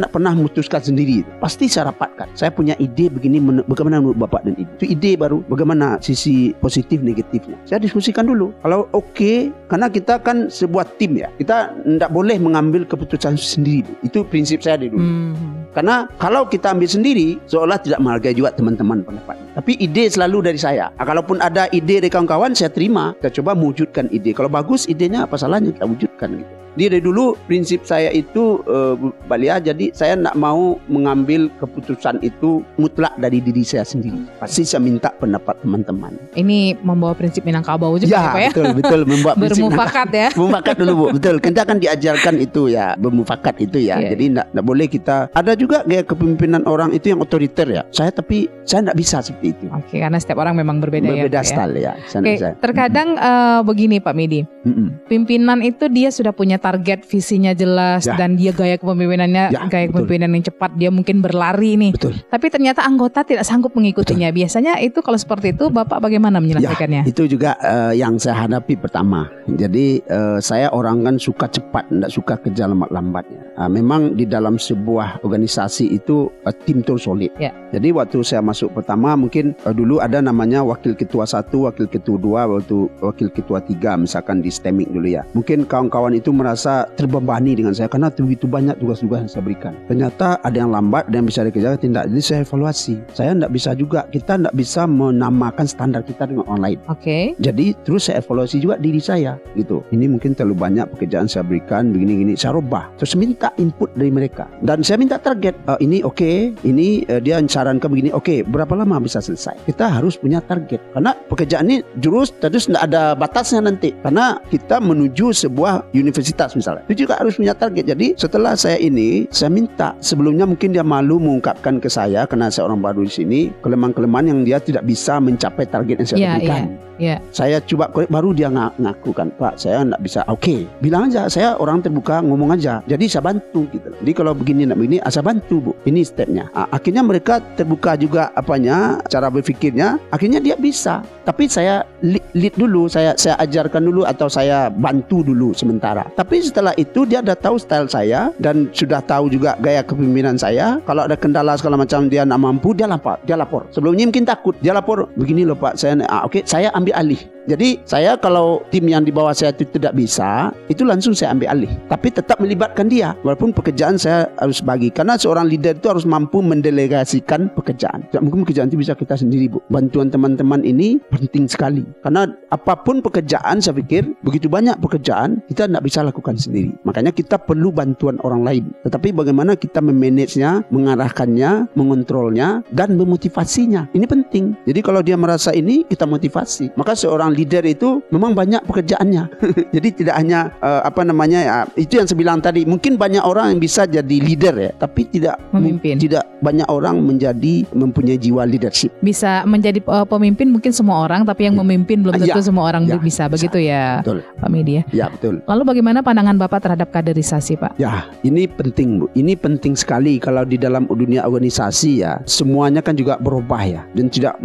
tidak 0.00 0.16
pernah 0.16 0.32
memutuskan 0.32 0.80
sendiri. 0.80 1.22
Pasti 1.38 1.68
saya 1.68 1.92
rapatkan. 1.92 2.32
Saya 2.32 2.50
punya 2.50 2.72
ide 2.80 3.10
begini 3.10 3.38
bagaimana 3.68 4.00
menurut 4.00 4.18
Bapak 4.18 4.48
dan 4.48 4.54
Ibu. 4.56 4.70
Itu 4.80 4.86
ide 4.88 5.12
baru. 5.14 5.44
Bagaimana 5.46 5.98
sisi 6.00 6.54
positif 6.58 7.04
negatifnya. 7.04 7.58
Saya 7.68 7.82
diskusikan 7.82 8.24
dulu. 8.24 8.54
Kalau 8.62 8.88
oke, 8.94 9.52
karena 9.68 9.90
kita 9.90 10.18
kan 10.24 10.48
sebuah 10.48 10.96
tim 10.96 11.18
ya. 11.20 11.28
Kita 11.36 11.74
tidak 11.74 12.10
boleh 12.10 12.36
mengambil 12.40 12.86
keputusan 12.88 13.36
sendiri. 13.36 13.90
Itu 14.00 14.24
prinsip 14.24 14.62
saya 14.62 14.80
dulu. 14.80 14.96
Mhm. 14.98 15.63
Karena 15.74 16.06
kalau 16.22 16.46
kita 16.46 16.70
ambil 16.70 16.86
sendiri, 16.86 17.36
seolah 17.50 17.82
tidak 17.82 17.98
menghargai 17.98 18.32
juga 18.32 18.54
teman-teman 18.54 19.02
pendapatnya. 19.02 19.58
Tapi 19.58 19.74
ide 19.82 20.06
selalu 20.06 20.54
dari 20.54 20.58
saya. 20.62 20.94
Nah, 20.94 21.02
kalaupun 21.04 21.42
ada 21.42 21.66
ide 21.74 21.98
dari 21.98 22.10
kawan-kawan, 22.10 22.54
saya 22.54 22.70
terima. 22.70 23.12
Kita 23.18 23.42
coba 23.42 23.58
mewujudkan 23.58 24.06
ide. 24.14 24.30
Kalau 24.30 24.46
bagus 24.46 24.86
idenya, 24.86 25.26
apa 25.26 25.34
salahnya 25.34 25.74
kita 25.74 25.84
wujudkan 25.90 26.30
gitu. 26.40 26.63
Jadi 26.74 26.98
dari 26.98 27.02
dulu 27.06 27.38
prinsip 27.46 27.86
saya 27.86 28.10
itu 28.10 28.58
uh, 28.66 28.98
Balia 29.30 29.62
jadi 29.62 29.94
saya 29.94 30.18
nak 30.18 30.34
mau 30.34 30.74
mengambil 30.90 31.46
keputusan 31.62 32.18
itu 32.26 32.66
mutlak 32.74 33.14
dari 33.22 33.38
diri 33.38 33.62
saya 33.62 33.86
sendiri. 33.86 34.18
Pasti 34.42 34.66
saya 34.66 34.82
minta 34.82 35.14
pendapat 35.14 35.54
teman-teman. 35.62 36.18
Ini 36.34 36.74
membawa 36.82 37.14
prinsip 37.14 37.46
Minangkabau 37.46 37.94
juga 38.02 38.10
ya, 38.10 38.22
Pak 38.26 38.40
ya. 38.42 38.50
betul 38.50 38.66
betul 38.74 39.00
membuat 39.06 39.34
prinsip 39.38 39.62
Bermufakat 39.62 40.08
ya. 40.10 40.28
Bermufakat 40.36 40.74
dulu 40.82 40.92
Bu. 40.98 41.06
Betul. 41.14 41.36
Kita 41.38 41.62
kan 41.62 41.78
diajarkan 41.78 42.34
itu 42.42 42.62
ya, 42.74 42.98
bermufakat 42.98 43.54
itu 43.62 43.78
ya. 43.78 44.02
Iya. 44.02 44.18
Jadi 44.18 44.24
enggak 44.34 44.66
boleh 44.66 44.86
kita 44.90 45.30
ada 45.30 45.52
juga 45.54 45.86
gaya 45.86 46.02
kepemimpinan 46.02 46.66
orang 46.66 46.90
itu 46.90 47.14
yang 47.14 47.22
otoriter 47.22 47.70
ya. 47.70 47.82
Saya 47.94 48.10
tapi 48.10 48.50
saya 48.66 48.90
enggak 48.90 48.98
bisa 48.98 49.22
seperti 49.22 49.54
itu. 49.54 49.66
Oke, 49.70 50.02
karena 50.02 50.18
setiap 50.18 50.42
orang 50.42 50.58
memang 50.58 50.82
berbeda, 50.82 51.06
ya. 51.06 51.22
Berbeda 51.22 51.40
ya. 51.40 51.46
style 51.46 51.74
ya. 51.78 51.92
Saya 52.10 52.20
Oke, 52.26 52.32
bisa. 52.34 52.48
terkadang 52.58 53.08
eh, 53.14 53.60
begini 53.62 53.96
Pak 54.02 54.14
Midi, 54.16 54.40
Mm-mm. 54.66 55.06
pimpinan 55.06 55.62
itu 55.62 55.86
dia 55.86 56.10
sudah 56.10 56.34
punya 56.34 56.58
target 56.64 57.04
visinya 57.04 57.52
jelas 57.52 58.08
Ya. 58.08 58.16
dan 58.16 58.40
dia 58.40 58.56
gaya 58.56 58.80
kepemimpinannya 58.80 59.52
Ya, 59.52 59.60
gaya 59.68 59.84
betul. 59.84 60.08
kepemimpinan 60.08 60.30
yang 60.32 60.44
cepat 60.48 60.70
dia 60.74 60.88
mungkin 60.88 61.20
berlari 61.20 61.76
nih 61.76 61.92
Betul. 61.92 62.16
tapi 62.24 62.46
ternyata 62.48 62.80
anggota 62.80 63.20
tidak 63.20 63.44
sanggup 63.44 63.76
mengikutinya 63.76 64.32
biasanya 64.32 64.80
itu 64.80 65.04
kalau 65.04 65.20
seperti 65.20 65.52
itu 65.52 65.68
bapak 65.68 66.00
bagaimana 66.00 66.40
menyelesaikannya 66.40 67.04
Itu 67.04 67.28
juga 67.28 67.60
eh, 67.60 68.00
yang 68.00 68.16
saya 68.16 68.46
hadapi 68.46 68.78
pertama. 68.78 69.26
Jadi 69.44 70.00
eh, 70.00 70.38
saya 70.40 70.70
orang 70.70 71.02
kan 71.02 71.16
suka 71.20 71.50
cepat, 71.50 71.90
tidak 71.90 72.08
suka 72.08 72.34
kerja 72.38 72.64
lambat-lambatnya. 72.64 73.40
Ah, 73.58 73.68
memang 73.68 74.14
di 74.14 74.24
dalam 74.24 74.56
sebuah 74.56 75.20
organisasi 75.20 75.90
itu 75.90 76.30
eh, 76.46 76.54
tim 76.64 76.80
itu 76.80 76.96
solid. 76.96 77.34
Ya. 77.36 77.50
Jadi 77.74 77.90
waktu 77.90 78.22
saya 78.22 78.40
masuk 78.40 78.72
pertama 78.72 79.18
mungkin 79.18 79.52
eh, 79.58 79.74
dulu 79.74 79.98
ada 79.98 80.22
namanya 80.22 80.62
wakil 80.64 80.94
ketua 80.94 81.26
satu, 81.26 81.66
wakil 81.68 81.90
ketua 81.90 82.16
dua, 82.16 82.46
waktu 82.46 82.86
wakil 83.02 83.28
ketua 83.28 83.58
tiga 83.60 83.98
misalkan 83.98 84.38
di 84.40 84.48
STEMIC 84.48 84.88
dulu 84.88 85.08
ya. 85.10 85.26
Mungkin 85.34 85.66
kawan-kawan 85.66 86.14
itu 86.14 86.30
merasa 86.30 86.53
terbebani 86.94 87.58
dengan 87.58 87.74
saya 87.74 87.90
karena 87.90 88.08
begitu 88.14 88.46
banyak 88.48 88.78
tugas-tugas 88.78 89.26
yang 89.26 89.30
saya 89.30 89.42
berikan. 89.44 89.72
Ternyata 89.90 90.38
ada 90.40 90.56
yang 90.56 90.70
lambat 90.70 91.10
dan 91.10 91.26
bisa 91.26 91.44
dikerjakan 91.44 91.78
tidak. 91.80 92.04
Jadi 92.10 92.22
saya 92.22 92.40
evaluasi. 92.44 92.94
Saya 93.12 93.30
tidak 93.34 93.52
bisa 93.52 93.70
juga 93.76 94.00
kita 94.10 94.32
tidak 94.40 94.54
bisa 94.54 94.82
menamakan 94.88 95.66
standar 95.66 96.02
kita 96.04 96.28
dengan 96.28 96.44
orang 96.50 96.62
lain. 96.62 96.78
oke 96.90 97.36
Jadi 97.40 97.74
terus 97.86 98.08
saya 98.10 98.20
evaluasi 98.20 98.60
juga 98.60 98.76
diri 98.76 99.00
saya 99.00 99.38
gitu. 99.56 99.80
Ini 99.94 100.10
mungkin 100.10 100.36
terlalu 100.36 100.56
banyak 100.58 100.86
pekerjaan 100.96 101.30
saya 101.30 101.46
berikan 101.46 101.94
begini-gini. 101.94 102.36
Saya 102.36 102.58
rubah. 102.58 102.92
Terus 103.00 103.16
minta 103.16 103.50
input 103.56 103.90
dari 103.96 104.12
mereka. 104.12 104.50
Dan 104.60 104.84
saya 104.84 105.00
minta 105.00 105.16
target. 105.16 105.56
"Eh, 105.70 105.78
ini 105.86 106.04
oke, 106.04 106.54
ini 106.66 107.06
eh, 107.08 107.20
dia 107.22 107.40
sarankan 107.44 107.88
begini. 107.88 108.10
Oke, 108.12 108.44
berapa 108.44 108.74
lama 108.76 109.00
bisa 109.00 109.22
selesai? 109.22 109.64
Kita 109.64 109.88
harus 109.88 110.20
punya 110.20 110.42
target. 110.44 110.80
Karena 110.92 111.16
pekerjaan 111.16 111.64
ini 111.70 111.80
jurus 112.02 112.34
terus 112.42 112.68
tidak 112.68 112.84
ada 112.90 113.16
batasnya 113.16 113.64
nanti. 113.64 113.96
Karena 114.04 114.36
kita 114.52 114.82
menuju 114.82 115.32
sebuah 115.32 115.94
universitas 115.96 116.43
misalnya. 116.52 116.84
Itu 116.84 117.08
juga 117.08 117.16
harus 117.16 117.40
punya 117.40 117.56
target. 117.56 117.88
Jadi 117.88 118.12
setelah 118.14 118.52
saya 118.52 118.76
ini, 118.76 119.24
saya 119.32 119.48
minta. 119.48 119.96
Sebelumnya 119.98 120.44
mungkin 120.44 120.76
dia 120.76 120.84
malu 120.84 121.16
mengungkapkan 121.16 121.80
ke 121.80 121.88
saya 121.88 122.28
karena 122.28 122.52
saya 122.52 122.68
orang 122.68 122.84
baru 122.84 123.00
di 123.02 123.12
sini 123.12 123.40
kelemahan-kelemahan 123.64 124.28
yang 124.28 124.40
dia 124.44 124.60
tidak 124.60 124.84
bisa 124.84 125.16
mencapai 125.16 125.64
target 125.64 125.96
yang 125.98 126.08
saya 126.08 126.18
Iya, 126.20 126.30
berikan. 126.36 126.62
iya. 126.96 127.16
Saya 127.30 127.56
coba 127.60 127.88
korek 127.88 128.08
baru 128.08 128.30
dia 128.30 128.48
nga- 128.48 128.74
ngaku 128.76 129.10
kan 129.10 129.28
Pak 129.30 129.56
saya 129.56 129.80
enggak 129.80 130.02
bisa. 130.02 130.20
Oke 130.26 130.66
bilang 130.78 131.08
aja 131.08 131.26
saya 131.26 131.54
orang 131.56 131.80
terbuka 131.80 132.20
ngomong 132.20 132.52
aja. 132.52 132.84
Jadi 132.84 133.06
saya 133.06 133.24
bantu 133.24 133.64
gitu. 133.70 133.88
Jadi 133.94 134.12
kalau 134.12 134.32
begini 134.32 134.66
nak 134.66 134.76
begini 134.76 134.98
ah, 135.00 135.08
Saya 135.08 135.24
bantu 135.24 135.56
bu. 135.60 135.72
Ini 135.84 136.00
stepnya. 136.02 136.50
Ah, 136.50 136.66
Akhirnya 136.70 137.02
mereka 137.02 137.38
terbuka 137.54 137.94
juga 137.94 138.34
apanya 138.34 138.98
Cara 139.06 139.28
berfikirnya. 139.28 140.00
Akhirnya 140.10 140.38
dia 140.38 140.54
bisa. 140.54 141.04
Tapi 141.22 141.46
saya 141.46 141.84
lead, 142.00 142.24
lead 142.34 142.54
dulu 142.54 142.86
Saya 142.86 143.14
saya 143.14 143.38
ajarkan 143.38 143.84
dulu 143.84 144.02
Atau 144.02 144.26
saya 144.26 144.66
bantu 144.68 145.22
dulu 145.22 145.54
sementara. 145.54 146.06
Tapi 146.14 146.33
setelah 146.40 146.72
itu 146.74 147.04
dia 147.04 147.20
dah 147.20 147.36
tahu 147.36 147.60
style 147.60 147.90
saya 147.90 148.32
Dan 148.40 148.70
sudah 148.72 149.04
tahu 149.04 149.28
juga 149.28 149.58
gaya 149.60 149.84
kepemimpinan 149.84 150.38
saya. 150.38 150.80
Kalau 150.88 151.04
ada 151.04 151.18
kendala 151.18 151.58
segala 151.58 151.76
macam 151.78 152.06
Dia 152.08 152.22
nak 152.24 152.40
mampu 152.40 152.72
Dia 152.72 152.88
lapor 152.88 153.20
Dia 153.26 153.36
lapor. 153.36 153.68
Sebelumnya 153.74 154.08
mungkin 154.08 154.24
takut 154.24 154.54
Dia 154.62 154.72
lapor 154.72 155.10
Begini 155.18 155.42
loh 155.44 155.58
pak 155.58 155.76
Saya 155.76 155.98
ah, 156.08 156.24
Oke 156.24 156.46
saya 156.46 156.70
ambil 156.72 156.94
alih 156.96 157.33
jadi 157.44 157.76
saya 157.84 158.16
kalau 158.16 158.64
tim 158.72 158.88
yang 158.88 159.04
di 159.04 159.12
bawah 159.12 159.36
saya 159.36 159.52
itu 159.52 159.68
tidak 159.76 159.92
bisa, 159.92 160.50
itu 160.72 160.82
langsung 160.82 161.12
saya 161.12 161.36
ambil 161.36 161.52
alih. 161.52 161.72
Tapi 161.92 162.08
tetap 162.08 162.40
melibatkan 162.40 162.88
dia. 162.88 163.12
Walaupun 163.20 163.52
pekerjaan 163.52 164.00
saya 164.00 164.32
harus 164.40 164.64
bagi. 164.64 164.88
Karena 164.88 165.20
seorang 165.20 165.52
leader 165.52 165.76
itu 165.76 165.92
harus 165.92 166.08
mampu 166.08 166.40
mendelegasikan 166.40 167.52
pekerjaan. 167.52 168.08
Tidak 168.08 168.22
mungkin 168.24 168.48
pekerjaan 168.48 168.72
itu 168.72 168.80
bisa 168.80 168.96
kita 168.96 169.20
sendiri, 169.20 169.52
Bu. 169.52 169.60
Bantuan 169.68 170.08
teman-teman 170.08 170.64
ini 170.64 170.96
penting 171.12 171.44
sekali. 171.44 171.84
Karena 172.00 172.24
apa 172.48 172.80
pun 172.80 173.04
pekerjaan 173.04 173.60
saya 173.60 173.76
pikir, 173.76 174.08
begitu 174.24 174.48
banyak 174.48 174.80
pekerjaan, 174.80 175.44
kita 175.52 175.68
tidak 175.68 175.84
bisa 175.84 176.00
lakukan 176.00 176.40
sendiri. 176.40 176.72
Makanya 176.88 177.12
kita 177.12 177.36
perlu 177.36 177.68
bantuan 177.68 178.16
orang 178.24 178.40
lain. 178.40 178.64
Tetapi 178.88 179.12
bagaimana 179.12 179.52
kita 179.52 179.84
memanagenya, 179.84 180.64
mengarahkannya, 180.72 181.76
mengontrolnya, 181.76 182.64
dan 182.72 182.96
memotivasinya. 182.96 183.92
Ini 183.92 184.06
penting. 184.08 184.56
Jadi 184.64 184.80
kalau 184.80 185.04
dia 185.04 185.20
merasa 185.20 185.52
ini, 185.52 185.84
kita 185.84 186.08
motivasi. 186.08 186.72
Maka 186.78 186.96
seorang 186.96 187.33
leader 187.34 187.62
itu 187.64 188.00
memang 188.08 188.32
banyak 188.32 188.62
pekerjaannya. 188.62 189.24
jadi 189.76 189.88
tidak 189.90 190.14
hanya 190.14 190.54
eh, 190.58 190.82
apa 190.84 191.02
namanya 191.02 191.40
ya, 191.40 191.56
itu 191.74 191.98
yang 191.98 192.06
saya 192.06 192.16
bilang 192.16 192.38
tadi. 192.38 192.62
Mungkin 192.64 192.94
banyak 192.94 193.20
orang 193.20 193.54
yang 193.54 193.60
bisa 193.60 193.84
jadi 193.84 194.16
leader 194.16 194.54
ya, 194.56 194.70
tapi 194.74 195.10
tidak 195.10 195.36
Memimpin. 195.50 195.98
tidak 195.98 196.22
banyak 196.38 196.68
orang 196.68 197.00
menjadi 197.00 197.66
mempunyai 197.72 198.16
jiwa 198.16 198.44
leadership. 198.44 198.92
bisa 199.00 199.42
menjadi 199.44 199.80
eh, 199.80 200.06
pemimpin 200.06 200.48
mungkin 200.48 200.70
semua 200.70 201.02
orang 201.02 201.24
tapi 201.24 201.44
yang 201.44 201.56
Ya. 201.56 201.60
memimpin 201.60 201.98
belum 202.02 202.14
tentu 202.14 202.36
Ya. 202.36 202.44
semua 202.44 202.64
orang 202.68 202.84
Ya. 202.84 203.00
bisa 203.00 203.26
begitu 203.26 203.56
ya 203.56 204.04
Betul. 204.04 204.20
Pak 204.36 204.50
Medi 204.52 204.72
ya 204.76 204.82
Ya, 204.92 205.06
betul. 205.08 205.40
lalu 205.44 205.62
bagaimana 205.64 205.98
pandangan 206.00 206.36
bapak 206.36 206.60
terhadap 206.62 206.92
kaderisasi 206.92 207.56
Pak 207.56 207.74
Ya, 207.74 208.06
ini 208.20 208.44
penting 208.46 209.00
Bu. 209.00 209.06
Ini 209.14 209.34
penting 209.34 209.74
sekali 209.74 210.20
kalau 210.20 210.44
di 210.44 210.54
dalam 210.54 210.84
dunia 210.86 211.24
organisasi 211.24 211.90
ya. 211.98 212.20
Semuanya 212.24 212.78
kan 212.78 212.94
juga 212.94 213.16
berubah 213.16 213.62
ya 213.64 213.82
dan 213.92 214.06
tidak 214.06 214.36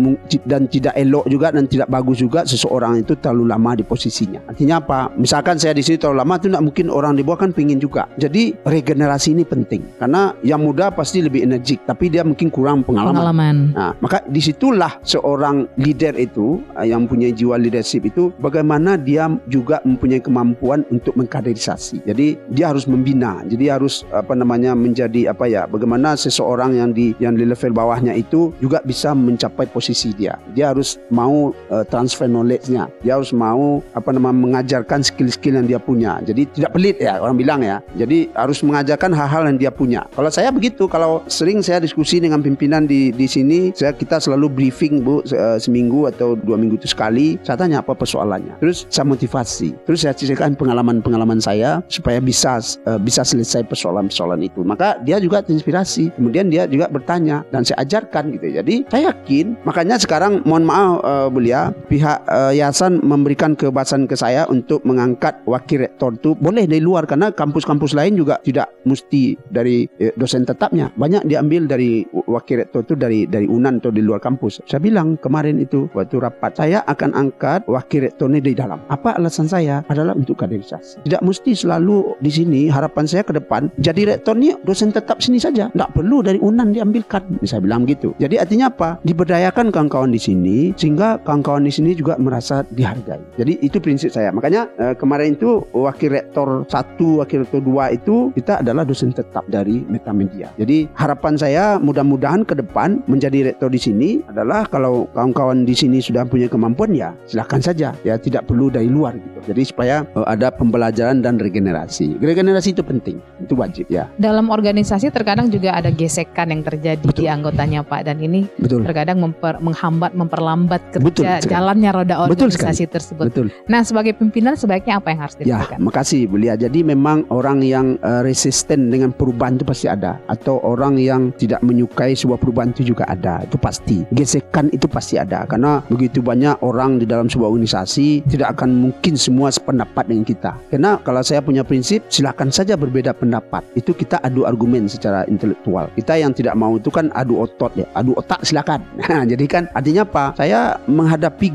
dan 0.46 0.66
tidak 0.66 0.96
elok 0.96 1.28
juga 1.28 1.52
dan 1.52 1.68
tidak 1.68 1.88
bagus 1.88 2.18
juga 2.18 2.42
seseorang 2.42 2.79
itu 3.00 3.14
terlalu 3.20 3.52
lama 3.52 3.76
di 3.76 3.84
posisinya. 3.84 4.44
Artinya 4.48 4.80
apa? 4.80 5.00
Misalkan 5.16 5.60
saya 5.60 5.76
di 5.76 5.84
sini 5.84 6.00
terlalu 6.00 6.24
lama 6.24 6.34
itu 6.40 6.48
tidak 6.48 6.64
mungkin 6.64 6.86
orang 6.88 7.14
di 7.16 7.22
bawah 7.24 7.40
kan 7.44 7.52
pingin 7.52 7.80
juga. 7.80 8.08
Jadi 8.16 8.56
regenerasi 8.64 9.36
ini 9.36 9.44
penting 9.44 9.84
karena 10.00 10.34
yang 10.42 10.64
muda 10.64 10.92
pasti 10.94 11.20
lebih 11.20 11.44
energik 11.44 11.84
tapi 11.84 12.08
dia 12.08 12.24
mungkin 12.24 12.48
kurang 12.54 12.82
pengalaman. 12.86 13.20
pengalaman 13.20 13.56
Nah, 13.74 13.92
maka 14.00 14.24
di 14.28 14.42
situlah 14.42 15.00
seorang 15.04 15.68
leader 15.80 16.16
itu 16.16 16.64
eh, 16.80 16.90
yang 16.92 17.06
punya 17.06 17.30
jiwa 17.34 17.60
leadership 17.60 18.06
itu 18.08 18.32
bagaimana 18.40 18.96
dia 18.96 19.28
juga 19.50 19.82
mempunyai 19.84 20.22
kemampuan 20.22 20.84
untuk 20.90 21.16
mengkaderisasi. 21.18 22.06
Jadi 22.06 22.40
dia 22.52 22.72
harus 22.72 22.86
membina. 22.86 23.42
Jadi 23.46 23.66
harus 23.72 24.04
apa 24.14 24.34
namanya 24.38 24.74
menjadi 24.74 25.32
apa 25.32 25.50
ya? 25.50 25.66
Bagaimana 25.66 26.16
seseorang 26.16 26.78
yang 26.78 26.94
di 26.94 27.14
yang 27.18 27.36
di 27.36 27.44
level 27.44 27.74
bawahnya 27.74 28.14
itu 28.16 28.54
juga 28.62 28.84
bisa 28.84 29.12
mencapai 29.16 29.68
posisi 29.70 30.14
dia. 30.16 30.38
Dia 30.54 30.72
harus 30.72 31.02
mau 31.10 31.52
eh, 31.72 31.86
transfer 31.88 32.30
knowledge-nya. 32.70 32.86
Dia 33.02 33.18
harus 33.18 33.32
mau 33.34 33.82
apa 33.98 34.10
namanya 34.14 34.38
mengajarkan 34.38 35.02
skill-skill 35.02 35.58
yang 35.58 35.68
dia 35.68 35.80
punya. 35.82 36.22
Jadi 36.24 36.46
tidak 36.54 36.72
pelit 36.78 37.02
ya 37.02 37.18
orang 37.18 37.36
bilang 37.36 37.62
ya. 37.66 37.82
Jadi 37.98 38.30
harus 38.38 38.62
mengajarkan 38.62 39.12
hal-hal 39.12 39.50
yang 39.50 39.58
dia 39.58 39.72
punya. 39.74 40.06
Kalau 40.14 40.30
saya 40.30 40.54
begitu, 40.54 40.86
kalau 40.86 41.26
sering 41.26 41.66
saya 41.66 41.82
diskusi 41.82 42.22
dengan 42.22 42.46
pimpinan 42.46 42.86
di 42.86 43.10
di 43.10 43.26
sini, 43.26 43.74
saya 43.74 43.92
kita 43.92 44.22
selalu 44.22 44.48
briefing 44.52 45.02
bu 45.02 45.26
eh, 45.26 45.58
seminggu 45.58 46.08
atau 46.14 46.38
dua 46.38 46.56
minggu 46.56 46.78
itu 46.78 46.88
sekali. 46.88 47.42
Saya 47.42 47.58
tanya 47.58 47.82
apa 47.82 47.98
persoalannya. 47.98 48.62
Terus 48.62 48.86
saya 48.94 49.10
motivasi. 49.10 49.74
Terus 49.90 50.06
saya 50.06 50.14
ceritakan 50.14 50.54
pengalaman-pengalaman 50.56 51.42
saya 51.42 51.82
supaya 51.90 52.22
bisa 52.22 52.62
eh, 52.86 53.00
bisa 53.02 53.26
selesai 53.26 53.66
persoalan-persoalan 53.66 54.46
itu. 54.46 54.62
Maka 54.62 55.02
dia 55.02 55.18
juga 55.18 55.42
terinspirasi. 55.42 56.14
Kemudian 56.20 56.52
dia 56.52 56.70
juga 56.70 56.92
bertanya 56.92 57.42
dan 57.50 57.66
saya 57.66 57.82
ajarkan 57.82 58.36
gitu. 58.38 58.60
Jadi 58.62 58.76
saya 58.92 59.12
yakin. 59.12 59.56
Makanya 59.64 59.96
sekarang 59.98 60.44
mohon 60.44 60.68
maaf 60.68 61.02
eh, 61.02 61.28
belia 61.32 61.72
pihak 61.88 62.20
eh, 62.28 62.59
yayasan 62.60 63.00
memberikan 63.00 63.56
kebebasan 63.56 64.04
ke 64.04 64.20
saya 64.20 64.44
untuk 64.52 64.84
mengangkat 64.84 65.40
wakil 65.48 65.88
rektor 65.88 66.12
itu 66.12 66.36
boleh 66.36 66.68
dari 66.68 66.84
luar 66.84 67.08
karena 67.08 67.32
kampus-kampus 67.32 67.96
lain 67.96 68.20
juga 68.20 68.44
tidak 68.44 68.68
mesti 68.84 69.40
dari 69.48 69.88
eh, 70.04 70.12
dosen 70.20 70.44
tetapnya. 70.44 70.92
Banyak 71.00 71.24
diambil 71.24 71.72
dari 71.72 72.04
wakil 72.12 72.68
rektor 72.68 72.84
itu 72.84 73.00
dari 73.00 73.24
dari 73.24 73.48
UNAN 73.48 73.80
atau 73.80 73.96
di 73.96 74.04
luar 74.04 74.20
kampus. 74.20 74.60
Saya 74.68 74.84
bilang 74.84 75.16
kemarin 75.24 75.62
itu 75.64 75.88
waktu 75.96 76.20
rapat 76.20 76.60
saya 76.60 76.84
akan 76.84 77.16
angkat 77.16 77.64
wakil 77.72 78.04
rektornya 78.04 78.44
dari 78.44 78.56
dalam. 78.58 78.84
Apa 78.92 79.16
alasan 79.16 79.48
saya 79.48 79.82
adalah 79.88 80.12
untuk 80.18 80.36
kaderisasi. 80.36 81.06
Tidak 81.08 81.22
mesti 81.24 81.56
selalu 81.56 82.20
di 82.20 82.32
sini 82.34 82.62
harapan 82.68 83.06
saya 83.08 83.24
ke 83.24 83.32
depan 83.32 83.72
jadi 83.80 84.18
rektornya 84.18 84.60
dosen 84.66 84.92
tetap 84.92 85.22
sini 85.22 85.38
saja. 85.38 85.70
Tidak 85.70 85.92
perlu 85.94 86.26
dari 86.26 86.42
UNAN 86.42 86.74
diambilkan. 86.74 87.40
Saya 87.46 87.62
bilang 87.62 87.86
gitu. 87.86 88.12
Jadi 88.18 88.42
artinya 88.42 88.68
apa? 88.74 88.98
Diberdayakan 89.06 89.70
kawan-kawan 89.70 90.12
di 90.12 90.20
sini 90.20 90.74
sehingga 90.74 91.22
kawan-kawan 91.22 91.64
di 91.64 91.72
sini 91.72 91.94
juga 91.94 92.18
merasa 92.18 92.49
dihargai. 92.74 93.22
Jadi 93.38 93.62
itu 93.62 93.78
prinsip 93.78 94.10
saya. 94.12 94.34
Makanya 94.34 94.68
eh, 94.78 94.94
kemarin 94.98 95.38
itu 95.38 95.64
wakil 95.72 96.14
rektor 96.14 96.66
satu, 96.68 97.22
wakil 97.24 97.46
rektor 97.46 97.62
dua 97.62 97.94
itu 97.94 98.34
kita 98.34 98.66
adalah 98.66 98.84
dosen 98.84 99.14
tetap 99.14 99.46
dari 99.48 99.86
Metamedia. 99.86 100.52
Jadi 100.58 100.90
harapan 100.98 101.34
saya 101.38 101.64
mudah-mudahan 101.78 102.44
ke 102.44 102.58
depan 102.58 103.02
menjadi 103.06 103.54
rektor 103.54 103.70
di 103.70 103.80
sini 103.80 104.10
adalah 104.28 104.66
kalau 104.68 105.06
kawan-kawan 105.14 105.64
di 105.64 105.76
sini 105.78 106.02
sudah 106.02 106.26
punya 106.26 106.50
kemampuan 106.50 106.92
ya 106.94 107.14
silakan 107.30 107.62
saja 107.62 107.94
ya 108.04 108.16
tidak 108.18 108.50
perlu 108.50 108.74
dari 108.74 108.90
luar 108.90 109.16
gitu. 109.16 109.54
Jadi 109.54 109.62
supaya 109.66 110.04
uh, 110.18 110.26
ada 110.26 110.50
pembelajaran 110.50 111.22
dan 111.22 111.38
regenerasi. 111.38 112.20
Regenerasi 112.20 112.74
itu 112.76 112.84
penting, 112.84 113.18
itu 113.42 113.54
wajib 113.54 113.86
ya. 113.88 114.10
Dalam 114.18 114.50
organisasi 114.50 115.10
terkadang 115.14 115.50
juga 115.50 115.78
ada 115.78 115.90
gesekan 115.94 116.52
yang 116.54 116.62
terjadi 116.66 117.04
Betul. 117.04 117.26
di 117.26 117.32
anggotanya 117.32 117.82
Pak 117.86 118.02
dan 118.10 118.18
ini 118.22 118.46
Betul. 118.58 118.86
terkadang 118.86 119.22
memper- 119.22 119.60
menghambat 119.60 120.12
memperlambat 120.14 120.82
Betul 120.98 121.26
kerja 121.26 121.44
sekali. 121.44 121.54
jalannya 121.54 121.90
roda 121.94 122.16
Betul 122.40 122.56
organisasi 122.56 122.84
tersebut. 122.88 123.26
Betul. 123.28 123.48
Nah, 123.68 123.84
sebagai 123.84 124.16
pimpinan 124.16 124.56
sebaiknya 124.56 124.98
apa 125.04 125.12
yang 125.12 125.20
harus 125.28 125.36
Ya, 125.44 125.60
dilakukan? 125.60 125.78
makasih 125.84 126.22
Belia. 126.32 126.56
Jadi 126.56 126.80
memang 126.82 127.28
orang 127.28 127.60
yang 127.60 128.00
uh, 128.02 128.24
resisten 128.24 128.88
dengan 128.88 129.12
perubahan 129.12 129.60
itu 129.60 129.68
pasti 129.68 129.92
ada 129.92 130.18
atau 130.32 130.64
orang 130.64 130.96
yang 130.96 131.36
tidak 131.36 131.60
menyukai 131.60 132.16
sebuah 132.16 132.40
perubahan 132.40 132.72
itu 132.72 132.96
juga 132.96 133.04
ada. 133.06 133.44
Itu 133.44 133.60
pasti. 133.60 134.08
Gesekan 134.16 134.72
itu 134.72 134.88
pasti 134.88 135.20
ada 135.20 135.44
karena 135.44 135.84
begitu 135.92 136.24
banyak 136.24 136.56
orang 136.64 136.98
di 136.98 137.06
dalam 137.06 137.28
sebuah 137.28 137.52
organisasi 137.52 138.24
tidak 138.32 138.56
akan 138.56 138.90
mungkin 138.90 139.20
semua 139.20 139.52
sependapat 139.52 140.08
dengan 140.08 140.24
kita. 140.24 140.52
Karena 140.72 140.96
kalau 141.04 141.20
saya 141.20 141.44
punya 141.44 141.68
prinsip 141.68 142.08
silakan 142.08 142.50
saja 142.50 142.80
berbeda 142.80 143.12
pendapat. 143.12 143.66
Itu 143.76 143.92
kita 143.92 144.22
adu 144.24 144.48
argumen 144.48 144.88
secara 144.88 145.28
intelektual. 145.28 145.92
Kita 145.98 146.16
yang 146.16 146.32
tidak 146.32 146.56
mau 146.56 146.78
itu 146.78 146.88
kan 146.88 147.12
adu 147.14 147.42
otot 147.44 147.74
ya, 147.76 147.86
adu 147.94 148.16
otak 148.16 148.42
silakan. 148.46 148.82
Nah, 149.10 149.26
jadi 149.26 149.46
kan 149.50 149.64
artinya 149.74 150.06
apa? 150.06 150.38
Saya 150.38 150.78
menghadapi 150.86 151.50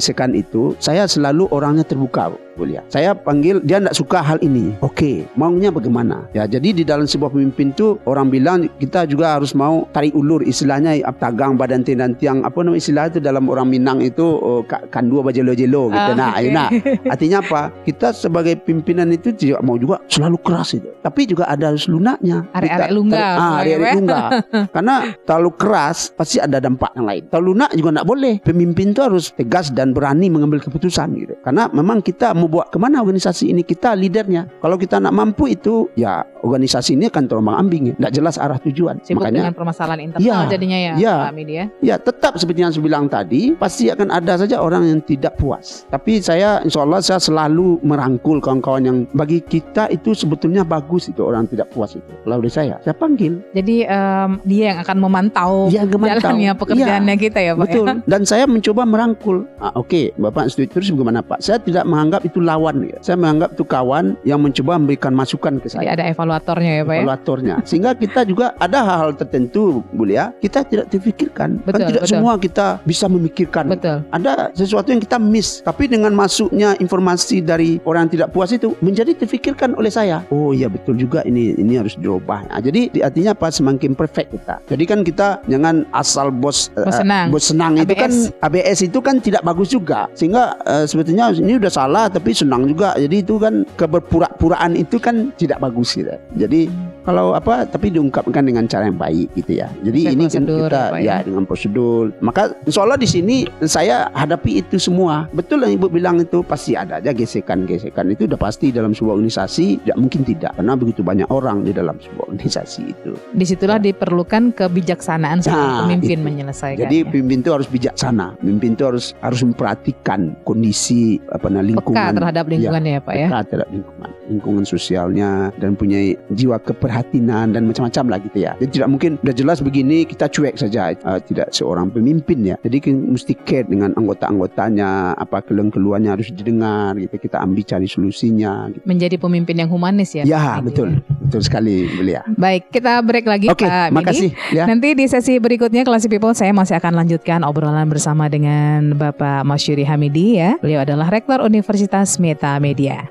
gesekan-gesekan 0.00 0.32
itu, 0.32 0.74
saya 0.80 1.04
selalu 1.04 1.46
orangnya 1.52 1.84
terbuka. 1.84 2.32
Bulia. 2.60 2.84
Saya 2.92 3.16
panggil 3.16 3.64
dia 3.64 3.80
tidak 3.80 3.96
suka 3.96 4.20
hal 4.20 4.36
ini. 4.44 4.76
Oke, 4.84 5.24
maunya 5.32 5.72
bagaimana? 5.72 6.28
Ya, 6.36 6.44
jadi 6.44 6.76
di 6.76 6.84
dalam 6.84 7.08
sebuah 7.08 7.32
pemimpin 7.32 7.72
itu 7.72 7.96
orang 8.04 8.28
bilang 8.28 8.68
kita 8.76 9.08
juga 9.08 9.40
harus 9.40 9.56
mau 9.56 9.88
tarik 9.96 10.12
ulur 10.12 10.44
istilahnya 10.44 11.00
tagang 11.16 11.56
badan 11.56 11.80
dan 11.80 12.12
tiang 12.20 12.44
apa 12.44 12.60
nama 12.60 12.76
istilah 12.76 13.08
itu 13.08 13.18
dalam 13.24 13.48
orang 13.48 13.70
Minang 13.70 14.02
itu 14.04 14.20
oh, 14.20 14.60
ka- 14.66 14.82
kandua 14.90 15.22
bajelo-jelo 15.24 15.88
gitu. 15.94 16.10
Ah, 16.12 16.18
nah, 16.18 16.32
oke. 16.36 16.50
nah, 16.50 16.68
artinya 17.14 17.38
apa? 17.40 17.70
Kita 17.86 18.10
sebagai 18.12 18.58
pimpinan 18.60 19.08
itu 19.14 19.30
tidak 19.32 19.62
mau 19.62 19.78
juga 19.78 20.02
selalu 20.10 20.36
keras 20.42 20.74
itu. 20.74 20.90
Tapi 21.00 21.20
juga 21.30 21.46
ada 21.46 21.70
harus 21.70 21.86
lunaknya. 21.86 22.44
Lungga, 22.90 23.24
Ah, 23.38 23.62
lungga. 23.62 24.20
Karena 24.74 25.14
terlalu 25.22 25.50
keras 25.54 26.10
pasti 26.12 26.42
ada 26.42 26.58
dampak 26.58 26.90
yang 26.98 27.06
lain. 27.06 27.22
Terlalu 27.30 27.46
lunak 27.54 27.70
juga 27.78 27.88
tidak 27.94 28.08
boleh. 28.10 28.34
Pemimpin 28.42 28.90
itu 28.90 29.00
harus 29.06 29.24
tegas 29.38 29.70
dan 29.70 29.94
berani 29.94 30.26
mengambil 30.26 30.58
keputusan 30.58 31.14
gitu. 31.14 31.34
Karena 31.46 31.70
memang 31.70 32.02
kita 32.02 32.34
mau 32.34 32.49
bawa 32.50 32.66
ke 32.66 32.76
mana 32.82 32.98
organisasi 33.00 33.54
ini 33.54 33.62
kita 33.62 33.94
leadernya. 33.94 34.50
Kalau 34.58 34.74
kita 34.74 34.98
nak 34.98 35.14
mampu 35.14 35.46
itu 35.46 35.86
ya 35.94 36.26
organisasi 36.42 36.98
ini 36.98 37.06
akan 37.06 37.24
terombang 37.30 37.56
ambing 37.56 37.82
ya. 37.92 37.94
Tidak 37.96 38.12
jelas 38.18 38.34
arah 38.40 38.58
tujuan. 38.58 38.98
Sibuk 39.06 39.22
Makanya 39.22 39.48
dengan 39.48 39.54
permasalahan 39.54 40.00
internal 40.02 40.26
Ya, 40.26 40.36
jadinya 40.50 40.78
ya, 40.78 40.92
ya. 40.98 41.14
Pak 41.30 41.36
ya. 41.46 41.64
Ya 41.80 41.96
tetap 42.00 42.32
seperti 42.36 42.64
yang 42.64 42.72
saya 42.72 42.84
bilang 42.84 43.04
tadi 43.06 43.52
Pasti 43.54 43.92
akan 43.92 44.08
ada 44.10 44.40
saja 44.40 44.58
orang 44.60 44.88
yang 44.88 45.00
tidak 45.04 45.36
puas 45.36 45.84
Tapi 45.92 46.18
saya 46.24 46.60
insya 46.64 46.82
Allah 46.82 47.00
saya 47.04 47.20
selalu 47.20 47.80
merangkul 47.84 48.40
kawan-kawan 48.40 48.82
yang 48.82 48.98
Bagi 49.12 49.44
kita 49.44 49.92
itu 49.92 50.16
sebetulnya 50.16 50.64
bagus 50.64 51.12
itu 51.12 51.20
orang 51.20 51.46
tidak 51.46 51.68
puas 51.70 51.94
itu 51.94 52.12
Kalau 52.24 52.40
dari 52.40 52.52
saya, 52.52 52.74
saya 52.80 52.96
panggil 52.96 53.40
Jadi 53.52 53.84
em, 53.84 54.30
dia 54.48 54.74
yang 54.74 54.78
akan 54.82 54.96
memantau 54.98 55.68
memantau. 55.68 56.20
jalannya 56.20 56.52
pekerjaannya 56.56 57.16
kita 57.20 57.38
ya 57.40 57.52
Pak 57.54 57.64
Betul 57.68 57.86
ya. 57.86 57.94
Dan 58.08 58.22
saya 58.24 58.44
mencoba 58.48 58.82
merangkul 58.88 59.44
ah, 59.60 59.72
Oke 59.76 60.16
Bapak 60.16 60.48
setuju 60.48 60.80
terus 60.80 60.88
bagaimana 60.92 61.20
Pak 61.20 61.44
Saya 61.44 61.60
tidak 61.60 61.84
menganggap 61.84 62.24
itu 62.30 62.40
lawan 62.40 62.86
ya. 62.86 62.96
Saya 63.02 63.18
menganggap 63.18 63.58
itu 63.58 63.64
kawan 63.66 64.14
Yang 64.22 64.40
mencoba 64.40 64.72
memberikan 64.78 65.12
masukan 65.12 65.58
ke 65.58 65.66
Jadi 65.66 65.74
saya 65.82 65.90
ada 65.98 66.04
evaluatornya 66.06 66.72
ya 66.78 66.82
Pak 66.86 66.94
ya. 66.94 67.00
evaluatornya 67.02 67.54
sehingga 67.66 67.90
kita 67.92 68.20
juga 68.24 68.54
ada 68.56 68.78
hal-hal 68.80 69.12
tertentu 69.14 69.82
Bulia 69.90 70.30
kita 70.38 70.62
tidak 70.62 70.86
terfikirkan 70.88 71.58
Betul, 71.62 71.72
kan 71.74 71.80
tidak 71.90 72.02
betul. 72.06 72.12
semua 72.14 72.32
kita 72.38 72.66
bisa 72.86 73.06
memikirkan 73.10 73.64
Betul. 73.68 73.96
ada 74.10 74.54
sesuatu 74.54 74.88
yang 74.94 75.02
kita 75.02 75.18
miss 75.18 75.60
tapi 75.60 75.90
dengan 75.90 76.14
masuknya 76.14 76.78
informasi 76.78 77.42
dari 77.42 77.82
orang 77.82 78.06
yang 78.06 78.12
tidak 78.22 78.28
puas 78.30 78.54
itu 78.54 78.72
menjadi 78.78 79.12
terfikirkan 79.16 79.74
oleh 79.74 79.90
saya 79.90 80.22
oh 80.30 80.54
iya 80.54 80.70
betul 80.70 80.94
juga 80.94 81.24
ini 81.26 81.56
ini 81.58 81.74
harus 81.76 81.98
dirubah 81.98 82.46
nah, 82.46 82.60
jadi 82.62 82.88
di- 82.88 83.02
artinya 83.02 83.34
apa 83.34 83.50
semakin 83.50 83.92
perfect 83.96 84.30
kita 84.36 84.56
jadi 84.70 84.84
kan 84.86 84.98
kita 85.02 85.28
jangan 85.48 85.82
asal 85.90 86.30
bos 86.30 86.70
Bos 86.76 86.92
eh, 86.92 86.94
senang. 87.02 87.26
bos 87.32 87.44
senang 87.46 87.72
itu 87.78 87.94
kan 87.96 88.10
ABS. 88.12 88.44
ABS 88.44 88.78
itu 88.84 88.98
kan 89.00 89.16
tidak 89.18 89.42
bagus 89.42 89.72
juga 89.72 90.06
sehingga 90.12 90.54
eh, 90.62 90.84
sebetulnya 90.84 91.32
ini 91.32 91.56
udah 91.56 91.72
salah 91.72 92.04
tapi 92.20 92.36
senang 92.36 92.68
juga. 92.68 92.92
Jadi 93.00 93.24
itu 93.24 93.40
kan 93.40 93.64
keberpura-puraan 93.80 94.76
itu 94.76 95.00
kan 95.00 95.32
tidak 95.40 95.64
bagus 95.64 95.96
gitu. 95.96 96.12
Jadi 96.36 96.68
kalau 97.10 97.34
apa 97.34 97.66
tapi 97.66 97.90
diungkapkan 97.90 98.46
dengan 98.46 98.70
cara 98.70 98.86
yang 98.86 98.94
baik 98.94 99.34
gitu 99.34 99.58
ya. 99.58 99.66
Jadi 99.82 100.00
Sesuai 100.06 100.14
ini 100.14 100.24
kan 100.30 100.42
kita 100.46 100.82
ya 100.94 101.02
ya. 101.02 101.16
dengan 101.26 101.42
prosedur. 101.42 102.14
Maka 102.22 102.54
insya 102.62 102.86
Allah 102.86 102.94
di 102.94 103.08
sini 103.10 103.42
saya 103.66 104.06
hadapi 104.14 104.62
itu 104.62 104.78
semua. 104.78 105.26
Betul 105.34 105.66
yang 105.66 105.74
ibu 105.74 105.90
bilang 105.90 106.22
itu 106.22 106.46
pasti 106.46 106.78
ada 106.78 107.02
aja 107.02 107.10
gesekan-gesekan. 107.10 108.14
Itu 108.14 108.30
udah 108.30 108.38
pasti 108.38 108.70
dalam 108.70 108.94
sebuah 108.94 109.18
organisasi 109.18 109.82
tidak 109.82 109.98
mungkin 109.98 110.22
tidak. 110.22 110.54
Karena 110.54 110.78
begitu 110.78 111.02
banyak 111.02 111.26
orang 111.34 111.66
di 111.66 111.74
dalam 111.74 111.98
sebuah 111.98 112.30
organisasi 112.30 112.80
itu. 112.86 113.12
Di 113.34 113.44
situlah 113.44 113.82
diperlukan 113.82 114.54
kebijaksanaan 114.54 115.42
seorang 115.42 115.58
Nah, 115.60 115.78
pemimpin 115.84 116.18
itu. 116.22 116.26
menyelesaikan. 116.26 116.80
jadi 116.86 116.98
pemimpin 117.10 117.38
itu 117.42 117.50
harus 117.50 117.66
bijaksana. 117.66 118.38
Pemimpin 118.38 118.78
itu 118.78 118.84
harus 118.86 119.12
harus 119.18 119.40
memperhatikan 119.42 120.38
kondisi 120.46 121.18
apa 121.34 121.50
namanya 121.50 121.74
peka 121.74 121.90
lingkungan. 121.90 122.12
terhadap 122.14 122.44
lingkungannya 122.46 122.92
ya 122.94 123.00
Pak 123.02 123.14
ya. 123.18 123.26
peka 123.26 123.38
terhadap 123.50 123.68
lingkungan. 123.74 124.10
Lingkungan 124.30 124.64
sosialnya 124.64 125.30
dan 125.58 125.74
punya 125.74 125.98
jiwa 126.30 126.56
keperhatinan 127.00 127.56
dan 127.56 127.64
macam-macam 127.64 128.04
lah 128.12 128.18
gitu 128.20 128.38
ya 128.44 128.52
jadi 128.60 128.70
tidak 128.70 128.88
mungkin 128.92 129.10
udah 129.24 129.34
jelas 129.34 129.58
begini 129.64 130.04
kita 130.04 130.28
cuek 130.28 130.60
saja 130.60 130.92
Eh, 131.00 131.20
tidak 131.24 131.48
seorang 131.54 131.88
pemimpin 131.88 132.44
ya 132.44 132.56
jadi 132.60 132.76
kita 132.76 132.98
mesti 132.98 133.32
care 133.40 133.64
dengan 133.64 133.96
anggota-anggotanya 133.96 135.16
apa 135.16 135.40
keluhan-keluhannya 135.40 136.12
harus 136.12 136.28
didengar 136.28 136.92
gitu 137.00 137.16
kita 137.16 137.40
ambil 137.40 137.62
cari 137.64 137.88
solusinya 137.88 138.68
gitu. 138.68 138.84
Menjadi 138.84 139.16
pemimpin 139.16 139.56
yang 139.56 139.70
humanis 139.72 140.12
ya. 140.12 140.28
ya 140.28 140.60
Pak 140.60 140.60
Midi. 140.60 140.66
betul 140.68 140.88
betul 141.24 141.40
sekali 141.40 141.88
Belia 141.88 142.20
Baik, 142.36 142.68
kita 142.74 143.00
break 143.00 143.26
lagi 143.26 143.46
oke 143.48 143.64
Pak 143.64 143.88
Midi. 143.90 143.96
makasih 143.96 144.30
ya 144.52 144.64
Nanti 144.68 144.92
di 144.92 145.06
sesi 145.08 145.40
berikutnya 145.40 145.86
Classy 145.86 146.10
People 146.10 146.36
saya 146.36 146.52
masih 146.52 146.76
akan 146.76 146.92
lanjutkan 147.00 147.40
obrolan 147.46 147.88
bersama 147.88 148.28
dengan 148.28 148.92
Bapak 148.94 149.42
Masyuri 149.46 149.86
Hamidi 149.88 150.36
ya. 150.38 150.60
Beliau 150.60 150.84
adalah 150.84 151.08
Rektor 151.08 151.40
Universitas 151.40 152.20
Meta 152.20 152.60
Media. 152.60 153.08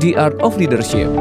The 0.00 0.16
Art 0.16 0.40
of 0.40 0.56
Leadership. 0.56 1.12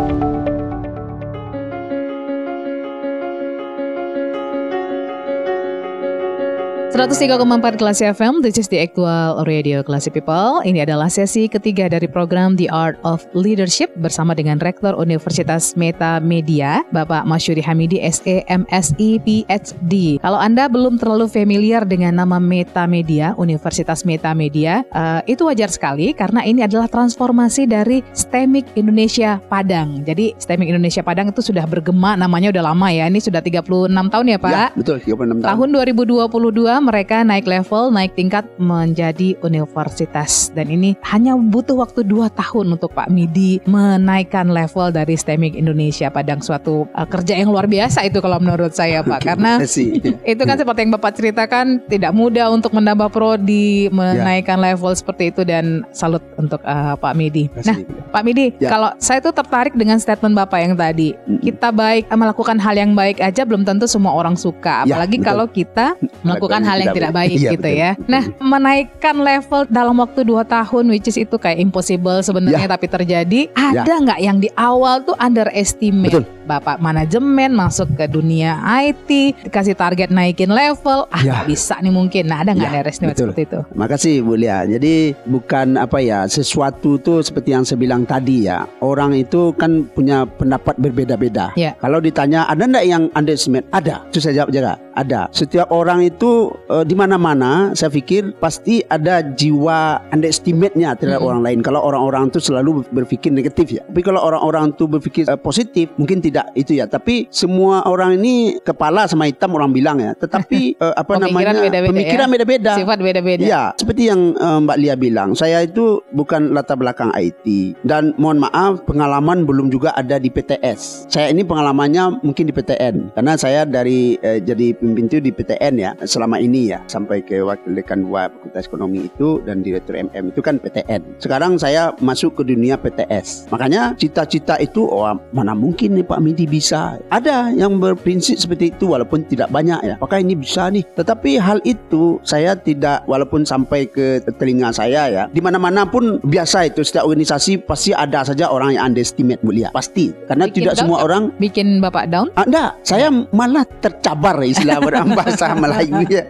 103,4 6.91 7.79
Kelas 7.79 8.03
FM, 8.03 8.43
this 8.43 8.59
is 8.59 8.67
the 8.67 8.75
actual 8.75 9.47
radio 9.47 9.79
Classy 9.79 10.11
People. 10.11 10.59
Ini 10.67 10.83
adalah 10.83 11.07
sesi 11.07 11.47
ketiga 11.47 11.87
dari 11.87 12.03
program 12.03 12.59
The 12.59 12.67
Art 12.67 12.99
of 13.07 13.23
Leadership 13.31 13.95
bersama 13.95 14.35
dengan 14.35 14.59
Rektor 14.59 14.99
Universitas 14.99 15.79
Meta 15.79 16.19
Media, 16.19 16.83
Bapak 16.91 17.23
Masyuri 17.23 17.63
Hamidi, 17.63 18.03
SE, 18.11 18.43
MSI, 18.43 19.23
PhD. 19.23 20.19
Kalau 20.19 20.35
Anda 20.35 20.67
belum 20.67 20.99
terlalu 20.99 21.31
familiar 21.31 21.87
dengan 21.87 22.19
nama 22.19 22.43
Meta 22.43 22.83
Media, 22.83 23.39
Universitas 23.39 24.03
Meta 24.03 24.35
Media, 24.35 24.83
eh, 24.91 25.31
itu 25.31 25.47
wajar 25.47 25.71
sekali 25.71 26.11
karena 26.11 26.43
ini 26.43 26.67
adalah 26.67 26.91
transformasi 26.91 27.71
dari 27.71 28.03
STEMIC 28.11 28.75
Indonesia 28.75 29.39
Padang. 29.47 30.03
Jadi 30.03 30.35
STEMIC 30.35 30.75
Indonesia 30.75 31.07
Padang 31.07 31.31
itu 31.31 31.39
sudah 31.39 31.63
bergema 31.63 32.19
namanya 32.19 32.51
udah 32.51 32.75
lama 32.75 32.91
ya. 32.91 33.07
Ini 33.07 33.23
sudah 33.23 33.39
36 33.39 34.11
tahun 34.11 34.25
ya 34.27 34.37
Pak? 34.43 34.51
ya 34.51 34.65
betul 34.75 34.99
36 34.99 35.39
tahun 35.39 35.47
Tahun 35.55 35.69
2022 35.71 36.80
mereka 36.82 37.21
naik 37.21 37.45
level, 37.45 37.93
naik 37.93 38.17
tingkat 38.17 38.43
menjadi 38.57 39.38
universitas. 39.45 40.49
Dan 40.51 40.73
ini 40.73 40.97
hanya 41.07 41.38
butuh 41.38 41.77
waktu 41.77 42.03
2 42.03 42.27
tahun 42.34 42.75
untuk 42.75 42.91
Pak 42.91 43.07
Midi 43.13 43.61
menaikkan 43.69 44.49
level 44.49 44.91
dari 44.91 45.15
STEMIC 45.15 45.55
Indonesia 45.55 46.09
Padang. 46.09 46.41
Suatu 46.41 46.89
uh, 46.91 47.07
kerja 47.07 47.38
yang 47.38 47.53
luar 47.53 47.69
biasa 47.69 48.03
itu 48.05 48.19
kalau 48.19 48.41
menurut 48.41 48.73
saya 48.73 49.05
Pak. 49.05 49.21
Karena 49.29 49.61
itu 50.32 50.41
kan 50.41 50.55
seperti 50.57 50.79
yang 50.84 50.93
Bapak 50.97 51.11
ceritakan 51.15 51.86
tidak 51.88 52.11
mudah 52.11 52.49
untuk 52.49 52.73
menambah 52.73 53.13
prodi, 53.13 53.88
menaikkan 53.93 54.57
level 54.59 54.91
seperti 54.91 55.29
itu. 55.32 55.41
Dan 55.45 55.86
salut 55.93 56.21
untuk 56.38 56.59
uh, 56.65 56.97
Pak 56.97 57.13
Midi. 57.13 57.47
Nah. 57.63 57.77
Pak 58.11 58.23
Midi, 58.27 58.53
Ya. 58.59 58.69
kalau 58.69 58.91
saya 58.99 59.23
tuh 59.23 59.32
tertarik 59.32 59.73
dengan 59.73 59.95
statement 59.97 60.36
Bapak 60.36 60.59
yang 60.59 60.75
tadi, 60.75 61.15
kita 61.41 61.71
baik 61.71 62.11
eh, 62.11 62.17
melakukan 62.19 62.59
hal 62.59 62.75
yang 62.75 62.91
baik 62.91 63.23
aja 63.23 63.47
belum 63.47 63.63
tentu 63.63 63.88
semua 63.88 64.11
orang 64.11 64.36
suka, 64.36 64.84
Ya, 64.84 64.99
apalagi 64.99 65.17
betul. 65.17 65.27
kalau 65.32 65.45
kita 65.47 65.95
melakukan 66.27 66.61
hal 66.61 66.70
yang 66.78 66.95
tidak 66.95 67.11
baik 67.11 67.30
Iya, 67.32 67.51
gitu 67.51 67.63
betul, 67.63 67.76
ya. 67.76 67.91
Nah, 68.05 68.24
menaikkan 68.38 69.15
level 69.17 69.61
dalam 69.67 69.95
waktu 69.97 70.22
2 70.22 70.45
tahun 70.45 70.84
which 70.88 71.07
is 71.07 71.17
itu 71.17 71.36
kayak 71.36 71.59
impossible 71.59 72.22
sebenarnya 72.22 72.67
tapi 72.67 72.88
terjadi. 72.88 73.41
Ada 73.51 73.93
nggak 73.99 74.19
yang 74.19 74.38
di 74.38 74.47
awal 74.53 75.01
tuh 75.01 75.15
underestimate? 75.17 76.11
Ya. 76.11 76.22
Betul. 76.22 76.26
Bapak 76.41 76.82
manajemen 76.82 77.53
masuk 77.53 77.95
ke 77.95 78.05
dunia 78.05 78.59
IT, 78.84 79.07
dikasih 79.45 79.72
target 79.72 80.09
naikin 80.09 80.49
level, 80.49 81.07
ah 81.07 81.22
Ya. 81.22 81.39
nggak 81.39 81.47
bisa 81.47 81.80
nih 81.80 81.93
mungkin. 81.93 82.24
Nah 82.28 82.43
ada 82.43 82.51
nggak 82.51 82.67
Ya, 82.67 82.76
nih 82.78 82.89
estimate 82.89 83.13
betul. 83.13 83.28
seperti 83.32 83.41
itu? 83.47 83.59
Makasih 83.72 84.15
Bu 84.19 84.34
Lia. 84.36 84.57
Jadi 84.65 84.93
bukan 85.24 85.80
apa 85.80 85.97
ya 85.97 86.26
sesuatu 86.26 86.97
tuh 86.97 87.24
seperti 87.24 87.55
yang 87.55 87.63
saya 87.63 87.80
bilang 87.80 88.03
tadi 88.03 88.45
ya. 88.45 88.67
Orang 88.80 89.13
itu 89.13 89.55
kan 89.55 89.88
punya 89.88 90.26
pendapat 90.28 90.76
berbeda-beda. 90.76 91.55
Ya. 91.55 91.78
Kalau 91.80 92.03
ditanya 92.03 92.43
ada 92.45 92.67
enggak 92.67 92.84
yang 92.84 93.03
underestimate? 93.13 93.63
Ada. 93.72 94.03
Itu 94.09 94.19
saya 94.19 94.43
jawab 94.43 94.51
jaga. 94.51 94.76
Ada. 94.93 95.31
Setiap 95.31 95.71
orang 95.71 96.03
itu 96.03 96.51
eh, 96.67 96.83
di 96.83 96.95
mana-mana 96.97 97.71
saya 97.77 97.87
pikir 97.93 98.35
pasti 98.37 98.83
ada 98.91 99.23
jiwa 99.23 100.03
underestimate-nya 100.11 100.99
terhadap 100.99 101.23
Mm-mm. 101.23 101.29
orang 101.31 101.41
lain. 101.47 101.59
Kalau 101.63 101.79
orang-orang 101.79 102.27
itu 102.29 102.39
selalu 102.43 102.83
berpikir 102.91 103.31
negatif 103.31 103.79
ya. 103.79 103.83
Tapi 103.87 104.01
kalau 104.03 104.19
orang-orang 104.19 104.75
itu 104.75 104.85
berpikir 104.85 105.23
eh, 105.31 105.39
positif 105.39 105.89
mungkin 105.95 106.19
tidak 106.19 106.51
itu 106.59 106.75
ya. 106.75 106.85
Tapi 106.89 107.31
semua 107.31 107.87
orang 107.87 108.19
ini 108.19 108.59
kepala 108.59 109.07
sama 109.07 109.31
hitam 109.31 109.55
orang 109.55 109.71
bilang 109.71 109.97
ya. 110.03 110.11
Tetapi 110.17 110.75
eh, 110.83 110.93
apa 110.95 111.11
Pemikiran 111.17 111.55
namanya 111.55 111.61
beda-beda 111.61 111.89
pemikiran 111.91 112.27
ya. 112.27 112.33
beda-beda. 112.33 112.71
Sifat 112.77 112.99
beda-beda. 112.99 113.43
Ya, 113.45 113.61
seperti 113.77 114.11
yang 114.11 114.33
eh, 114.35 114.59
Mbak 114.63 114.77
Lia 114.81 114.95
bilang, 114.97 115.29
saya 115.37 115.63
itu 115.63 116.01
bukan 116.11 116.51
latar 116.51 116.75
belakang 116.75 117.13
IT 117.15 117.77
dan 117.85 118.11
mohon 118.17 118.41
maaf 118.41 118.83
pengalaman 118.85 119.43
belum 119.45 119.71
juga 119.71 119.93
ada 119.95 120.17
di 120.17 120.27
PTS. 120.31 121.11
Saya 121.11 121.29
ini 121.31 121.45
pengalamannya 121.45 122.23
mungkin 122.25 122.49
di 122.49 122.53
PTN 122.53 123.15
karena 123.15 123.33
saya 123.37 123.63
dari 123.63 124.17
eh, 124.19 124.41
jadi 124.41 124.80
pemimpin 124.82 125.05
itu 125.05 125.17
di 125.21 125.29
PTN 125.29 125.73
ya 125.77 125.91
selama 126.01 126.41
ini 126.41 126.73
ya 126.73 126.82
sampai 126.89 127.21
ke 127.21 127.38
wakil 127.45 127.77
dekan 127.77 128.01
dua 128.09 128.34
Fakultas 128.34 128.65
Ekonomi 128.65 129.05
itu 129.05 129.38
dan 129.45 129.61
direktur 129.61 129.93
MM 129.93 130.34
itu 130.34 130.41
kan 130.41 130.57
PTN. 130.57 131.21
Sekarang 131.21 131.61
saya 131.61 131.93
masuk 132.01 132.41
ke 132.41 132.49
dunia 132.49 132.82
PTS. 132.82 133.53
Makanya 133.53 133.93
cita-cita 133.93 134.57
itu 134.57 134.88
oh 134.89 135.05
mana 135.36 135.53
mungkin 135.53 135.93
nih 135.99 136.05
Pak 136.07 136.19
Midi 136.23 136.49
bisa. 136.49 136.97
Ada 137.13 137.53
yang 137.53 137.77
berprinsip 137.77 138.41
seperti 138.41 138.73
itu 138.73 138.89
walaupun 138.89 139.27
tidak 139.27 139.51
banyak 139.51 139.79
ya. 139.84 139.95
Apakah 140.01 140.23
ini 140.23 140.34
bisa 140.34 140.71
nih? 140.71 140.82
Tetapi 140.97 141.38
hal 141.38 141.61
itu 141.67 142.17
saya 142.25 142.57
tidak 142.57 143.05
walaupun 143.05 143.43
sampai 143.43 143.86
ke 143.86 144.23
telinga 144.39 144.71
saya 144.71 145.11
ya. 145.11 145.23
Di 145.29 145.43
mana-mana 145.43 145.84
pun 145.84 146.17
biasa 146.23 146.71
itu 146.71 146.82
setiap 146.82 147.05
organisasi 147.05 147.67
pasti 147.67 147.91
ada 147.91 148.23
saja 148.23 148.47
orang 148.47 148.79
yang 148.79 148.89
underestimate 148.89 149.43
mulia. 149.43 149.69
Pasti. 149.75 150.15
Karena 150.25 150.47
Bikin 150.47 150.55
tidak 150.63 150.73
down 150.79 150.82
semua 150.88 150.99
orang 151.03 151.23
Bikin 151.36 151.84
Bapak 151.84 152.07
down? 152.07 152.32
Ah, 152.39 152.47
enggak, 152.47 152.79
saya 152.88 153.11
malah 153.36 153.67
tercabar 153.84 154.39
istilah 154.39 154.70
berbahasa 154.80 155.51
Melayu 155.61 156.05
ya. 156.07 156.24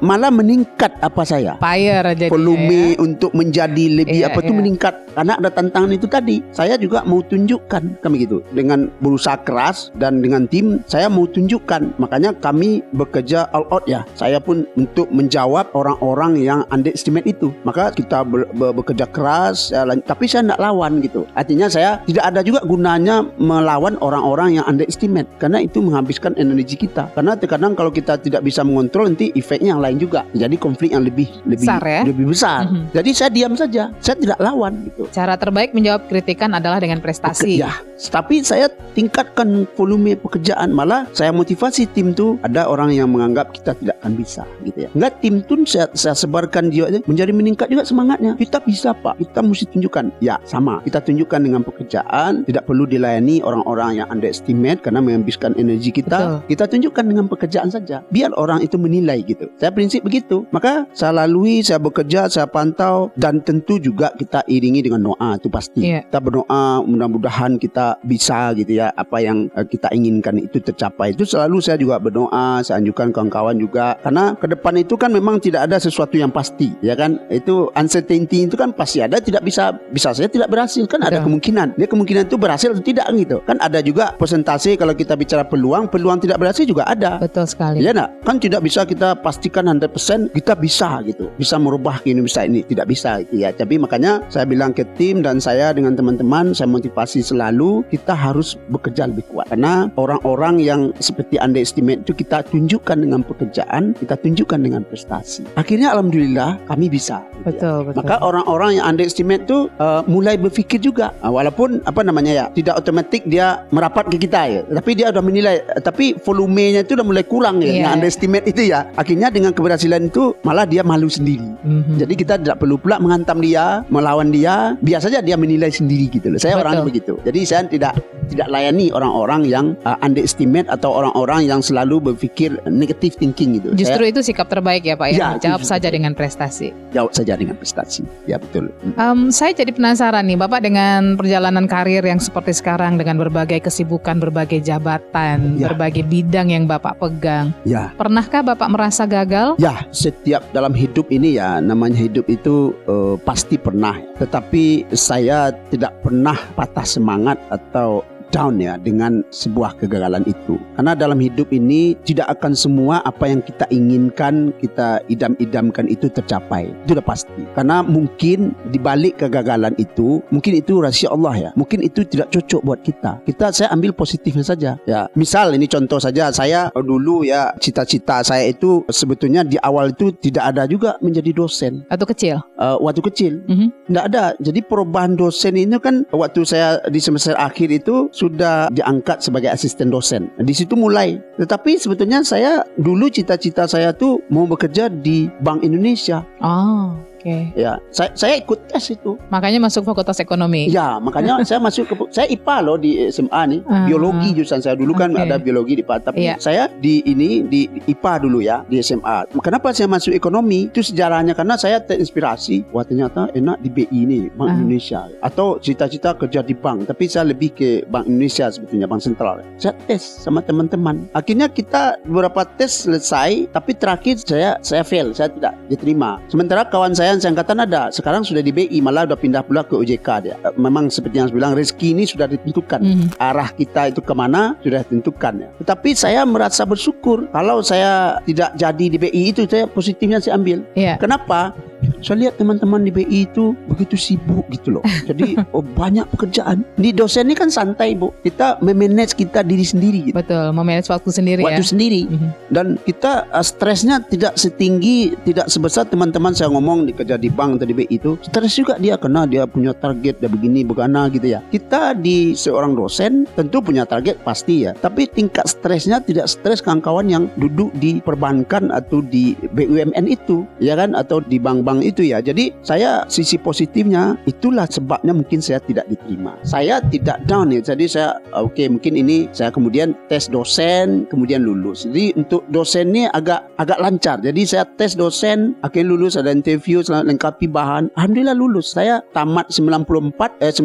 Malah 0.00 0.32
meningkat 0.32 0.96
apa 1.00 1.22
saya? 1.26 1.58
Fire 1.60 2.16
jadi. 2.16 2.30
volume 2.32 2.96
untuk 2.96 3.34
menjadi 3.36 3.84
lebih 4.00 4.24
Iya, 4.24 4.30
apa 4.32 4.40
tuh 4.40 4.54
iya. 4.54 4.60
meningkat. 4.62 4.94
Karena 5.14 5.32
ada 5.38 5.50
tantangan 5.50 5.90
itu 5.90 6.06
tadi. 6.06 6.40
Saya 6.50 6.74
juga 6.78 7.02
mau 7.04 7.20
tunjukkan 7.20 8.00
kami 8.00 8.16
gitu. 8.26 8.40
Dengan 8.50 8.88
berusaha 9.02 9.38
keras 9.42 9.90
dan 9.98 10.22
dengan 10.22 10.46
tim 10.46 10.80
saya 10.86 11.10
mau 11.10 11.26
tunjukkan. 11.26 11.98
Makanya 11.98 12.34
kami 12.38 12.80
bekerja 12.94 13.50
all 13.50 13.66
out 13.70 13.84
ya. 13.84 14.06
Saya 14.14 14.38
pun 14.38 14.64
untuk 14.74 15.10
menjawab 15.10 15.70
orang-orang 15.74 16.38
yang 16.40 16.62
underestimate 16.70 17.26
itu. 17.26 17.50
Maka 17.66 17.90
kita 17.90 18.22
ber- 18.22 18.48
ber- 18.54 18.74
bekerja 18.74 19.06
keras 19.10 19.74
ya, 19.74 19.82
tapi 20.06 20.30
saya 20.30 20.46
tidak 20.46 20.60
lawan 20.62 21.02
gitu. 21.02 21.26
Artinya 21.34 21.66
saya 21.66 21.98
tidak 22.06 22.24
ada 22.30 22.40
juga 22.42 22.62
gunanya 22.62 23.22
melawan 23.38 23.98
orang-orang 23.98 24.58
yang 24.60 24.66
underestimate. 24.66 25.26
Karena 25.38 25.62
itu 25.62 25.82
menghabiskan 25.82 26.34
energi 26.36 26.78
kita. 26.78 27.10
Karena 27.14 27.34
terkadang 27.34 27.73
kalau 27.74 27.90
kita 27.90 28.18
tidak 28.18 28.42
bisa 28.42 28.62
mengontrol 28.62 29.06
nanti 29.06 29.30
efeknya 29.34 29.76
yang 29.76 29.82
lain 29.82 29.98
juga 29.98 30.24
jadi 30.32 30.54
konflik 30.56 30.94
yang 30.94 31.04
lebih 31.04 31.28
lebih 31.46 31.66
Besar 31.66 31.82
ya? 31.82 32.02
lebih 32.06 32.26
besar 32.30 32.62
Mhm. 32.64 32.84
jadi 32.94 33.10
saya 33.12 33.30
diam 33.30 33.54
saja 33.54 33.82
saya 34.00 34.16
tidak 34.16 34.38
lawan 34.40 34.86
gitu 34.88 35.06
Cara 35.12 35.36
terbaik 35.36 35.76
menjawab 35.76 36.08
kritikan 36.08 36.50
adalah 36.50 36.80
dengan 36.80 36.98
prestasi. 36.98 37.60
Ya, 37.60 37.70
tapi 38.10 38.42
saya 38.42 38.66
tingkatkan 38.98 39.68
volume 39.76 40.16
pekerjaan 40.18 40.72
malah 40.72 41.06
saya 41.12 41.30
motivasi 41.30 41.86
tim 41.92 42.16
tuh 42.16 42.40
ada 42.42 42.66
orang 42.66 42.90
yang 42.90 43.06
menganggap 43.10 43.52
kita 43.52 43.76
tidak 43.78 44.00
akan 44.02 44.12
bisa 44.16 44.42
gitu 44.64 44.86
ya. 44.86 44.90
Enggak 44.96 45.12
tim 45.22 45.34
tuh 45.44 45.62
saya, 45.68 45.86
saya 45.92 46.16
sebarkan 46.16 46.72
dia 46.72 46.88
menjadi 47.04 47.30
meningkat 47.30 47.68
juga 47.70 47.84
semangatnya. 47.84 48.34
Kita 48.34 48.58
bisa 48.64 48.90
Pak, 48.96 49.20
kita 49.22 49.40
mesti 49.44 49.64
tunjukkan. 49.70 50.04
Ya, 50.18 50.40
sama. 50.48 50.80
Kita 50.82 50.98
tunjukkan 51.04 51.40
dengan 51.42 51.62
pekerjaan, 51.62 52.42
tidak 52.48 52.64
perlu 52.64 52.88
dilayani 52.88 53.44
orang-orang 53.44 54.02
yang 54.02 54.08
underestimate 54.10 54.80
karena 54.82 54.98
menghabiskan 55.04 55.54
energi 55.54 55.92
kita. 55.92 56.42
Kita 56.48 56.64
tunjukkan 56.66 57.04
dengan 57.04 57.26
pekerjaan 57.28 57.63
saja. 57.68 58.02
Biar 58.08 58.32
orang 58.36 58.64
itu 58.64 58.76
menilai 58.80 59.20
gitu. 59.24 59.48
Saya 59.60 59.70
prinsip 59.70 60.04
begitu. 60.04 60.44
Maka 60.50 60.88
saya 60.92 61.24
lalui, 61.24 61.60
saya 61.60 61.80
bekerja, 61.80 62.26
saya 62.28 62.48
pantau 62.48 63.12
dan 63.14 63.40
tentu 63.44 63.78
juga 63.78 64.12
kita 64.16 64.44
iringi 64.48 64.84
dengan 64.84 65.12
doa 65.12 65.36
itu 65.36 65.48
pasti. 65.52 65.84
Iya. 65.84 66.08
Kita 66.08 66.20
berdoa 66.20 66.84
mudah-mudahan 66.84 67.56
kita 67.60 68.00
bisa 68.04 68.52
gitu 68.58 68.80
ya 68.80 68.90
apa 68.94 69.20
yang 69.20 69.48
eh, 69.52 69.66
kita 69.66 69.92
inginkan 69.92 70.40
itu 70.40 70.60
tercapai. 70.60 71.12
Itu 71.14 71.28
selalu 71.28 71.60
saya 71.60 71.76
juga 71.80 72.00
berdoa, 72.00 72.60
saya 72.64 72.80
anjurkan 72.80 73.10
kawan-kawan 73.14 73.56
juga 73.56 73.96
karena 74.00 74.34
ke 74.36 74.46
depan 74.50 74.74
itu 74.80 74.94
kan 74.96 75.10
memang 75.12 75.38
tidak 75.40 75.68
ada 75.68 75.76
sesuatu 75.78 76.16
yang 76.16 76.32
pasti, 76.32 76.72
ya 76.80 76.96
kan? 76.96 77.20
Itu 77.30 77.70
uncertainty 77.74 78.46
itu 78.46 78.56
kan 78.56 78.72
pasti 78.72 79.04
ada, 79.04 79.20
tidak 79.20 79.44
bisa 79.44 79.74
bisa 79.92 80.12
saja 80.12 80.28
tidak 80.28 80.50
berhasil 80.50 80.84
kan 80.88 81.02
ada 81.04 81.22
kemungkinan. 81.22 81.78
Dia 81.78 81.88
kemungkinan 81.88 82.26
itu 82.28 82.36
berhasil 82.36 82.72
atau 82.72 82.84
tidak 82.84 83.06
gitu. 83.14 83.40
Kan 83.46 83.58
ada 83.60 83.78
juga 83.84 84.14
persentase 84.16 84.74
kalau 84.74 84.94
kita 84.96 85.14
bicara 85.14 85.46
peluang, 85.46 85.86
peluang 85.88 86.18
tidak 86.20 86.40
berhasil 86.40 86.64
juga 86.66 86.88
ada. 86.88 87.20
Betul 87.22 87.46
sekali. 87.54 87.78
Iya 87.80 87.94
nak? 87.94 88.08
Kan 88.26 88.42
tidak 88.42 88.66
bisa 88.66 88.82
kita 88.82 89.14
pastikan 89.18 89.70
100% 89.70 90.34
kita 90.34 90.58
bisa 90.58 91.00
gitu. 91.06 91.30
Bisa 91.38 91.56
merubah 91.56 92.02
ke 92.02 92.10
Indonesia 92.10 92.42
ini. 92.42 92.66
Tidak 92.66 92.86
bisa 92.86 93.22
gitu 93.22 93.40
ya. 93.40 93.54
Tapi 93.54 93.78
makanya 93.78 94.20
saya 94.28 94.44
bilang 94.44 94.74
ke 94.74 94.82
tim 94.98 95.22
dan 95.22 95.38
saya 95.38 95.70
dengan 95.70 95.94
teman-teman 95.94 96.52
saya 96.52 96.66
motivasi 96.66 97.22
selalu 97.22 97.86
kita 97.88 98.12
harus 98.12 98.58
bekerja 98.68 99.06
lebih 99.06 99.24
kuat. 99.30 99.48
Karena 99.48 99.86
orang-orang 99.94 100.58
yang 100.58 100.90
seperti 100.98 101.38
underestimate 101.38 102.02
itu 102.02 102.12
kita 102.12 102.42
tunjukkan 102.50 102.98
dengan 102.98 103.22
pekerjaan, 103.22 103.94
kita 103.94 104.18
tunjukkan 104.18 104.58
dengan 104.58 104.82
prestasi. 104.82 105.46
Akhirnya 105.54 105.94
alhamdulillah 105.94 106.58
kami 106.66 106.90
bisa. 106.90 107.22
gitu 107.22 107.44
ya. 107.44 107.52
Betul, 107.54 107.78
betul. 107.90 107.98
Maka 108.02 108.14
orang-orang 108.24 108.70
yang 108.80 108.86
underestimate 108.88 109.44
tu 109.44 109.68
uh, 109.78 110.00
mulai 110.08 110.40
berfikir 110.40 110.80
juga 110.80 111.12
uh, 111.20 111.30
walaupun 111.30 111.84
apa 111.84 112.00
namanya 112.00 112.32
ya 112.32 112.44
tidak 112.56 112.80
otomatik 112.80 113.22
dia 113.28 113.62
merapat 113.68 114.08
ke 114.08 114.16
kita 114.16 114.40
ya 114.48 114.60
tapi 114.64 114.90
dia 114.96 115.12
sudah 115.12 115.24
menilai 115.24 115.54
tapi 115.84 116.16
volumenya 116.24 116.80
itu 116.82 116.96
sudah 116.96 117.06
mulai 117.06 117.24
kurang 117.24 117.43
ya 117.58 117.66
Iya. 117.66 117.80
yang 117.84 117.92
underestimate 117.94 118.46
itu 118.46 118.62
ya 118.70 118.88
akhirnya 118.94 119.28
dengan 119.28 119.50
keberhasilan 119.50 120.08
itu 120.08 120.32
malah 120.40 120.64
dia 120.64 120.80
malu 120.80 121.06
sendiri 121.06 121.44
Mhm. 121.60 121.98
jadi 121.98 122.14
kita 122.14 122.34
tidak 122.40 122.56
perlu 122.56 122.76
pula 122.76 122.96
menghantam 122.96 123.38
dia 123.38 123.82
melawan 123.88 124.30
dia 124.30 124.78
biar 124.80 124.98
saja 124.98 125.18
dia 125.18 125.34
menilai 125.34 125.68
sendiri 125.68 126.08
gitu 126.08 126.30
loh 126.30 126.38
saya 126.38 126.54
Betul. 126.54 126.64
orangnya 126.64 126.84
begitu 126.84 127.12
jadi 127.20 127.40
saya 127.42 127.62
tidak 127.66 127.92
tidak 128.24 128.48
layani 128.48 128.88
orang-orang 128.88 129.44
yang 129.44 129.66
uh, 129.82 130.00
underestimate 130.00 130.64
atau 130.66 130.94
orang-orang 130.94 131.44
yang 131.44 131.60
selalu 131.60 132.00
berfikir 132.02 132.56
negative 132.64 133.18
thinking 133.18 133.58
gitu 133.58 133.74
Justru 133.74 134.06
itu 134.06 134.20
sikap 134.22 134.48
terbaik 134.48 134.80
ya 134.80 134.94
Pak 134.94 135.08
ya. 135.10 135.16
Ya, 135.16 135.28
Jawab 135.36 135.60
itu 135.60 135.68
saja 135.68 135.88
dengan 135.90 136.12
prestasi. 136.14 136.70
saya 136.70 136.92
jawab 136.94 137.12
saja 137.12 137.32
dengan 137.34 137.54
prestasi 137.54 138.00
ya 138.24 138.38
betul 138.38 138.70
Em, 138.94 139.28
saya 139.28 139.50
jadi 139.52 139.74
penasaran 139.74 140.22
nih 140.24 140.38
Bapak 140.38 140.62
dengan 140.62 141.18
perjalanan 141.18 141.66
karir 141.66 142.00
yang 142.00 142.16
seperti 142.16 142.54
sekarang 142.54 142.94
dengan 142.94 143.18
berbagai 143.18 143.58
kesibukan, 143.60 144.16
berbagai 144.16 144.62
jabatan, 144.62 145.58
Ya. 145.58 145.68
berbagai 145.68 146.04
bidang 146.04 146.48
yang 146.48 146.64
Bapak 146.64 146.96
pegang. 146.96 147.33
Ya 147.66 147.94
Pernahkah 147.94 148.42
Bapak 148.42 148.68
merasa 148.68 149.06
gagal? 149.06 149.56
Ya, 149.56 149.86
setiap 149.94 150.42
dalam 150.50 150.74
hidup 150.74 151.08
ini 151.08 151.38
ya, 151.38 151.62
namanya 151.62 151.96
hidup 151.96 152.26
itu 152.26 152.74
eh, 152.84 153.16
pasti 153.22 153.56
pernah. 153.56 153.96
Tetapi 154.18 154.92
saya 154.92 155.54
tidak 155.70 155.94
pernah 156.02 156.36
patah 156.58 156.86
semangat 156.86 157.38
atau 157.48 158.02
down 158.34 158.58
ya 158.58 158.74
dengan 158.74 159.22
sebuah 159.30 159.78
kegagalan 159.78 160.26
itu. 160.26 160.58
Karena 160.74 160.98
dalam 160.98 161.22
hidup 161.22 161.54
ini 161.54 161.94
tidak 162.02 162.34
akan 162.34 162.58
semua 162.58 162.98
apa 163.06 163.30
yang 163.30 163.38
kita 163.46 163.70
inginkan, 163.70 164.50
kita 164.58 164.98
idam-idamkan 165.06 165.86
itu 165.86 166.10
tercapai. 166.10 166.74
Itu 166.82 166.98
sudah 166.98 167.06
pasti. 167.06 167.42
Karena 167.54 167.86
mungkin 167.86 168.58
di 168.74 168.82
balik 168.82 169.22
kegagalan 169.22 169.78
itu, 169.78 170.18
mungkin 170.34 170.58
itu 170.58 170.82
rahasia 170.82 171.14
Allah 171.14 171.34
ya. 171.38 171.50
Mungkin 171.54 171.86
itu 171.86 172.02
tidak 172.02 172.34
cocok 172.34 172.60
buat 172.66 172.80
kita. 172.82 173.22
Kita 173.22 173.54
saya 173.54 173.70
ambil 173.70 173.94
positifnya 173.94 174.42
saja. 174.42 174.74
Ya, 174.90 175.06
misal 175.14 175.54
ini 175.54 175.70
contoh 175.70 176.02
saja 176.02 176.34
saya 176.34 176.74
dulu 176.74 177.22
ya 177.22 177.54
cita-cita 177.62 178.26
saya 178.26 178.50
itu 178.50 178.82
sebetulnya 178.90 179.46
di 179.46 179.60
awal 179.62 179.94
itu 179.94 180.10
tidak 180.18 180.50
ada 180.50 180.66
juga 180.66 180.98
menjadi 180.98 181.30
dosen. 181.30 181.86
Atau 181.86 182.08
kecil? 182.10 182.42
Uh, 182.58 182.80
waktu 182.82 183.00
kecil 183.04 183.32
Mhm. 183.46 183.68
tidak 183.92 184.04
ada. 184.10 184.24
Jadi 184.40 184.60
perubahan 184.64 185.14
dosen 185.14 185.54
ini 185.54 185.76
kan 185.78 186.08
waktu 186.10 186.42
saya 186.48 186.80
di 186.88 186.98
semester 186.98 187.36
akhir 187.36 187.68
itu 187.70 188.08
sudah 188.24 188.72
diangkat 188.72 189.20
sebagai 189.20 189.52
asisten 189.52 189.92
dosen. 189.92 190.32
Di 190.40 190.56
situ 190.56 190.72
mulai. 190.72 191.20
Tetapi 191.36 191.76
sebetulnya 191.76 192.24
saya 192.24 192.64
dulu 192.80 193.12
cita-cita 193.12 193.68
saya 193.68 193.92
tuh 193.92 194.24
mau 194.32 194.48
bekerja 194.48 194.88
di 194.88 195.28
Bank 195.44 195.60
Indonesia. 195.60 196.24
Oh, 196.40 196.96
Oke. 197.24 197.56
Ya, 197.56 197.80
saya, 197.88 198.12
saya 198.12 198.34
ikut 198.36 198.68
tes 198.68 198.84
itu. 198.92 199.16
Makanya 199.32 199.56
masuk 199.56 199.80
Fakultas 199.88 200.20
Ekonomi. 200.20 200.68
Ya, 200.68 201.00
makanya 201.00 201.40
saya 201.48 201.56
masuk 201.56 201.88
ke 201.88 201.94
saya 202.12 202.28
IPA 202.28 202.56
loh 202.60 202.76
di 202.76 203.00
SMA 203.08 203.42
nih. 203.48 203.60
Ah. 203.64 203.88
Biologi 203.88 204.36
jurusan 204.36 204.60
saya 204.60 204.76
dulu 204.76 204.92
kan 204.92 205.08
Oke. 205.08 205.24
ada 205.24 205.40
biologi 205.40 205.80
di 205.80 205.84
Pak, 205.84 206.12
tapi 206.12 206.28
Iya. 206.28 206.36
saya 206.36 206.68
di 206.68 207.00
ini 207.08 207.40
di 207.40 207.64
IPA 207.88 208.28
dulu 208.28 208.44
ya 208.44 208.60
di 208.68 208.76
SMA. 208.76 209.24
Kenapa 209.40 209.72
saya 209.72 209.88
masuk 209.88 210.12
ekonomi? 210.12 210.68
Itu 210.68 210.84
sejarahnya 210.84 211.32
karena 211.32 211.56
saya 211.56 211.80
terinspirasi. 211.80 212.68
Wah 212.76 212.84
ternyata 212.84 213.32
enak 213.32 213.56
di 213.64 213.72
BI 213.72 213.88
ini 213.90 214.28
Bank 214.28 214.52
Ah. 214.52 214.54
Indonesia. 214.60 215.00
Atau 215.24 215.56
cita-cita 215.58 216.12
kerja 216.12 216.44
di 216.44 216.52
bank, 216.52 216.84
tapi 216.84 217.08
saya 217.08 217.32
lebih 217.32 217.56
ke 217.56 217.68
Bank 217.88 218.04
Indonesia 218.04 218.52
sebetulnya 218.52 218.84
Bank 218.84 219.00
Sentral. 219.00 219.40
Saya 219.56 219.72
tes 219.88 220.04
sama 220.04 220.44
teman-teman. 220.44 221.08
Akhirnya 221.16 221.48
kita 221.48 221.96
beberapa 222.04 222.44
tes 222.60 222.84
selesai, 222.84 223.48
tapi 223.48 223.72
terakhir 223.72 224.20
saya 224.20 224.60
saya 224.60 224.84
fail, 224.84 225.16
saya 225.16 225.32
tidak 225.32 225.56
diterima. 225.72 226.20
Sementara 226.28 226.68
kawan 226.68 226.92
saya 226.92 227.13
yang 227.14 227.22
seangkatan 227.22 227.58
ada, 227.60 227.88
sekarang 227.88 228.20
sudah 228.20 228.38
di 228.38 228.50
BI, 228.50 228.78
malah 228.78 229.06
udah 229.06 229.14
pindah 229.14 229.40
pula 229.40 229.62
ke 229.62 229.72
OJK 229.72 230.08
dia. 230.20 230.34
Eh, 230.40 230.52
Memang 230.56 230.88
seperti 230.88 231.16
yang 231.16 231.26
saya 231.26 231.36
bilang 231.36 231.52
rezeki 231.54 231.88
ini 231.90 232.04
sudah 232.04 232.26
ditentukan 232.26 232.80
Mhm. 232.80 233.06
arah 233.16 233.48
kita 233.48 233.88
itu 233.88 234.00
ke 234.00 234.12
mana 234.12 234.58
sudah 234.60 234.82
ditentukan 234.82 235.34
ya. 235.36 235.48
Tetapi 235.58 235.90
saya 235.92 236.20
merasa 236.24 236.64
bersyukur 236.64 237.30
kalau 237.30 237.60
saya 237.60 238.18
tidak 238.24 238.52
jadi 238.54 238.84
di 238.86 238.98
BI 238.98 239.22
itu 239.30 239.44
saya 239.44 239.64
positifnya 239.64 240.18
saya 240.18 240.34
ambil. 240.34 240.66
Iya. 240.74 240.98
Kenapa? 240.98 241.54
Saya 242.00 242.16
lihat 242.18 242.40
teman-teman 242.40 242.80
di 242.80 242.88
BI 242.90 243.04
itu 243.24 243.52
begitu 243.66 243.92
sibuk 243.94 244.48
gitu 244.48 244.72
loh. 244.72 244.84
Jadi 245.04 245.36
oh, 245.52 245.60
banyak 245.60 246.08
pekerjaan. 246.08 246.64
Di 246.74 246.96
dosen 246.96 247.28
ini 247.28 247.36
kan 247.36 247.52
santai 247.52 247.92
bu. 247.92 248.08
Kita 248.18 248.56
memanage 248.58 249.12
kita 249.12 249.44
diri 249.44 249.60
sendiri 249.62 250.00
gitu. 250.02 250.16
Betul, 250.16 250.48
memanage 250.50 250.88
waktu 250.88 251.12
sendiri 251.12 251.44
Waktu 251.44 251.60
ya. 251.60 251.68
sendiri 251.68 252.02
Mhm. 252.08 252.28
dan 252.48 252.66
kita 252.80 253.28
uh, 253.28 253.44
stresnya 253.44 254.00
tidak 254.02 254.32
setinggi 254.34 255.12
tidak 255.24 255.44
sebesar 255.46 255.84
teman-teman 255.84 256.32
saya 256.32 256.48
ngomong 256.48 256.88
di 256.88 256.96
kerja 257.04 257.20
di 257.20 257.28
bank 257.28 257.60
atau 257.60 257.68
di 257.68 257.76
BI 257.76 257.86
itu 257.92 258.16
stres 258.24 258.56
juga 258.56 258.80
dia 258.80 258.96
karena 258.96 259.28
dia 259.28 259.44
punya 259.44 259.76
target 259.76 260.18
dia 260.24 260.30
begini 260.32 260.64
begana 260.64 261.12
gitu 261.12 261.28
ya. 261.28 261.44
Kita 261.52 261.92
di 261.92 262.32
seorang 262.32 262.72
dosen 262.72 263.28
tentu 263.36 263.60
punya 263.60 263.84
target 263.84 264.16
pasti 264.24 264.64
ya 264.64 264.72
tapi 264.80 265.04
tingkat 265.04 265.44
stresnya 265.44 266.00
tidak 266.00 266.26
stres 266.32 266.64
kawan-kawan 266.64 267.06
yang 267.12 267.24
duduk 267.36 267.68
di 267.76 268.00
perbankan 268.00 268.72
atau 268.72 269.04
di 269.04 269.36
BUMN 269.52 270.08
itu 270.08 270.48
ya 270.58 270.74
kan 270.80 270.96
atau 270.96 271.20
di 271.20 271.36
bank-bank 271.36 271.84
itu 271.84 272.08
ya. 272.08 272.24
Jadi 272.24 272.56
saya 272.64 273.04
sisi 273.12 273.36
positifnya 273.36 274.16
itulah 274.24 274.64
sebabnya 274.64 275.12
mungkin 275.12 275.44
saya 275.44 275.60
tidak 275.60 275.84
diterima. 275.92 276.40
Saya 276.42 276.80
tidak 276.88 277.20
down 277.28 277.52
ya 277.52 277.60
jadi 277.60 277.84
saya 277.84 278.08
oke 278.32 278.64
mungkin 278.72 278.96
ini 278.96 279.28
saya 279.36 279.52
kemudian 279.52 279.92
tes 280.08 280.32
dosen 280.32 281.04
kemudian 281.12 281.44
lulus. 281.44 281.84
Jadi 281.84 282.16
untuk 282.16 282.46
dosen 282.48 282.96
ini 282.96 283.10
agak 283.12 283.44
agak 283.60 283.78
lancar. 283.82 284.16
Jadi 284.24 284.42
saya 284.48 284.64
tes 284.64 284.96
dosen 284.96 285.52
akhirnya 285.60 285.90
lulus 285.90 286.14
ada 286.16 286.30
interview 286.30 286.80
lengkapi 287.00 287.46
bahan 287.46 287.90
alhamdulillah 287.90 288.30
lulus 288.32 288.70
saya 288.70 289.02
tamat 289.08 289.48
94 289.48 290.14
eh 290.38 290.52
95 290.52 290.62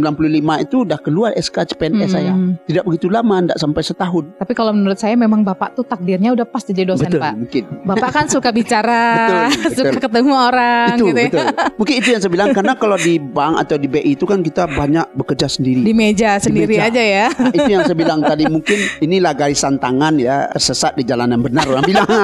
itu 0.61 0.75
udah 0.79 0.99
keluar 0.99 1.31
SK 1.33 1.57
CPNS 1.69 2.11
saya 2.11 2.27
Hmm. 2.29 2.59
tidak 2.63 2.83
begitu 2.83 3.07
lama 3.07 3.41
tidak 3.41 3.57
sampai 3.57 3.81
setahun 3.81 4.25
Tapi 4.35 4.53
kalau 4.53 4.69
menurut 4.69 4.95
saya 4.95 5.15
memang 5.15 5.41
Bapak 5.41 5.73
tuh 5.73 5.81
takdirnya 5.81 6.29
udah 6.29 6.43
pas 6.43 6.61
jadi 6.61 6.85
dosen, 6.85 7.07
betul 7.07 7.19
Pak. 7.19 7.33
mungkin 7.33 7.63
Bapak 7.81 8.09
kan 8.11 8.25
suka 8.27 8.49
bicara, 8.49 9.01
Betul, 9.49 9.71
suka 9.73 9.89
betul. 9.89 10.01
ketemu 10.05 10.33
orang 10.35 10.89
itu 10.91 11.05
gitu 11.05 11.15
ya. 11.15 11.25
betul 11.25 11.45
mungkin 11.75 11.95
itu 11.95 12.07
yang 12.09 12.19
saya 12.19 12.31
bilang 12.31 12.49
karena 12.51 12.73
kalau 12.75 12.97
di 12.97 13.13
bank 13.17 13.53
atau 13.59 13.75
di 13.75 13.87
BI 13.87 14.11
itu 14.11 14.25
kan 14.25 14.39
kita 14.39 14.67
banyak 14.67 15.05
bekerja 15.13 15.47
sendiri 15.47 15.81
Di 15.81 15.93
meja 15.93 16.35
sendiri 16.37 16.75
meja. 16.75 16.85
aja 16.85 17.01
ya. 17.01 17.27
Nah, 17.31 17.49
itu 17.49 17.69
yang 17.69 17.83
saya 17.83 17.97
bilang 18.03 18.19
tadi 18.19 18.43
mungkin 18.45 18.75
inilah 18.99 19.31
garisan 19.31 19.77
tangan 19.77 20.17
ya 20.17 20.51
tersesat 20.51 20.93
di 20.93 21.03
jalan 21.03 21.29
yang 21.29 21.39
benar 21.39 21.63
orang 21.65 21.85
bilang. 21.85 22.09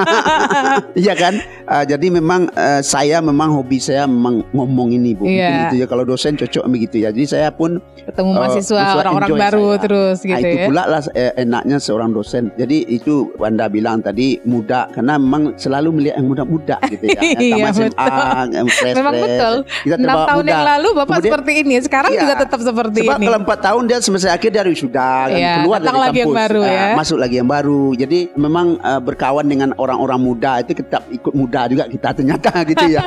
Iya 0.96 1.14
kan? 1.14 1.34
Ah, 1.64 1.82
jadi 1.82 2.06
memang 2.10 2.48
eh, 2.50 2.80
saya 2.82 3.18
memang 3.20 3.52
hobi 3.52 3.78
saya 3.86 4.02
memang 4.04 4.42
ngomong 4.50 4.90
ini 4.90 5.12
Bu. 5.12 5.22
Mungkin 5.22 5.38
Iya. 5.38 5.68
itu 5.68 5.76
ya 5.78 5.86
kalau 5.86 6.02
dosen 6.02 6.34
cocok 6.34 6.64
begitu 6.66 6.96
ya. 6.98 7.08
Jadi 7.08 7.26
saya 7.28 7.48
pun 7.48 7.78
Ketemu 7.96 8.28
eh, 8.28 8.36
mahasiswa, 8.36 8.82
orang-orang 8.96 9.30
baru 9.32 9.66
saya. 9.68 9.80
terus 9.80 10.16
Nah, 10.18 10.28
gitu 10.28 10.42
itu 10.44 10.56
ya. 10.56 10.66
pula 10.66 10.82
lah 10.84 11.00
eh, 11.12 11.32
enaknya 11.36 11.76
seorang 11.78 12.10
dosen. 12.10 12.50
Jadi 12.52 12.76
itu 12.88 13.14
Anda 13.38 13.66
bilang 13.66 14.00
tadi 14.00 14.42
muda 14.42 14.90
karena 14.90 15.14
memang 15.16 15.54
selalu 15.54 15.88
melihat 15.92 16.16
yang 16.16 16.26
muda-muda 16.26 16.76
gitu 16.84 17.04
ya. 17.04 17.20
Yang 17.36 17.44
Iya, 17.46 17.66
SMA, 17.70 18.08
yang 18.50 18.66
fresh, 18.68 18.96
Memang 18.96 19.14
betul. 19.16 19.54
Kita 19.78 19.94
Enam 19.94 20.04
terbawa 20.04 20.26
tahun 20.26 20.42
muda. 20.42 20.50
yang 20.50 20.64
lalu 20.66 20.88
Bapak 20.88 21.04
Kemudian- 21.06 21.24
seperti 21.28 21.52
ini, 21.56 21.74
sekarang 21.78 22.10
Iya. 22.10 22.20
juga 22.20 22.34
tetap 22.38 22.60
seperti 22.60 22.98
Sebab 23.00 23.16
ini. 23.16 23.24
kalau 23.24 23.38
empat 23.40 23.58
tahun 23.60 23.82
dia 23.84 23.98
semester 24.00 24.30
akhir 24.30 24.50
dia 24.50 24.60
harus 24.60 24.76
sudah 24.76 25.14
kan, 25.24 25.36
Iya, 25.36 25.52
keluar 25.58 25.78
dari 25.78 25.96
lagi 25.96 26.18
yang 26.18 26.26
kampus, 26.26 26.40
baru 26.42 26.60
Ah, 26.60 26.72
ya. 26.72 26.86
masuk 26.96 27.16
lagi 27.16 27.34
yang 27.36 27.48
baru. 27.48 27.82
Jadi 27.94 28.18
memang 28.34 28.66
ah, 28.80 28.98
berkawan 28.98 29.44
dengan 29.44 29.68
orang-orang 29.74 30.18
muda 30.18 30.52
itu 30.58 30.72
tetap 30.74 31.02
ikut 31.08 31.32
muda 31.32 31.60
juga 31.66 31.84
kita 31.86 32.08
ternyata 32.12 32.50
gitu 32.70 32.84
ya. 32.88 33.02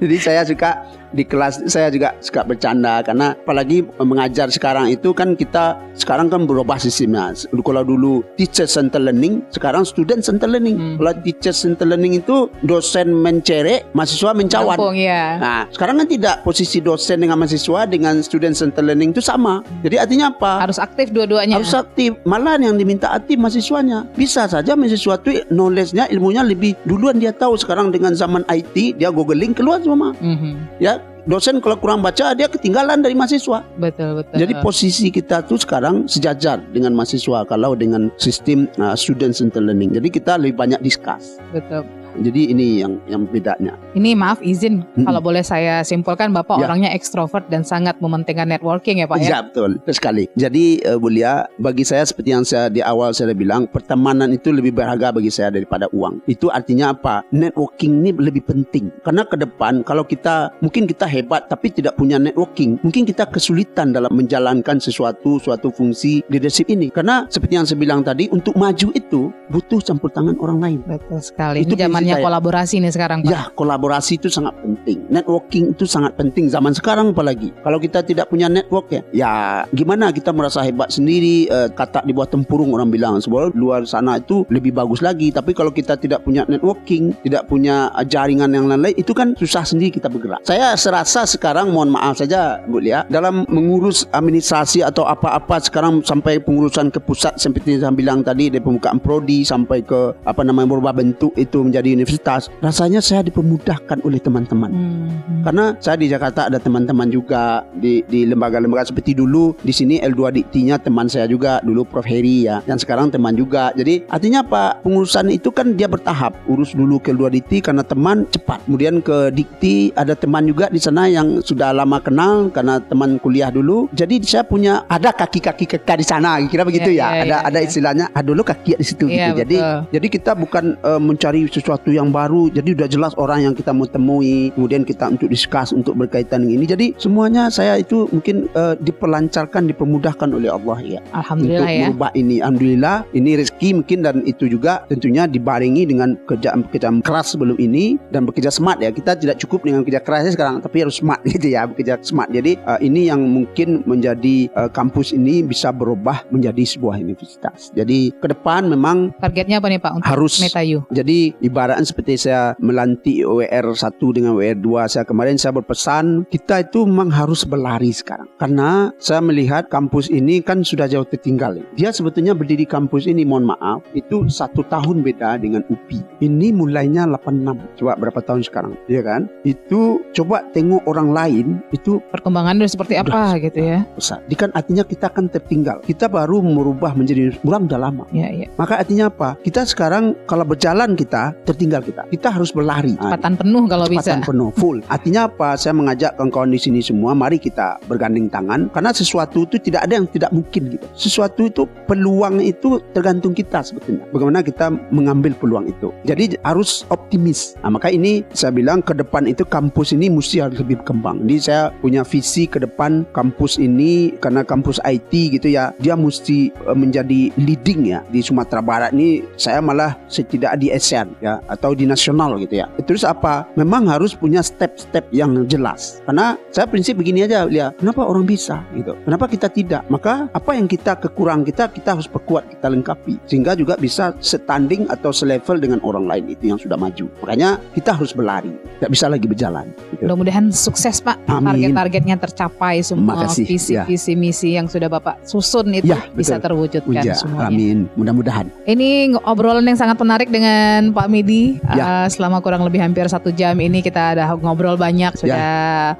Jadi 0.00 0.16
saya 0.18 0.42
suka 0.42 0.82
di 1.14 1.22
kelas 1.22 1.62
saya 1.70 1.88
juga 1.94 2.18
suka 2.18 2.42
bercanda 2.42 3.00
karena 3.06 3.38
apalagi 3.38 3.86
mengajar 4.02 4.50
sekarang 4.50 4.90
itu 4.90 5.14
kan 5.14 5.38
kita 5.38 5.78
sekarang 5.94 6.26
kan 6.26 6.44
berubah 6.44 6.76
sistemnya. 6.76 7.30
Kalau 7.64 7.86
dulu 7.86 8.26
teacher 8.36 8.66
center 8.68 9.00
learning, 9.00 9.46
sekarang 9.54 9.86
student 9.86 10.20
center 10.20 10.50
learning. 10.50 10.76
Hmm. 10.76 10.96
Kalau 11.00 11.12
teacher 11.22 11.54
center 11.54 11.86
learning 11.86 12.20
itu 12.20 12.50
dosen 12.66 13.14
mencerek, 13.14 13.88
mahasiswa 13.94 14.34
mencawan. 14.34 14.76
Kampung 14.76 14.98
ya. 14.98 15.38
Nah, 15.38 15.60
sekarang 15.70 16.02
kan 16.02 16.08
tidak 16.10 16.42
posisi 16.42 16.82
dosen 16.82 17.22
dengan 17.22 17.38
mahasiswa 17.38 17.86
dengan 17.88 18.20
student 18.20 18.52
center 18.58 18.82
learning 18.82 19.14
itu 19.14 19.22
sama. 19.22 19.62
Jadi 19.86 19.96
artinya 19.96 20.34
apa? 20.34 20.66
Harus 20.66 20.82
aktif 20.82 21.14
dua-duanya. 21.14 21.56
Harus 21.56 21.72
aktif. 21.72 22.18
Malah 22.26 22.58
yang 22.58 22.76
diminta 22.76 23.14
aktif 23.14 23.38
mahasiswanya. 23.38 24.04
Bisa 24.18 24.50
saja 24.50 24.74
mahasiswa 24.74 25.14
itu 25.22 25.46
knowledge-nya, 25.48 26.10
ilmunya 26.10 26.42
lebih 26.42 26.74
duluan 26.84 27.16
dia 27.22 27.30
tahu 27.30 27.54
sekarang 27.54 27.94
dengan 27.94 28.12
zaman 28.12 28.42
IT, 28.50 28.98
dia 28.98 29.08
googling 29.14 29.54
keluar 29.54 29.80
semua. 29.80 30.12
Mhm. 30.18 30.82
Ya, 30.82 31.00
dosen 31.24 31.60
kalau 31.60 31.76
kurang 31.80 32.00
baca 32.04 32.32
dia 32.36 32.48
ketinggalan 32.48 33.00
dari 33.00 33.16
mahasiswa. 33.16 33.64
Betul 33.80 34.22
betul. 34.22 34.36
Jadi 34.36 34.52
posisi 34.60 35.08
kita 35.08 35.44
tuh 35.44 35.60
sekarang 35.60 36.04
sejajar 36.08 36.60
dengan 36.72 36.92
mahasiswa 36.92 37.44
kalau 37.48 37.72
dengan 37.76 38.12
sistem 38.20 38.68
uh, 38.80 38.96
student 38.96 39.32
center 39.32 39.60
learning. 39.60 39.96
Jadi 39.96 40.08
kita 40.12 40.36
lebih 40.36 40.56
banyak 40.60 40.80
discuss. 40.84 41.40
betul. 41.50 41.84
Jadi 42.18 42.54
ini 42.54 42.80
yang 42.82 42.98
yang 43.10 43.26
bedanya. 43.26 43.74
Ini 43.94 44.14
maaf 44.14 44.38
izin 44.42 44.82
Mm-mm. 44.82 45.06
kalau 45.06 45.20
boleh 45.22 45.42
saya 45.42 45.82
simpulkan 45.82 46.30
Bapak 46.30 46.58
Ya. 46.62 46.70
orangnya 46.70 46.90
ekstrovert 46.94 47.50
dan 47.50 47.66
sangat 47.66 47.98
mementingkan 47.98 48.46
networking 48.46 49.02
ya 49.02 49.06
Pak 49.10 49.18
ya. 49.22 49.28
Ya 49.28 49.38
betul, 49.42 49.82
betul 49.82 49.94
sekali. 49.94 50.24
Jadi 50.38 50.78
uh, 50.86 50.98
Bulia, 50.98 51.50
bagi 51.58 51.82
saya 51.82 52.06
seperti 52.06 52.30
yang 52.30 52.46
saya 52.46 52.70
di 52.70 52.78
awal 52.78 53.10
saya 53.10 53.34
bilang, 53.34 53.66
pertemanan 53.66 54.30
itu 54.30 54.54
lebih 54.54 54.70
berharga 54.74 55.10
bagi 55.10 55.30
saya 55.34 55.50
daripada 55.50 55.90
uang. 55.90 56.22
Itu 56.30 56.50
artinya 56.50 56.94
apa? 56.94 57.26
Networking 57.34 58.06
ini 58.06 58.10
lebih 58.14 58.46
penting. 58.46 58.94
Karena 59.02 59.26
ke 59.26 59.34
depan 59.34 59.82
kalau 59.82 60.06
kita 60.06 60.54
mungkin 60.62 60.86
kita 60.86 61.06
hebat 61.10 61.50
tapi 61.50 61.74
tidak 61.74 61.98
punya 61.98 62.16
networking, 62.22 62.78
mungkin 62.86 63.02
kita 63.02 63.26
kesulitan 63.26 63.90
dalam 63.90 64.14
menjalankan 64.14 64.78
sesuatu 64.78 65.42
suatu 65.42 65.74
fungsi 65.74 66.22
leadership 66.30 66.70
ini. 66.70 66.88
Karena 66.94 67.26
seperti 67.26 67.58
yang 67.58 67.66
saya 67.66 67.78
bilang 67.82 68.06
tadi, 68.06 68.30
untuk 68.30 68.54
maju 68.54 68.88
itu 68.94 69.34
butuh 69.50 69.80
campur 69.82 70.10
tangan 70.14 70.38
orang 70.38 70.58
lain. 70.62 70.78
Betul 70.86 71.18
sekali. 71.18 71.66
Itu 71.66 71.74
Ini 71.74 71.90
zamannya 72.04 72.14
prinsip 72.14 72.20
saya. 72.20 72.26
kolaborasi 72.28 72.74
nih 72.80 72.92
sekarang 72.92 73.18
Pak. 73.24 73.30
Ya, 73.30 73.40
kolaborasi 73.54 74.12
itu 74.20 74.28
sangat 74.28 74.54
penting. 74.60 74.98
Networking 75.08 75.64
itu 75.72 75.84
sangat 75.88 76.12
penting 76.14 76.44
zaman 76.52 76.72
sekarang 76.76 77.06
apalagi. 77.16 77.50
Kalau 77.64 77.78
kita 77.80 78.04
tidak 78.04 78.26
punya 78.28 78.46
network 78.52 78.86
ya, 78.92 79.00
ya 79.10 79.32
gimana 79.72 80.12
kita 80.12 80.30
merasa 80.30 80.60
hebat 80.62 80.92
sendiri, 80.92 81.48
eh, 81.48 81.68
kata 81.72 82.04
di 82.04 82.12
bawah 82.12 82.28
tempurung 82.28 82.72
orang 82.76 82.92
bilang. 82.92 83.16
Sebab 83.18 83.56
luar 83.56 83.88
sana 83.88 84.20
itu 84.20 84.44
lebih 84.52 84.74
bagus 84.74 85.00
lagi. 85.00 85.32
Tapi 85.32 85.56
kalau 85.56 85.72
kita 85.72 85.96
tidak 85.96 86.26
punya 86.26 86.44
networking, 86.44 87.16
tidak 87.24 87.48
punya 87.48 87.88
eh, 87.96 88.06
jaringan 88.06 88.50
yang 88.52 88.68
lain-lain, 88.68 88.96
itu 88.96 89.12
kan 89.16 89.32
susah 89.38 89.64
sendiri 89.64 89.96
kita 89.96 90.10
bergerak. 90.10 90.44
Saya 90.44 90.76
serasa 90.76 91.24
sekarang, 91.24 91.72
mohon 91.72 91.94
maaf 91.94 92.18
saja 92.20 92.60
Bu 92.66 92.82
Lia, 92.82 93.06
dalam 93.08 93.46
mengurus 93.48 94.04
administrasi 94.10 94.84
atau 94.84 95.06
apa-apa 95.08 95.62
sekarang 95.62 96.04
sampai 96.04 96.42
pengurusan 96.42 96.90
ke 96.90 97.00
pusat 97.00 97.38
seperti 97.38 97.78
yang 97.78 97.88
saya 97.88 97.94
bilang 97.94 98.20
tadi 98.20 98.50
dari 98.50 98.62
pembukaan 98.62 98.98
prodi 98.98 99.46
sampai 99.46 99.80
ke 99.84 100.14
apa 100.26 100.42
namanya 100.42 100.74
berubah 100.74 100.94
bentuk 100.96 101.32
itu 101.38 101.62
menjadi 101.62 101.93
universitas 101.94 102.50
rasanya 102.60 102.98
saya 102.98 103.22
dipermudahkan 103.22 104.02
oleh 104.02 104.18
teman-teman. 104.18 104.70
Hmm. 104.74 105.42
karena 105.44 105.76
saya 105.78 106.00
di 106.00 106.08
Jakarta 106.08 106.48
ada 106.48 106.56
teman-teman 106.56 107.06
juga 107.08 107.62
di 107.76 108.00
di 108.08 108.24
lembaga-lembaga 108.24 108.88
seperti 108.88 109.12
dulu 109.12 109.54
di 109.60 109.70
sini 109.70 110.00
L2 110.00 110.22
Diktinya 110.34 110.80
teman 110.80 111.06
saya 111.06 111.28
juga 111.28 111.60
dulu 111.62 111.84
Prof. 111.86 112.02
Heri 112.04 112.48
ya. 112.48 112.58
Dan 112.64 112.76
sekarang 112.76 113.12
teman 113.12 113.36
juga. 113.36 113.70
Jadi 113.76 114.02
artinya 114.08 114.42
apa? 114.42 114.80
Pengurusan 114.80 115.30
itu 115.30 115.52
kan 115.52 115.76
dia 115.76 115.86
bertahap. 115.86 116.34
Urus 116.48 116.72
dulu 116.72 116.98
ke 116.98 117.12
L2 117.12 117.28
Dikti 117.30 117.58
karena 117.60 117.84
teman 117.84 118.24
cepat. 118.28 118.64
Kemudian 118.66 118.98
ke 118.98 119.30
Dikti 119.30 119.92
ada 119.94 120.16
teman 120.16 120.44
juga 120.44 120.66
di 120.68 120.80
sana 120.80 121.06
yang 121.06 121.38
sudah 121.40 121.70
lama 121.70 122.00
kenal 122.00 122.48
karena 122.50 122.80
teman 122.82 123.20
kuliah 123.20 123.52
dulu. 123.52 123.86
Jadi 123.92 124.18
saya 124.24 124.42
punya 124.42 124.82
ada 124.88 125.12
kaki-kaki 125.12 125.68
kekal 125.68 126.00
di 126.00 126.06
sana. 126.06 126.40
Kira 126.44 126.64
begitu 126.64 126.90
Ya, 126.94 127.10
ya, 127.10 127.10
ya, 127.10 127.22
ada 127.22 127.26
ya, 127.26 127.38
ada 127.46 127.58
ya. 127.60 127.64
istilahnya 127.68 128.04
ada 128.10 128.26
dulu 128.26 128.42
kaki 128.42 128.76
di 128.76 128.84
situ 128.84 129.04
Iya, 129.06 129.30
gitu. 129.32 129.38
Jadi 129.44 129.56
betul. 129.60 129.78
jadi 129.92 130.06
kita 130.08 130.32
bukan 130.34 130.64
eh, 130.78 131.00
mencari 131.00 131.40
sesuatu 131.46 131.83
sesuatu 131.84 132.00
yang 132.00 132.08
baru. 132.08 132.48
Jadi 132.48 132.72
udah 132.72 132.88
jelas 132.88 133.12
orang 133.20 133.44
yang 133.44 133.52
kita 133.52 133.76
mau 133.76 133.84
temui, 133.84 134.48
kemudian 134.56 134.88
kita 134.88 135.12
untuk 135.12 135.28
diskus 135.28 135.76
untuk 135.76 135.92
berkaitan 136.00 136.40
dengan 136.48 136.56
ini. 136.56 136.64
Jadi 136.64 136.86
semuanya 136.96 137.52
saya 137.52 137.76
itu 137.76 138.08
mungkin 138.08 138.48
uh, 138.56 138.72
diperlancarkan, 138.80 139.68
dipermudahkan 139.68 140.32
oleh 140.32 140.48
Allah 140.48 140.80
ya. 140.80 141.00
Alhamdulillah 141.12 141.68
untuk 141.68 141.76
ya. 141.76 141.84
merubah 141.92 142.10
ini. 142.16 142.36
Alhamdulillah 142.40 142.96
ini 143.12 143.30
rezeki 143.36 143.68
mungkin 143.84 143.98
dan 144.00 144.24
itu 144.24 144.48
juga 144.48 144.88
tentunya 144.88 145.28
dibarengi 145.28 145.84
dengan 145.84 146.16
kerjaan-kerjaan 146.24 147.04
keras 147.04 147.36
sebelum 147.36 147.60
ini 147.60 148.00
dan 148.08 148.24
bekerja 148.24 148.48
smart 148.48 148.80
ya. 148.80 148.88
Kita 148.88 149.20
tidak 149.20 149.36
cukup 149.44 149.68
dengan 149.68 149.84
kerja 149.84 150.00
kerasnya 150.00 150.32
sekarang 150.32 150.64
tapi 150.64 150.80
harus 150.80 150.96
smart 150.96 151.20
gitu 151.36 151.52
ya, 151.52 151.68
bekerja 151.68 152.00
smart. 152.00 152.32
Jadi 152.32 152.56
uh, 152.64 152.80
ini 152.80 153.12
yang 153.12 153.20
mungkin 153.28 153.84
menjadi 153.84 154.48
uh, 154.56 154.72
kampus 154.72 155.12
ini 155.12 155.44
bisa 155.44 155.68
berubah 155.68 156.24
menjadi 156.32 156.64
sebuah 156.64 156.96
universitas. 156.96 157.68
Jadi 157.76 158.16
ke 158.16 158.32
depan 158.32 158.72
memang 158.72 159.12
Targetnya 159.20 159.60
apa 159.60 159.68
nih 159.68 159.80
Pak 159.82 159.92
untuk 160.00 160.08
Harus. 160.08 160.40
Metayu? 160.40 160.86
jadi 160.94 161.34
seperti 161.82 162.14
saya 162.14 162.54
melantik 162.62 163.26
WR 163.26 163.74
1 163.74 163.98
dengan 164.14 164.38
WR 164.38 164.54
2 164.62 164.86
saya 164.86 165.02
kemarin 165.02 165.34
saya 165.34 165.50
berpesan 165.58 166.30
kita 166.30 166.62
itu 166.62 166.86
memang 166.86 167.10
harus 167.10 167.42
berlari 167.42 167.90
sekarang. 167.90 168.30
Karena 168.38 168.94
saya 169.02 169.18
melihat 169.18 169.66
kampus 169.66 170.06
ini 170.14 170.38
kan 170.38 170.62
sudah 170.62 170.86
jauh 170.86 171.06
tertinggal. 171.06 171.58
Dia 171.74 171.90
sebetulnya 171.90 172.38
berdiri 172.38 172.62
kampus 172.68 173.10
ini 173.10 173.26
mohon 173.26 173.50
maaf 173.50 173.82
itu 173.98 174.30
satu 174.30 174.62
tahun 174.70 175.02
beda 175.02 175.42
dengan 175.42 175.66
UPI 175.66 176.22
ini 176.22 176.54
mulainya 176.54 177.08
86 177.10 177.82
coba 177.82 177.92
berapa 177.98 178.20
tahun 178.22 178.46
sekarang 178.46 178.72
ya 178.86 179.02
kan? 179.02 179.26
Itu 179.42 180.06
coba 180.14 180.46
tengok 180.54 180.86
orang 180.86 181.10
lain 181.10 181.46
itu 181.74 181.98
Perkembangan 182.14 182.62
udah 182.62 182.70
seperti 182.70 182.94
apa 183.00 183.40
gitu 183.42 183.58
ya? 183.58 183.82
besar. 183.96 184.20
Ini 184.28 184.36
kan 184.36 184.50
artinya 184.52 184.84
kita 184.84 185.08
akan 185.08 185.32
tertinggal. 185.32 185.80
Kita 185.86 186.06
baru 186.12 186.44
merubah 186.44 186.92
menjadi 186.92 187.32
orang 187.46 187.64
udah 187.64 187.80
lama. 187.80 188.04
Ya, 188.12 188.28
ya. 188.28 188.46
maka 188.60 188.76
artinya 188.82 189.08
apa? 189.08 189.40
Kita 189.40 189.64
sekarang 189.64 190.14
kalau 190.28 190.44
berjalan 190.44 190.92
kita 190.98 191.32
tertinggal 191.54 191.80
kita. 191.80 192.02
Kita 192.10 192.28
harus 192.34 192.50
berlari. 192.50 192.98
Ah, 192.98 193.14
Kecepatan 193.14 193.34
penuh 193.38 193.64
kalau 193.70 193.86
bisa. 193.86 194.02
kecepatan 194.02 194.20
penuh 194.26 194.50
full. 194.58 194.78
Artinya 194.90 195.30
apa? 195.30 195.54
Saya 195.54 195.72
mengajak 195.72 196.18
kawan-kawan 196.18 196.50
di 196.50 196.58
sini 196.58 196.82
semua, 196.82 197.14
mari 197.14 197.38
kita 197.38 197.78
bergandeng 197.86 198.26
tangan 198.26 198.66
karena 198.74 198.90
sesuatu 198.90 199.46
itu 199.46 199.56
tidak 199.62 199.86
ada 199.86 200.02
yang 200.02 200.10
tidak 200.10 200.34
mungkin 200.34 200.74
gitu. 200.74 200.86
Sesuatu 200.98 201.46
itu 201.46 201.62
peluang 201.86 202.42
itu 202.42 202.82
tergantung 202.90 203.32
kita 203.32 203.62
sebetulnya. 203.62 204.02
Bagaimana 204.10 204.42
kita 204.42 204.74
mengambil 204.90 205.32
peluang 205.38 205.70
itu. 205.70 205.94
Jadi 206.02 206.34
harus 206.42 206.82
optimis. 206.90 207.54
Nah, 207.62 207.78
maka 207.78 207.88
ini 207.88 208.26
saya 208.34 208.50
bilang 208.50 208.82
ke 208.82 208.96
depan 208.96 209.30
itu 209.30 209.46
kampus 209.46 209.94
ini 209.94 210.10
mesti 210.10 210.42
harus 210.42 210.58
lebih 210.58 210.82
berkembang. 210.82 211.22
Jadi 211.24 211.38
saya 211.38 211.62
punya 211.78 212.02
visi 212.02 212.50
ke 212.50 212.58
depan 212.58 213.06
kampus 213.14 213.60
ini 213.60 214.16
karena 214.18 214.42
kampus 214.42 214.82
IT 214.82 215.12
gitu 215.38 215.46
ya, 215.52 215.70
dia 215.78 215.94
mesti 215.94 216.50
eh, 216.50 216.76
menjadi 216.76 217.30
leading 217.38 217.94
ya 217.94 218.00
di 218.10 218.24
Sumatera 218.24 218.64
Barat 218.64 218.90
ini 218.96 219.20
saya 219.36 219.60
malah 219.60 219.94
setidak 220.08 220.56
di 220.56 220.72
ASEAN 220.72 221.12
ya 221.20 221.43
atau 221.48 221.76
di 221.76 221.84
nasional 221.84 222.36
gitu 222.40 222.60
ya. 222.62 222.66
Terus 222.84 223.04
apa? 223.04 223.48
Memang 223.58 223.88
harus 223.90 224.16
punya 224.16 224.40
step-step 224.44 225.08
yang 225.10 225.46
jelas. 225.48 226.00
Karena 226.08 226.36
saya 226.50 226.66
prinsip 226.68 226.96
begini 226.98 227.24
aja 227.26 227.44
lihat, 227.48 227.78
kenapa 227.80 228.04
orang 228.06 228.24
bisa 228.24 228.62
gitu? 228.76 228.96
Kenapa 229.04 229.24
kita 229.28 229.48
tidak? 229.50 229.82
Maka 229.92 230.28
apa 230.32 230.50
yang 230.56 230.66
kita 230.70 230.96
kekurangan 230.98 231.44
kita 231.44 231.64
kita 231.70 231.88
harus 231.98 232.08
perkuat, 232.08 232.48
kita 232.48 232.66
lengkapi 232.70 233.20
sehingga 233.28 233.52
juga 233.58 233.74
bisa 233.76 234.16
setanding 234.20 234.88
atau 234.88 235.10
selevel 235.12 235.60
dengan 235.60 235.78
orang 235.84 236.06
lain 236.08 236.24
itu 236.32 236.50
yang 236.52 236.60
sudah 236.60 236.78
maju. 236.78 237.06
Makanya 237.22 237.60
kita 237.74 237.96
harus 237.96 238.12
berlari, 238.16 238.52
tidak 238.80 238.90
bisa 238.92 239.06
lagi 239.10 239.26
berjalan. 239.28 239.66
Gitu. 239.92 240.02
Mudah-mudahan 240.06 240.50
sukses 240.54 241.00
Pak. 241.00 241.20
Target-targetnya 241.26 242.16
tercapai 242.20 242.80
semua 242.84 243.26
visi-visi 243.28 244.12
misi 244.14 244.56
yang 244.56 244.70
sudah 244.70 244.88
Bapak 244.88 245.26
susun 245.26 245.74
itu 245.74 245.90
Ya, 245.90 246.00
bisa 246.16 246.40
terwujudkan 246.40 247.04
Uja, 247.04 247.14
semuanya. 247.14 247.50
amin. 247.50 247.78
Mudah-mudahan. 247.98 248.46
Ini 248.64 249.18
obrolan 249.26 249.66
yang 249.68 249.78
sangat 249.78 249.96
menarik 250.00 250.28
dengan 250.32 250.94
Pak 250.94 251.06
Midi. 251.10 251.33
Ya. 251.74 251.84
Uh, 251.84 252.06
selama 252.08 252.38
kurang 252.40 252.62
lebih 252.62 252.80
hampir 252.80 253.06
satu 253.06 253.30
jam 253.30 253.58
ini 253.58 253.80
kita 253.80 254.16
ada 254.16 254.30
ngobrol 254.34 254.76
banyak, 254.76 255.12
Ya. 255.14 255.18
sudah 255.20 255.50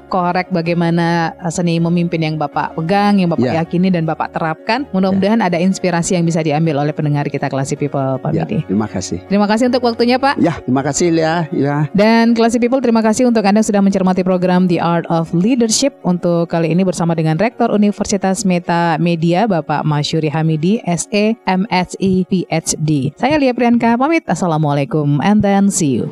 korek 0.09 0.49
bagaimana 0.51 1.33
seni 1.49 1.77
memimpin 1.79 2.21
yang 2.21 2.35
Bapak 2.35 2.75
pegang, 2.75 3.19
yang 3.21 3.29
Bapak 3.31 3.45
Ya. 3.45 3.61
yakini 3.63 3.89
dan 3.89 4.03
Bapak 4.05 4.35
terapkan. 4.35 4.83
Mudah-mudahan 4.91 5.41
ada 5.41 5.57
inspirasi 5.57 6.17
yang 6.17 6.25
bisa 6.25 6.41
diambil 6.41 6.81
oleh 6.81 6.93
pendengar 6.93 7.27
kita 7.27 7.47
Classy 7.47 7.75
People, 7.75 8.17
Pak 8.21 8.31
Ya, 8.35 8.43
terima 8.45 8.87
kasih. 8.89 9.21
Terima 9.25 9.47
kasih 9.47 9.71
untuk 9.71 9.83
waktunya 9.85 10.17
Pak. 10.19 10.35
Ya, 10.39 10.59
terima 10.61 10.83
kasih 10.83 11.07
ya. 11.15 11.47
Ya. 11.51 11.87
Dan 11.95 12.35
Classy 12.35 12.59
People 12.59 12.83
terima 12.83 12.99
kasih 12.99 13.29
untuk 13.29 13.45
Anda 13.45 13.63
sudah 13.63 13.79
mencermati 13.79 14.21
program 14.21 14.67
The 14.67 14.83
Art 14.83 15.07
of 15.07 15.31
Leadership 15.31 15.95
untuk 16.03 16.51
kali 16.51 16.71
ini 16.75 16.83
bersama 16.83 17.15
dengan 17.15 17.39
Rektor 17.39 17.71
Universitas 17.71 18.43
Meta 18.43 18.99
Media 18.99 19.47
Bapak 19.47 19.87
Masyuri 19.87 20.27
Hamidi 20.27 20.83
SE 20.85 21.35
MSI 21.45 22.27
PhD. 22.27 23.15
Saya 23.15 23.39
Lia 23.39 23.55
Priyanka 23.55 23.95
pamit. 23.95 24.27
Assalamualaikum 24.27 25.23
and 25.25 25.41
then 25.41 25.73
see 25.73 25.97
you. 25.97 26.07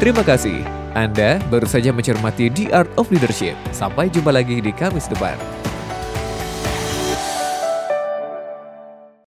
Terima 0.00 0.24
kasih. 0.24 0.64
Anda 0.96 1.38
baru 1.52 1.68
saja 1.68 1.92
mencermati 1.92 2.50
The 2.50 2.72
Art 2.72 2.90
of 2.96 3.12
Leadership. 3.12 3.54
Sampai 3.70 4.08
jumpa 4.08 4.32
lagi 4.32 4.58
di 4.58 4.72
Kamis 4.72 5.06
depan. 5.06 5.36